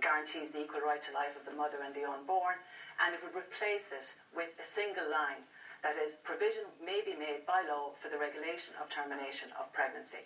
[0.00, 2.56] guarantees the equal right to life of the mother and the unborn,
[3.00, 5.44] and it would replace it with a single line
[5.80, 10.24] that is provision may be made by law for the regulation of termination of pregnancy.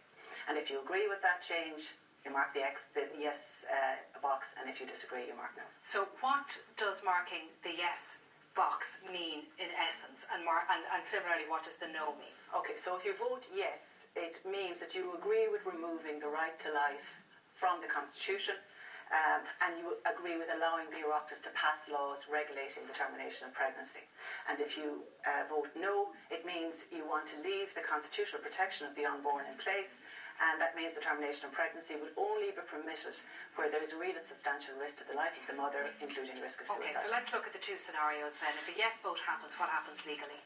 [0.51, 1.94] And if you agree with that change,
[2.26, 5.66] you mark the X, the yes uh, box, and if you disagree, you mark no.
[5.84, 8.18] So, what does marking the yes
[8.56, 12.34] box mean in essence, and, mar- and, and similarly, what does the no mean?
[12.55, 16.55] Okay, so if you vote yes, it means that you agree with removing the right
[16.62, 17.22] to life
[17.59, 18.55] from the Constitution.
[19.15, 23.55] Um, and you agree with allowing the Oireachtas to pass laws regulating the termination of
[23.55, 24.03] pregnancy.
[24.51, 28.91] And if you uh, vote no, it means you want to leave the constitutional protection
[28.91, 30.03] of the unborn in place,
[30.43, 33.15] and that means the termination of pregnancy would only be permitted
[33.55, 36.35] where there is a real and substantial risk to the life of the mother, including
[36.43, 36.91] risk of suicide.
[36.91, 38.51] Okay, so let's look at the two scenarios then.
[38.59, 40.43] If a yes vote happens, what happens legally?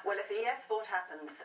[0.00, 1.44] Well, if a yes vote happens,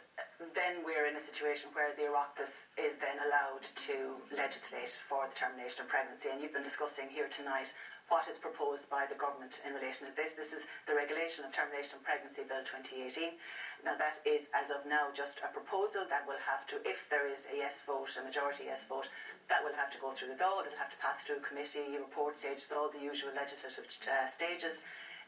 [0.55, 5.35] then we're in a situation where the Oireachtas is then allowed to legislate for the
[5.35, 6.31] termination of pregnancy.
[6.31, 7.67] And you've been discussing here tonight
[8.07, 10.39] what is proposed by the government in relation to this.
[10.39, 13.35] This is the Regulation of Termination of Pregnancy Bill 2018.
[13.83, 17.27] Now, that is, as of now, just a proposal that will have to, if there
[17.27, 19.11] is a yes vote, a majority yes vote,
[19.51, 22.39] that will have to go through the Dáil, it'll have to pass through committee, report
[22.39, 24.79] stages, all the usual legislative uh, stages.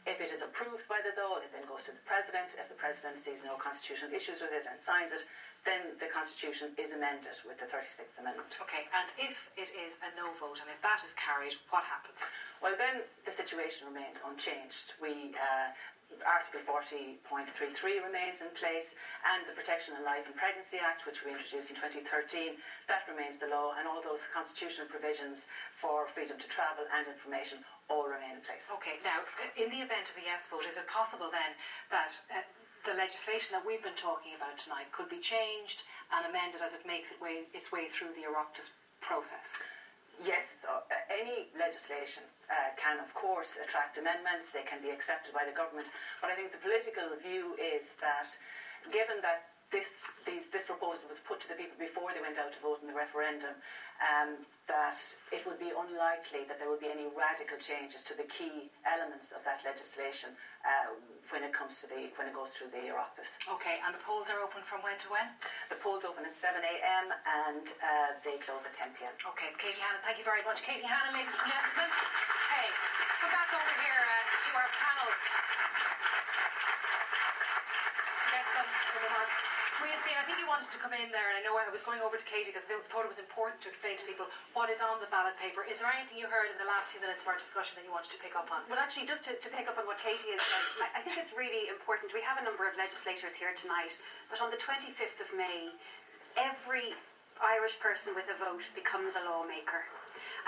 [0.07, 2.55] If it is approved by the Dáil, it then goes to the President.
[2.55, 5.27] If the President sees no constitutional issues with it and signs it,
[5.67, 8.55] then the Constitution is amended with the 36th Amendment.
[8.63, 12.15] Okay, and if it is a no vote and if that is carried, what happens?
[12.63, 14.95] Well, then the situation remains unchanged.
[15.03, 15.75] We uh,
[16.23, 18.95] Article 40.33 remains in place,
[19.27, 22.55] and the Protection of Life and Pregnancy Act, which we introduced in 2013,
[22.87, 27.59] that remains the law, and all those constitutional provisions for freedom to travel and information
[27.87, 28.67] all remain in place.
[28.79, 29.23] Okay, now,
[29.55, 31.55] in the event of a yes vote, is it possible then
[31.91, 32.43] that uh,
[32.83, 36.83] the legislation that we've been talking about tonight could be changed and amended as it
[36.83, 39.51] makes it way, its way through the Oireachtas process?
[40.19, 40.81] Yes, uh,
[41.13, 44.49] any legislation uh, can, of course, attract amendments.
[44.49, 45.87] They can be accepted by the government.
[46.19, 48.25] But I think the political view is that,
[48.89, 52.55] given that this, these, this proposal was put to the people before they went out
[52.55, 53.51] to vote in the referendum,
[53.99, 54.39] um,
[54.71, 54.95] that
[55.35, 59.35] it would be unlikely that there would be any radical changes to the key elements
[59.35, 60.31] of that legislation
[60.63, 60.95] uh,
[61.35, 63.27] when it comes to the when it goes through the Oireachtas.
[63.59, 65.27] Okay, and the polls are open from when to when?
[65.67, 67.05] The polls open at 7 a.m.
[67.11, 69.11] and uh, they close at 10 p.m.
[69.35, 70.63] Okay, Katie Hannon, thank you very much.
[70.63, 71.91] Katie Hannon, ladies and gentlemen.
[72.55, 72.71] Hey,
[73.19, 75.07] we're back over here uh, to our panel
[78.23, 79.35] to get some, some remarks.
[79.77, 81.85] Maria Steen, I think you wanted to come in there, and I know I was
[81.85, 84.25] going over to Katie because I thought it was important to explain to people
[84.57, 85.61] what is on the ballot paper.
[85.61, 87.93] Is there anything you heard in the last few minutes of our discussion that you
[87.93, 88.65] wanted to pick up on?
[88.65, 91.21] Well, actually, just to, to pick up on what Katie has said, I, I think
[91.21, 92.09] it's really important.
[92.09, 93.93] We have a number of legislators here tonight,
[94.33, 95.77] but on the 25th of May,
[96.41, 96.97] every
[97.37, 99.85] Irish person with a vote becomes a lawmaker.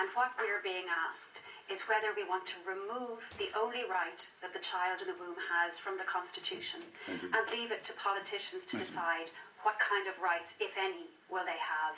[0.02, 1.38] And what we're being asked
[1.70, 5.38] is whether we want to remove the only right that the child in the womb
[5.38, 9.30] has from the Constitution and leave it to politicians to decide
[9.62, 11.96] what kind of rights, if any, will they have.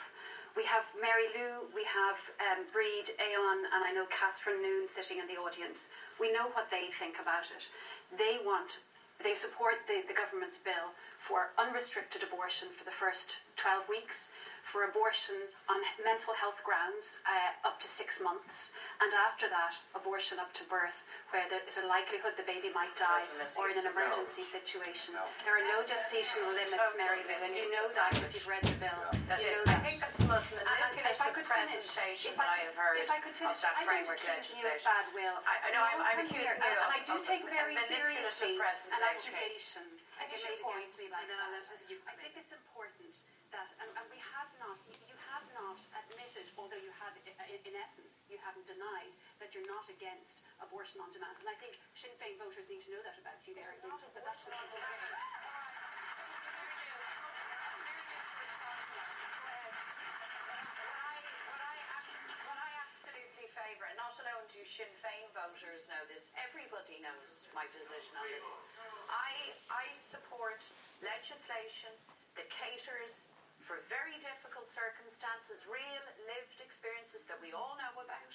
[0.53, 5.17] We have Mary Lou, we have um, Breed, Aon, and I know Catherine Noone sitting
[5.17, 5.89] in the audience.
[6.21, 7.65] We know what they think about it.
[8.13, 8.77] They want,
[9.25, 14.29] they support the, the government's bill for unrestricted abortion for the first 12 weeks
[14.63, 15.35] for abortion
[15.67, 18.71] on mental health grounds uh, up to six months,
[19.03, 20.95] and after that, abortion up to birth,
[21.31, 23.25] where there is a likelihood the baby might die
[23.57, 24.55] or in an emergency no.
[24.57, 25.15] situation.
[25.17, 25.25] No.
[25.47, 28.77] There are no gestational limits, Mary Lou, and you know that if you've read the
[28.77, 29.01] bill.
[29.29, 29.39] Yeah.
[29.39, 29.79] You know that.
[29.79, 33.35] I think that's the most manipulative presentation finish, I, I have heard if I could
[33.37, 34.67] finish, of that I framework don't accuse legislation.
[34.67, 35.37] you of bad will.
[35.47, 38.59] I, I know I'm, I'm accusing you of, and I do of take very seriously
[38.59, 38.93] presentation.
[38.93, 39.85] an accusation
[40.33, 41.45] Finish your point, me like that.
[42.09, 43.13] I think it's important
[43.53, 48.13] that, and, and we have not, you have not admitted, although you have, in essence,
[48.27, 51.35] you haven't denied that you're not against abortion on demand.
[51.43, 53.75] And I think Sinn Féin voters need to know that about you, Mary.
[53.83, 55.03] But that's what you're
[63.53, 68.25] favour, and not alone do Sinn Féin voters know this, everybody knows my position on
[68.25, 68.41] this.
[69.09, 69.33] I,
[69.69, 70.57] I support
[71.05, 71.93] legislation
[72.33, 73.29] that caters
[73.63, 78.33] for very difficult circumstances, real lived experiences that we all know about.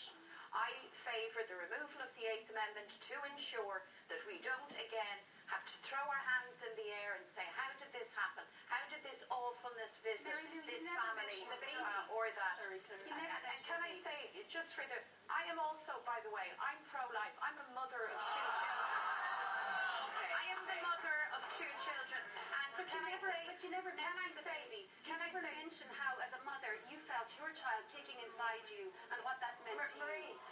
[0.59, 0.75] I
[1.07, 5.77] favour the removal of the Eighth Amendment to ensure that we don't again have to
[5.87, 8.43] throw our hands in the air and say, how did this happen?
[8.67, 12.55] How did this awfulness visit this family uh, or that?
[12.59, 14.19] Sorry, can, and, and can I say,
[14.51, 14.99] just for the,
[15.31, 17.37] I am also, by the way, I'm pro-life.
[17.39, 18.99] I'm a mother of two children.
[20.11, 20.31] Okay.
[20.35, 22.23] I am the mother of two children.
[22.35, 24.83] And but can you I never, say, but you never can I say, baby.
[25.07, 28.93] Can I say, mention how, as a mother, you felt your child kicking inside you
[29.15, 30.48] and what that meant to Marie, you.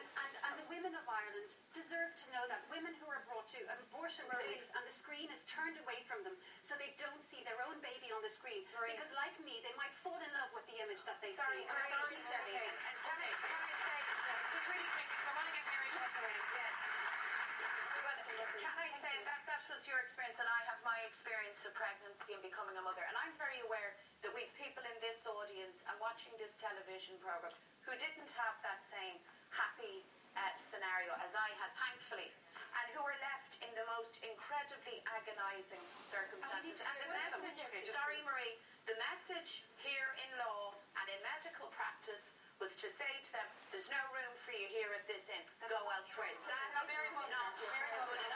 [0.00, 3.44] And, and, and the women of Ireland deserve to know that women who are brought
[3.52, 6.32] to abortion clinics and the screen is turned away from them
[6.64, 8.64] so they don't see their own baby on the screen.
[8.72, 8.96] Marie.
[8.96, 11.68] Because, like me, they might fall in love with the image that they Sorry, see.
[11.68, 12.64] Marie, Sorry, sorry, Terry.
[12.64, 15.64] and, and can I, can I say, uh, just really quick, I want to get
[15.68, 15.90] Mary.
[15.92, 16.74] Yes.
[18.00, 21.76] But can I say that that was your experience and I have my experience of
[21.76, 25.76] pregnancy and becoming a mother and I'm very aware that we've people in this audience
[25.84, 27.52] and watching this television programme
[27.84, 29.20] who didn't have that same
[29.60, 30.00] happy
[30.40, 32.32] uh, scenario as I had, thankfully,
[32.80, 36.80] and who were left in the most incredibly agonising circumstances.
[36.80, 38.56] And the message, sorry Marie,
[38.88, 42.24] the message here in law and in medical practice
[42.56, 45.76] was to say to them, there's no room for you here at this inn, go
[45.76, 46.32] elsewhere.
[46.48, 48.32] That's very not Very good.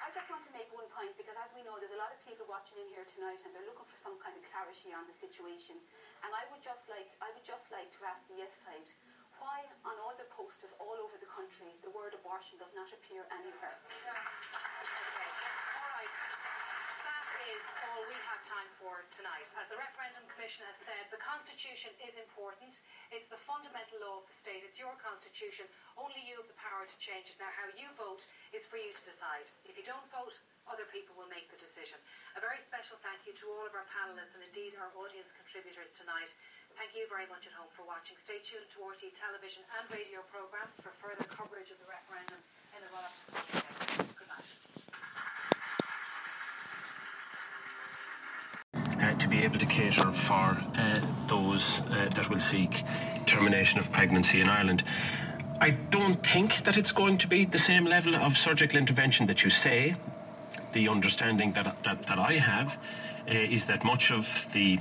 [0.00, 2.18] I just want to make one point because, as we know, there's a lot of
[2.26, 5.14] people watching in here tonight, and they're looking for some kind of clarity on the
[5.22, 5.78] situation.
[6.24, 8.88] And I would just like, I would just like to ask the yes side,
[9.40, 13.24] why on all the posters all over the country the word abortion does not appear
[13.32, 13.76] anywhere?
[17.00, 19.48] That is all we have time for tonight.
[19.56, 22.76] As the Referendum Commission has said, the Constitution is important.
[23.08, 24.60] It's the fundamental law of the state.
[24.60, 25.64] It's your Constitution.
[25.96, 27.40] Only you have the power to change it.
[27.40, 28.20] Now, how you vote
[28.52, 29.48] is for you to decide.
[29.64, 30.36] If you don't vote,
[30.70, 31.98] other people will make the decision.
[32.38, 35.90] A very special thank you to all of our panellists and indeed our audience contributors
[35.98, 36.30] tonight.
[36.78, 38.14] Thank you very much at home for watching.
[38.22, 42.38] Stay tuned to RTÉ television and radio programmes for further coverage of the referendum
[42.72, 44.14] in the run-up to the weekend.
[44.14, 44.48] Good night.
[49.00, 52.84] uh, to be able to cater for uh, those uh, that will seek
[53.26, 54.82] termination of pregnancy in Ireland.
[55.60, 59.44] I don't think that it's going to be the same level of surgical intervention that
[59.44, 59.94] you say.
[60.72, 62.78] The understanding that, that, that I have
[63.28, 64.80] uh, is that much of the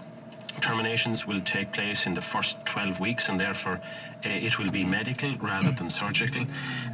[0.61, 3.79] terminations will take place in the first 12 weeks and therefore
[4.23, 6.41] it will be medical rather than surgical.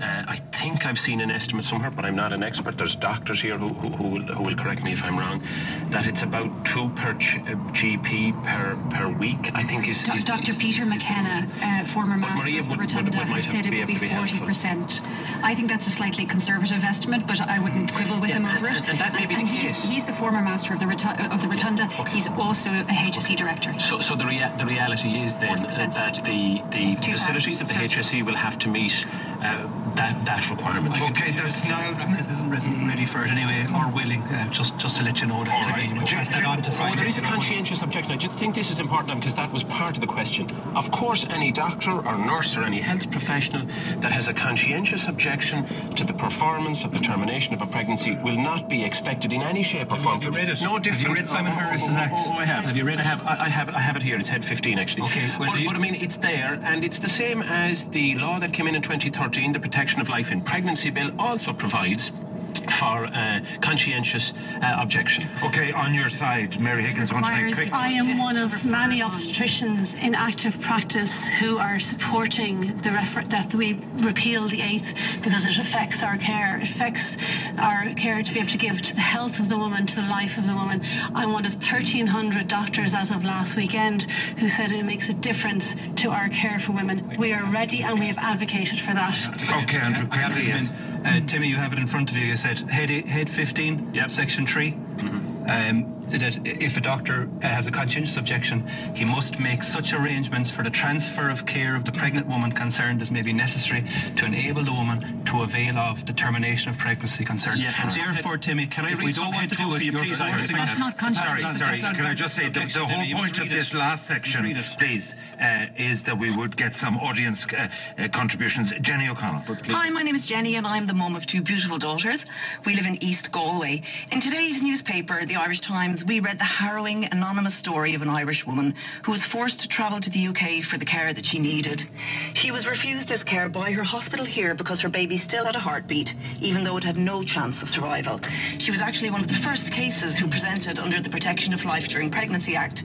[0.01, 2.77] Uh, I think I've seen an estimate somewhere, but I'm not an expert.
[2.77, 5.41] There's doctors here who, who, who, will, who will correct me if I'm wrong,
[5.89, 10.07] that it's about two per ch- uh, GP per, per week, I think is...
[10.09, 10.53] is Dr.
[10.53, 13.69] Peter McKenna, uh, former master Maria of the would- would- Rotunda, would- has said it
[13.69, 15.01] would be able to be 40%.
[15.43, 18.81] I think that's a slightly conservative estimate, but I wouldn't quibble with him over it.
[18.87, 19.83] and that may be the he's, case.
[19.89, 21.87] he's the former master of the, Rotu- of the Rotunda.
[22.09, 23.77] He's also a HSE director.
[23.79, 27.67] So, so the, rea- the reality is then uh, that the, the Two facilities of
[27.69, 29.05] the HSE will have to meet
[29.41, 30.93] uh, that, that requirement.
[31.11, 34.97] Okay, that's Niall Smith isn't ready, ready for it anyway, or willing, uh, just just
[34.97, 35.53] to let you know that.
[35.63, 35.89] All right.
[35.93, 36.97] We'll pass that on to Oh, Simon.
[36.97, 38.13] there is a conscientious objection.
[38.13, 40.47] I just think this is important because that was part of the question.
[40.75, 43.65] Of course, any doctor or nurse or any health professional
[44.01, 45.65] that has a conscientious objection
[45.95, 49.63] to the performance of the termination of a pregnancy will not be expected in any
[49.63, 50.15] shape or form.
[50.21, 50.61] Have you read it?
[50.61, 52.13] No Have you read Simon Oh, oh, Harris's oh, Act?
[52.17, 52.65] Oh, I have.
[52.65, 53.07] Have you read I it?
[53.07, 53.21] have.
[53.25, 53.69] I I have.
[53.69, 54.17] I have it here.
[54.19, 55.03] It's head 15 actually.
[55.03, 57.85] Okay, well, but, do you- but I mean, it's there, and it's the same as
[57.89, 61.53] the law that came in in 2013, the Protection of Life in Pregnancy Bill, also
[61.53, 62.11] provides
[62.59, 65.25] for uh, conscientious uh, objection.
[65.43, 67.73] Okay, on your side, Mary Higgins wants to make quick.
[67.73, 73.53] I am one of many obstetricians in active practice who are supporting the refer- that
[73.53, 76.57] we repeal the eighth because it affects our care.
[76.57, 77.17] It affects
[77.57, 80.07] our care to be able to give to the health of the woman, to the
[80.07, 80.81] life of the woman.
[81.13, 84.03] I'm one of 1,300 doctors as of last weekend
[84.39, 87.15] who said it makes a difference to our care for women.
[87.17, 89.17] We are ready and we have advocated for that.
[89.63, 90.69] Okay, Andrew, I quickly, yes.
[91.05, 92.25] Uh, Timmy, you have it in front of you.
[92.25, 94.09] You said head eight- head 15, yep.
[94.09, 94.71] section 3.
[94.71, 95.49] Mm-hmm.
[95.49, 100.49] Um, that if a doctor uh, has a conscientious objection, he must make such arrangements
[100.49, 103.83] for the transfer of care of the pregnant woman concerned as may be necessary
[104.15, 107.59] to enable the woman to avail of the termination of pregnancy concerned.
[107.59, 109.55] Yeah, and can I- therefore, Timmy, can I if read we don't something want to
[109.55, 110.37] to do do it, you, you're please, Irish?
[110.41, 111.23] forcing That's us- not conscious.
[111.23, 111.81] Sorry, That's sorry.
[111.81, 113.77] not Can I just say the, the whole Timmy, point of read this it.
[113.77, 117.67] last section, Read please, uh, is that we would get some audience uh,
[117.97, 118.71] uh, contributions.
[118.81, 119.41] Jenny O'Connell.
[119.69, 122.25] Hi, my name is Jenny and I'm the mum of two beautiful daughters.
[122.65, 123.81] We live in East Galway.
[124.11, 128.45] In today's newspaper, the Irish Times, we read the harrowing, anonymous story of an Irish
[128.45, 131.87] woman who was forced to travel to the UK for the care that she needed.
[132.33, 135.59] She was refused this care by her hospital here because her baby still had a
[135.59, 138.19] heartbeat, even though it had no chance of survival.
[138.57, 141.87] She was actually one of the first cases who presented under the Protection of Life
[141.87, 142.83] During Pregnancy Act,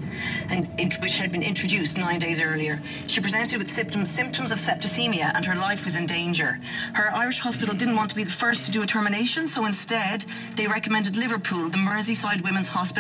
[0.49, 0.69] and
[1.01, 2.81] which had been introduced nine days earlier.
[3.07, 6.61] She presented with symptoms, symptoms of septicemia and her life was in danger.
[6.93, 10.24] Her Irish hospital didn't want to be the first to do a termination, so instead
[10.57, 13.00] they recommended Liverpool, the Merseyside Women's Hospital,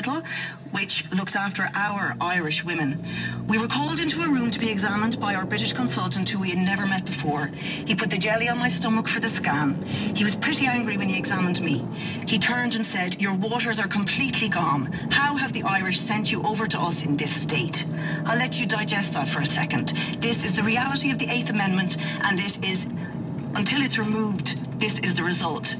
[0.70, 3.04] which looks after our Irish women.
[3.48, 6.50] We were called into a room to be examined by our British consultant who we
[6.50, 7.46] had never met before.
[7.46, 9.82] He put the jelly on my stomach for the scan.
[9.82, 11.84] He was pretty angry when he examined me.
[12.26, 14.92] He turned and said, Your waters are completely gone.
[15.10, 17.84] How have the Irish sent you over to us in this state?
[18.24, 19.88] I'll let you digest that for a second.
[20.20, 22.84] This is the reality of the Eighth Amendment, and it is,
[23.54, 25.76] until it's removed, this is the result.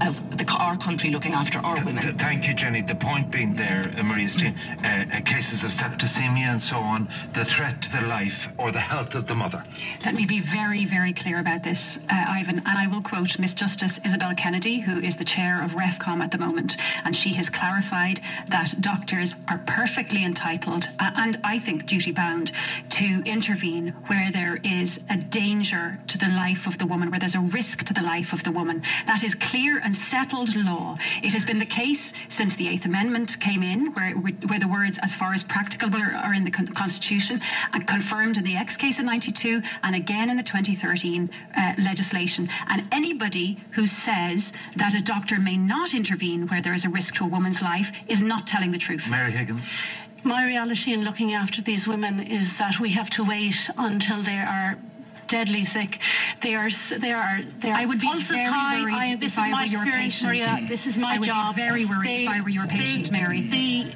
[0.00, 2.02] Of the, our country looking after our women.
[2.02, 2.82] Th- thank you, Jenny.
[2.82, 4.54] The point being there, uh, Maria Steen,
[4.84, 8.78] uh, uh, cases of septicemia and so on, the threat to the life or the
[8.80, 9.64] health of the mother.
[10.04, 13.54] Let me be very, very clear about this, uh, Ivan, and I will quote Miss
[13.54, 17.50] Justice Isobel Kennedy, who is the chair of REFCOM at the moment, and she has
[17.50, 22.52] clarified that doctors are perfectly entitled, uh, and I think duty bound,
[22.90, 27.34] to intervene where there is a danger to the life of the woman, where there's
[27.34, 28.82] a risk to the life of the woman.
[29.06, 30.98] That is clear and settled law.
[31.22, 34.98] It has been the case since the Eighth Amendment came in, where, where the words
[35.02, 37.40] as far as practicable are, are in the Constitution
[37.72, 42.50] and confirmed in the X case in 92 and again in the 2013 uh, legislation.
[42.68, 47.14] And anybody who says that a doctor may not intervene where there is a risk
[47.14, 49.08] to a woman's life is not telling the truth.
[49.10, 49.72] Mary Higgins.
[50.22, 54.36] My reality in looking after these women is that we have to wait until they
[54.36, 54.76] are
[55.28, 56.00] deadly sick.
[56.42, 56.68] They are.
[56.70, 57.40] They are.
[57.60, 57.78] They are.
[57.78, 58.82] I would be pulses very high.
[58.82, 60.28] worried I, this if is I my were your patient.
[60.28, 60.58] Maria.
[60.68, 61.54] This is my I would job.
[61.54, 63.42] be very worried if I were your patient, Mary.
[63.42, 63.94] They,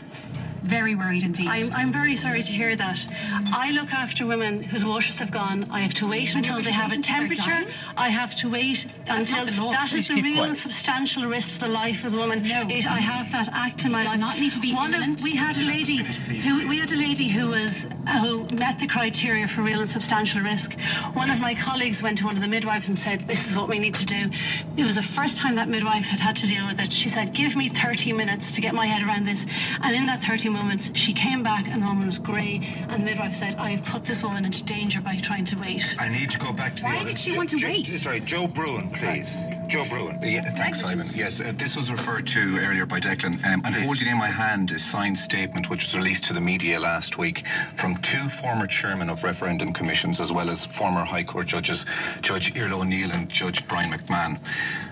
[0.64, 1.48] very worried indeed.
[1.48, 3.06] I'm, I'm very sorry to hear that.
[3.52, 5.66] I look after women whose waters have gone.
[5.70, 7.66] I have to wait until they have a temperature.
[7.96, 11.68] I have to wait That's until the that is keep real substantial risk to the
[11.68, 12.42] life of the woman.
[12.42, 12.66] No.
[12.68, 14.20] It, I have that act in my It does life.
[14.20, 15.18] not need to be One imminent.
[15.18, 17.86] of we had a lady who we had a lady who was
[18.20, 20.78] who met the criteria for real and substantial risk.
[21.14, 23.68] One of my colleagues went to one of the midwives and said, "This is what
[23.68, 24.30] we need to do."
[24.76, 26.92] It was the first time that midwife had had to deal with it.
[26.92, 29.44] She said, "Give me 30 minutes to get my head around this."
[29.82, 32.60] And in that 30 moments, she came back and the woman was grey.
[32.88, 35.96] And the midwife said, "I have put this woman into danger by trying to wait."
[35.98, 37.68] I need to go back to the Why other- did she Jo- want to Jo-
[37.68, 37.86] wait?
[37.88, 39.44] Sorry, Joe Bruin, please.
[39.68, 40.18] Joe Bruin.
[40.22, 41.06] Yeah, thanks, Simon.
[41.14, 43.44] Yes, uh, this was referred to earlier by Declan.
[43.46, 46.78] Um, I'm holding in my hand a signed statement which was released to the media
[46.78, 51.46] last week from two former chairmen of referendum commissions, as well as former High Court
[51.46, 51.86] judges,
[52.20, 54.38] Judge Iarfhlaith O'Neill and Judge Bryan McMahon,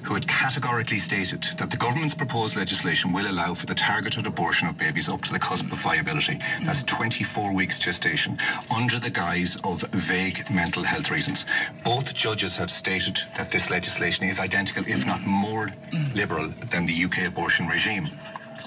[0.02, 4.66] who had categorically stated that the government's proposed legislation will allow for the targeted abortion
[4.68, 6.38] of babies up to the cusp of viability.
[6.62, 8.38] That's 24 weeks gestation,
[8.70, 9.82] under the guise of
[10.12, 11.44] vague mental health reasons.
[11.82, 15.70] Both judges have stated that this legislation is identical, if not more
[16.14, 18.08] liberal, than the UK abortion regime.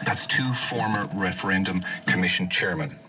[0.06, 3.00] That's two former referendum commission chairmen.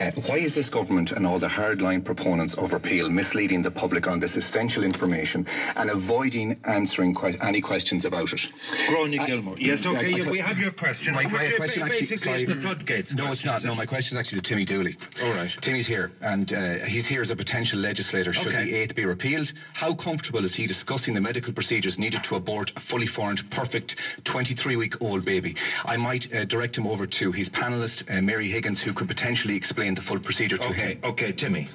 [0.00, 4.06] Uh, why is this government and all the hardline proponents of repeal misleading the public
[4.06, 8.48] on this essential information and avoiding answering que- any questions about it?
[8.88, 9.56] Gráinne Gilmore.
[9.58, 11.14] Yes, okay, I- you- we have your question.
[11.14, 13.58] My, Which my is question actually, basically sorry, is the floodgates No, it's not.
[13.58, 14.96] is No, my question is actually to Timmy Dooley.
[15.22, 15.50] All right.
[15.60, 18.64] Timmy's here, and uh, he's here as a potential legislator should Okay.
[18.66, 19.52] the eighth be repealed.
[19.74, 23.96] How comfortable is he discussing the medical procedures needed to abort a fully formed, perfect
[24.24, 25.56] 23-week-old baby?
[25.84, 29.47] I might uh, direct him over to his panelist, uh, Mary Higgins, who could potentially
[29.56, 31.00] explain the full procedure to Okay, him.
[31.04, 31.68] okay, Timmy.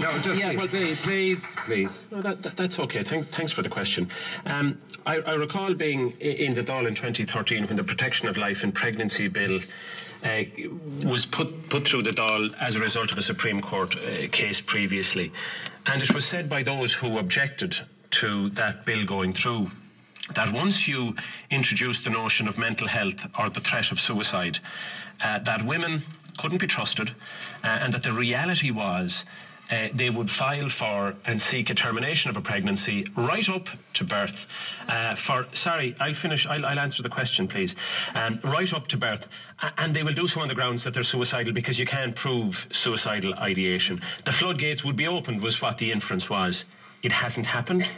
[0.00, 0.56] No, just Yeah, please.
[0.58, 2.04] well, please, please, please.
[2.10, 3.02] No, that, that, that's okay.
[3.04, 4.10] Thanks, thanks for the question.
[4.44, 8.64] Um, I, I recall being in the Dáil in 2013 when the Protection of Life
[8.64, 9.60] in Pregnancy Bill
[10.24, 10.42] uh,
[11.04, 14.60] was put, put through the Dáil as a result of a Supreme Court uh, case
[14.60, 15.32] previously.
[15.86, 17.78] And it was said by those who objected
[18.12, 19.70] to that bill going through
[20.34, 21.14] that once you
[21.50, 24.58] introduce the notion of mental health or the threat of suicide,
[25.22, 26.02] uh, that women
[26.38, 27.10] couldn't be trusted,
[27.64, 29.24] uh, and that the reality was
[29.70, 34.04] uh, they would file for and seek a termination of a pregnancy right up to
[34.04, 34.46] birth.
[34.88, 36.46] Uh, for sorry, I'll finish.
[36.46, 37.74] I'll, I'll answer the question, please.
[38.14, 39.28] Um, right up to birth,
[39.78, 42.68] and they will do so on the grounds that they're suicidal because you can't prove
[42.70, 44.00] suicidal ideation.
[44.24, 46.64] The floodgates would be opened, was what the inference was.
[47.02, 47.88] It hasn't happened.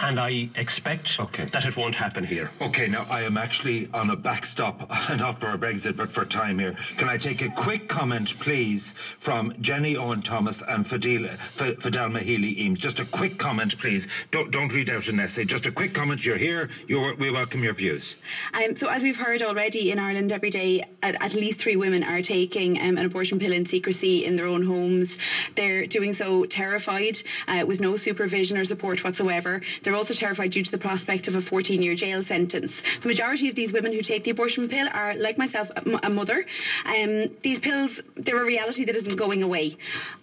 [0.00, 1.44] And I expect okay.
[1.46, 2.50] that it won't happen here.
[2.62, 6.58] Okay, now I am actually on a backstop, not for a Brexit, but for time
[6.58, 6.74] here.
[6.96, 12.20] Can I take a quick comment, please, from Jenny Owen Thomas and Fidel, F- Fidelma
[12.20, 12.78] Healy Eames?
[12.78, 14.08] Just a quick comment, please.
[14.30, 15.44] Don't, don't read out an essay.
[15.44, 16.24] Just a quick comment.
[16.24, 16.70] You're here.
[16.88, 18.16] You're, we welcome your views.
[18.54, 22.02] Um, so, as we've heard already in Ireland every day, at, at least three women
[22.04, 25.18] are taking um, an abortion pill in secrecy in their own homes.
[25.56, 29.60] They're doing so terrified, uh, with no supervision or support whatsoever.
[29.82, 32.82] They're also terrified due to the prospect of a 14 year jail sentence.
[33.02, 36.46] The majority of these women who take the abortion pill are, like myself, a mother.
[36.84, 39.76] Um, these pills, they're a reality that isn't going away.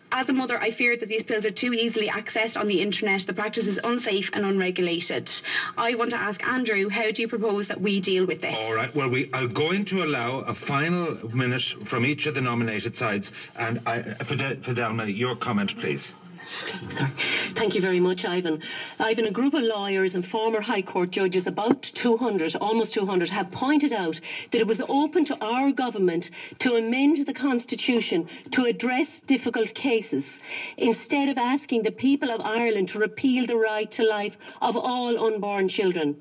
[0.09, 3.21] As a mother, I fear that these pills are too easily accessed on the internet.
[3.27, 5.29] The practice is unsafe and unregulated.
[5.77, 8.55] I want to ask Andrew, how do you propose that we deal with this?
[8.57, 8.93] All right.
[8.95, 13.33] Well, we are going to allow a final minute from each of the nominated sides.
[13.57, 16.13] And I, Fidel, Fidelma, your comment, please.
[16.47, 17.11] Sorry.
[17.55, 18.61] Thank you very much, Ivan.
[18.99, 23.51] Ivan, a group of lawyers and former High Court judges, about 200, almost 200, have
[23.51, 24.21] pointed out
[24.51, 30.39] that it was open to our government to amend the Constitution to address difficult cases
[30.77, 35.25] instead of asking the people of Ireland to repeal the right to life of all
[35.25, 36.15] unborn children.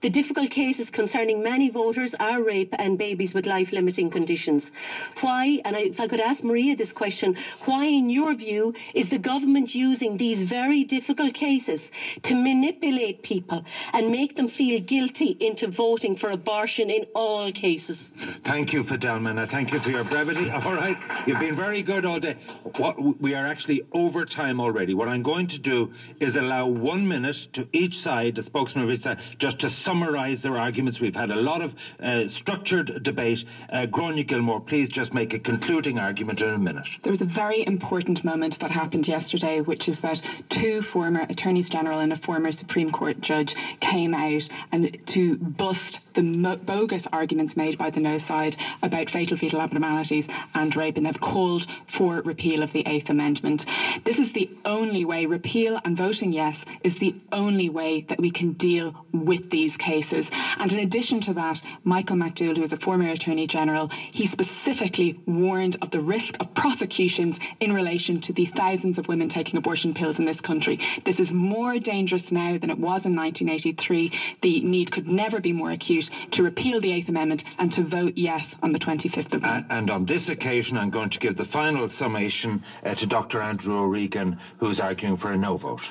[0.00, 4.72] The difficult cases concerning many voters are rape and babies with life limiting conditions.
[5.20, 9.18] Why, and if I could ask Maria this question, why, in your view, is the
[9.18, 11.90] government using these very difficult cases
[12.22, 18.12] to manipulate people and make them feel guilty into voting for abortion in all cases?
[18.44, 19.38] Thank you, Fidelma.
[19.38, 20.50] I thank you for your brevity.
[20.64, 20.96] All right,
[21.26, 22.36] you've been very good all day.
[22.76, 24.94] What we are actually over time already.
[24.94, 28.90] What I'm going to do is allow one minute to each side, the spokesman of
[28.90, 31.00] each side, just to summarise their arguments.
[31.00, 33.44] We've had a lot of uh, structured debate.
[33.70, 36.88] Uh, Gráinne Gilmore, please just make a concluding argument in a minute.
[37.02, 41.68] There was a very important moment that happened yesterday, which is that two former attorneys
[41.68, 47.06] general and a former Supreme Court judge came out and to bust the mo- bogus
[47.12, 51.66] arguments made by the no side about fatal fetal abnormalities and rape, and they've called
[51.86, 53.66] for repeal of the Eighth Amendment.
[54.04, 58.30] This is the only way, repeal and voting yes is the only way that we
[58.30, 60.30] can deal with these cases.
[60.58, 65.20] And in addition to that, Michael McDowell, who is a former Attorney General, he specifically
[65.26, 69.94] warned of the risk of prosecutions in relation to the thousands of women taking abortion
[69.94, 70.78] pills in this country.
[71.04, 74.12] This is more dangerous now than it was in 1983.
[74.42, 78.14] The need could never be more acute to repeal the Eighth Amendment and to vote
[78.16, 79.48] yes on the 25th of May.
[79.48, 83.40] And, and on this occasion, I'm going to give the final summation uh, to Dr.
[83.40, 85.90] Andrew O'Regan, who's arguing for a no vote.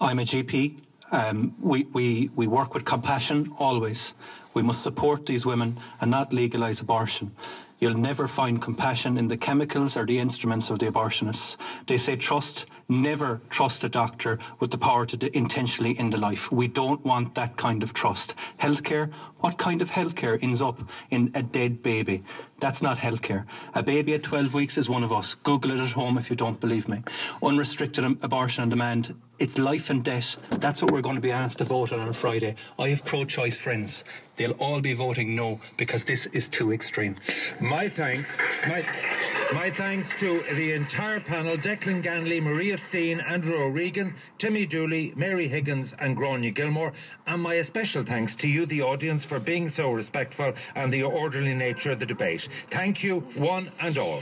[0.00, 0.83] I'm a GP.
[1.14, 4.14] Um, we, we, we work with compassion always.
[4.52, 7.30] We must support these women and not legalise abortion.
[7.78, 11.56] You'll never find compassion in the chemicals or the instruments of the abortionists.
[11.86, 12.66] They say trust.
[12.94, 16.52] Never trust a doctor with the power to intentionally end a life.
[16.52, 18.36] We don't want that kind of trust.
[18.60, 20.80] Healthcare, what kind of healthcare ends up
[21.10, 22.22] in a dead baby?
[22.60, 23.46] That's not healthcare.
[23.74, 25.34] A baby at 12 weeks is one of us.
[25.34, 27.02] Google it at home if you don't believe me.
[27.42, 30.36] Unrestricted abortion on demand it's life and death.
[30.48, 32.54] That's what we're going to be asked to vote on on Friday.
[32.78, 34.04] I have pro choice friends.
[34.36, 37.16] They'll all be voting no because this is too extreme.
[37.60, 38.40] My thanks.
[38.66, 38.84] My,
[39.52, 45.46] my thanks to the entire panel Declan Ganley, Maria Steen, Andrew O'Regan, Timmy Dooley, Mary
[45.46, 46.92] Higgins, and Gráinne Gilmore.
[47.26, 51.54] And my especial thanks to you, the audience, for being so respectful and the orderly
[51.54, 52.48] nature of the debate.
[52.70, 54.20] Thank you, one and all.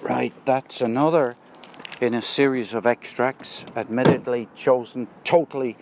[0.00, 1.36] Right, that's another
[2.00, 5.76] in a series of extracts, admittedly chosen totally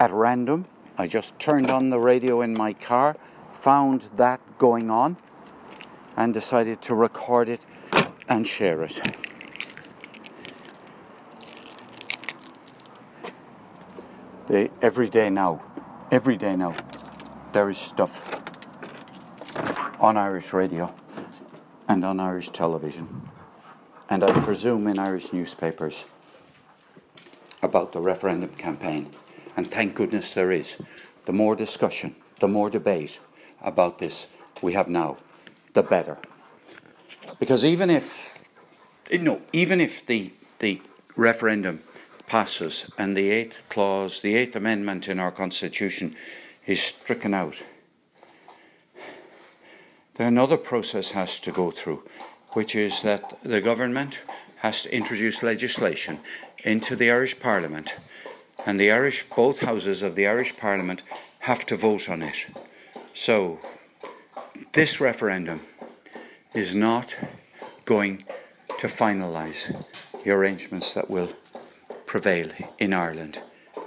[0.00, 0.64] at random.
[0.98, 3.16] I just turned on the radio in my car,
[3.52, 5.16] found that going on,
[6.16, 7.60] and decided to record it
[8.28, 9.00] and share it.
[14.48, 15.62] The, every day now,
[16.10, 16.74] every day now,
[17.52, 18.24] there is stuff
[20.00, 20.92] on Irish radio
[21.86, 23.30] and on Irish television
[24.10, 26.04] and I presume in Irish newspapers
[27.62, 29.10] about the referendum campaign.
[29.60, 30.78] And thank goodness there is.
[31.26, 33.20] The more discussion, the more debate
[33.60, 34.26] about this
[34.62, 35.18] we have now,
[35.74, 36.16] the better.
[37.38, 38.42] Because even if,
[39.10, 40.80] eh, you know, even if the, the
[41.14, 41.82] referendum
[42.26, 46.16] passes and the eighth clause, the eighth amendment in our constitution
[46.66, 47.62] is stricken out,
[50.14, 52.02] then another process has to go through
[52.52, 54.20] which is that the government
[54.56, 56.20] has to introduce legislation
[56.64, 57.94] into the Irish Parliament,
[58.66, 61.02] and the Irish, both houses of the Irish Parliament,
[61.40, 62.46] have to vote on it.
[63.14, 63.60] So,
[64.72, 65.60] this referendum
[66.54, 67.16] is not
[67.84, 68.24] going
[68.78, 69.84] to finalise
[70.24, 71.30] the arrangements that will
[72.06, 73.40] prevail in Ireland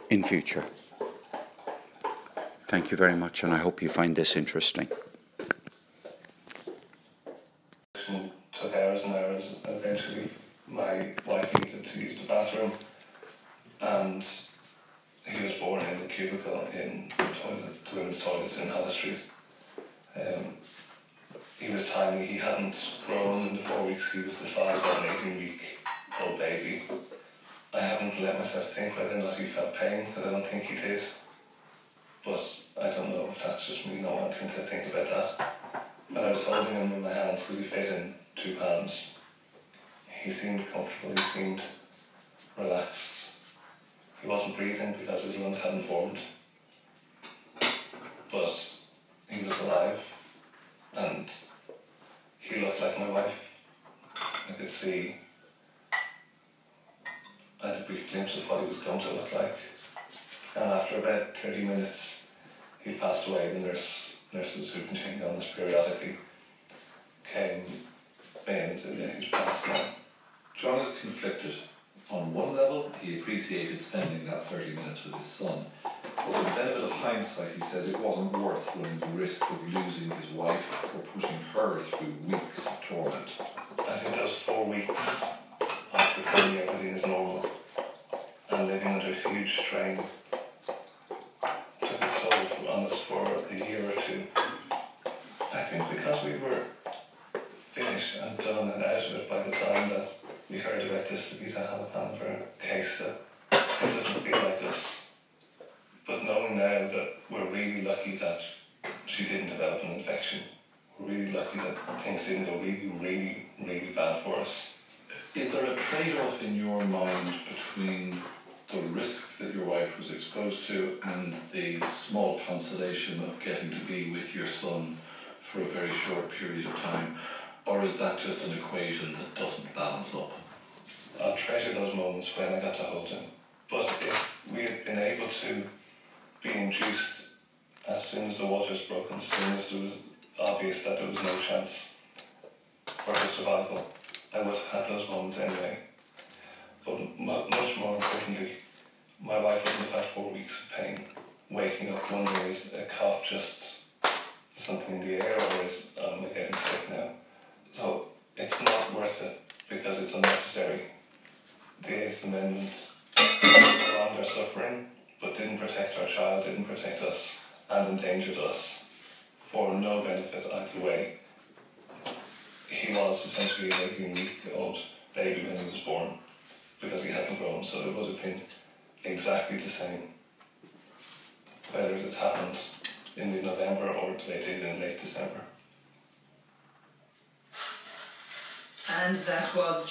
[0.09, 0.63] in future.
[2.67, 4.87] Thank you very much, and I hope you find this interesting.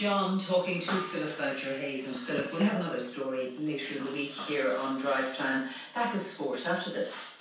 [0.03, 4.11] John talking to Philip Fletcher Hayes, and Philip, we'll have another story later in the
[4.11, 5.69] week here on Drive Time.
[5.95, 7.32] Back with sport after this.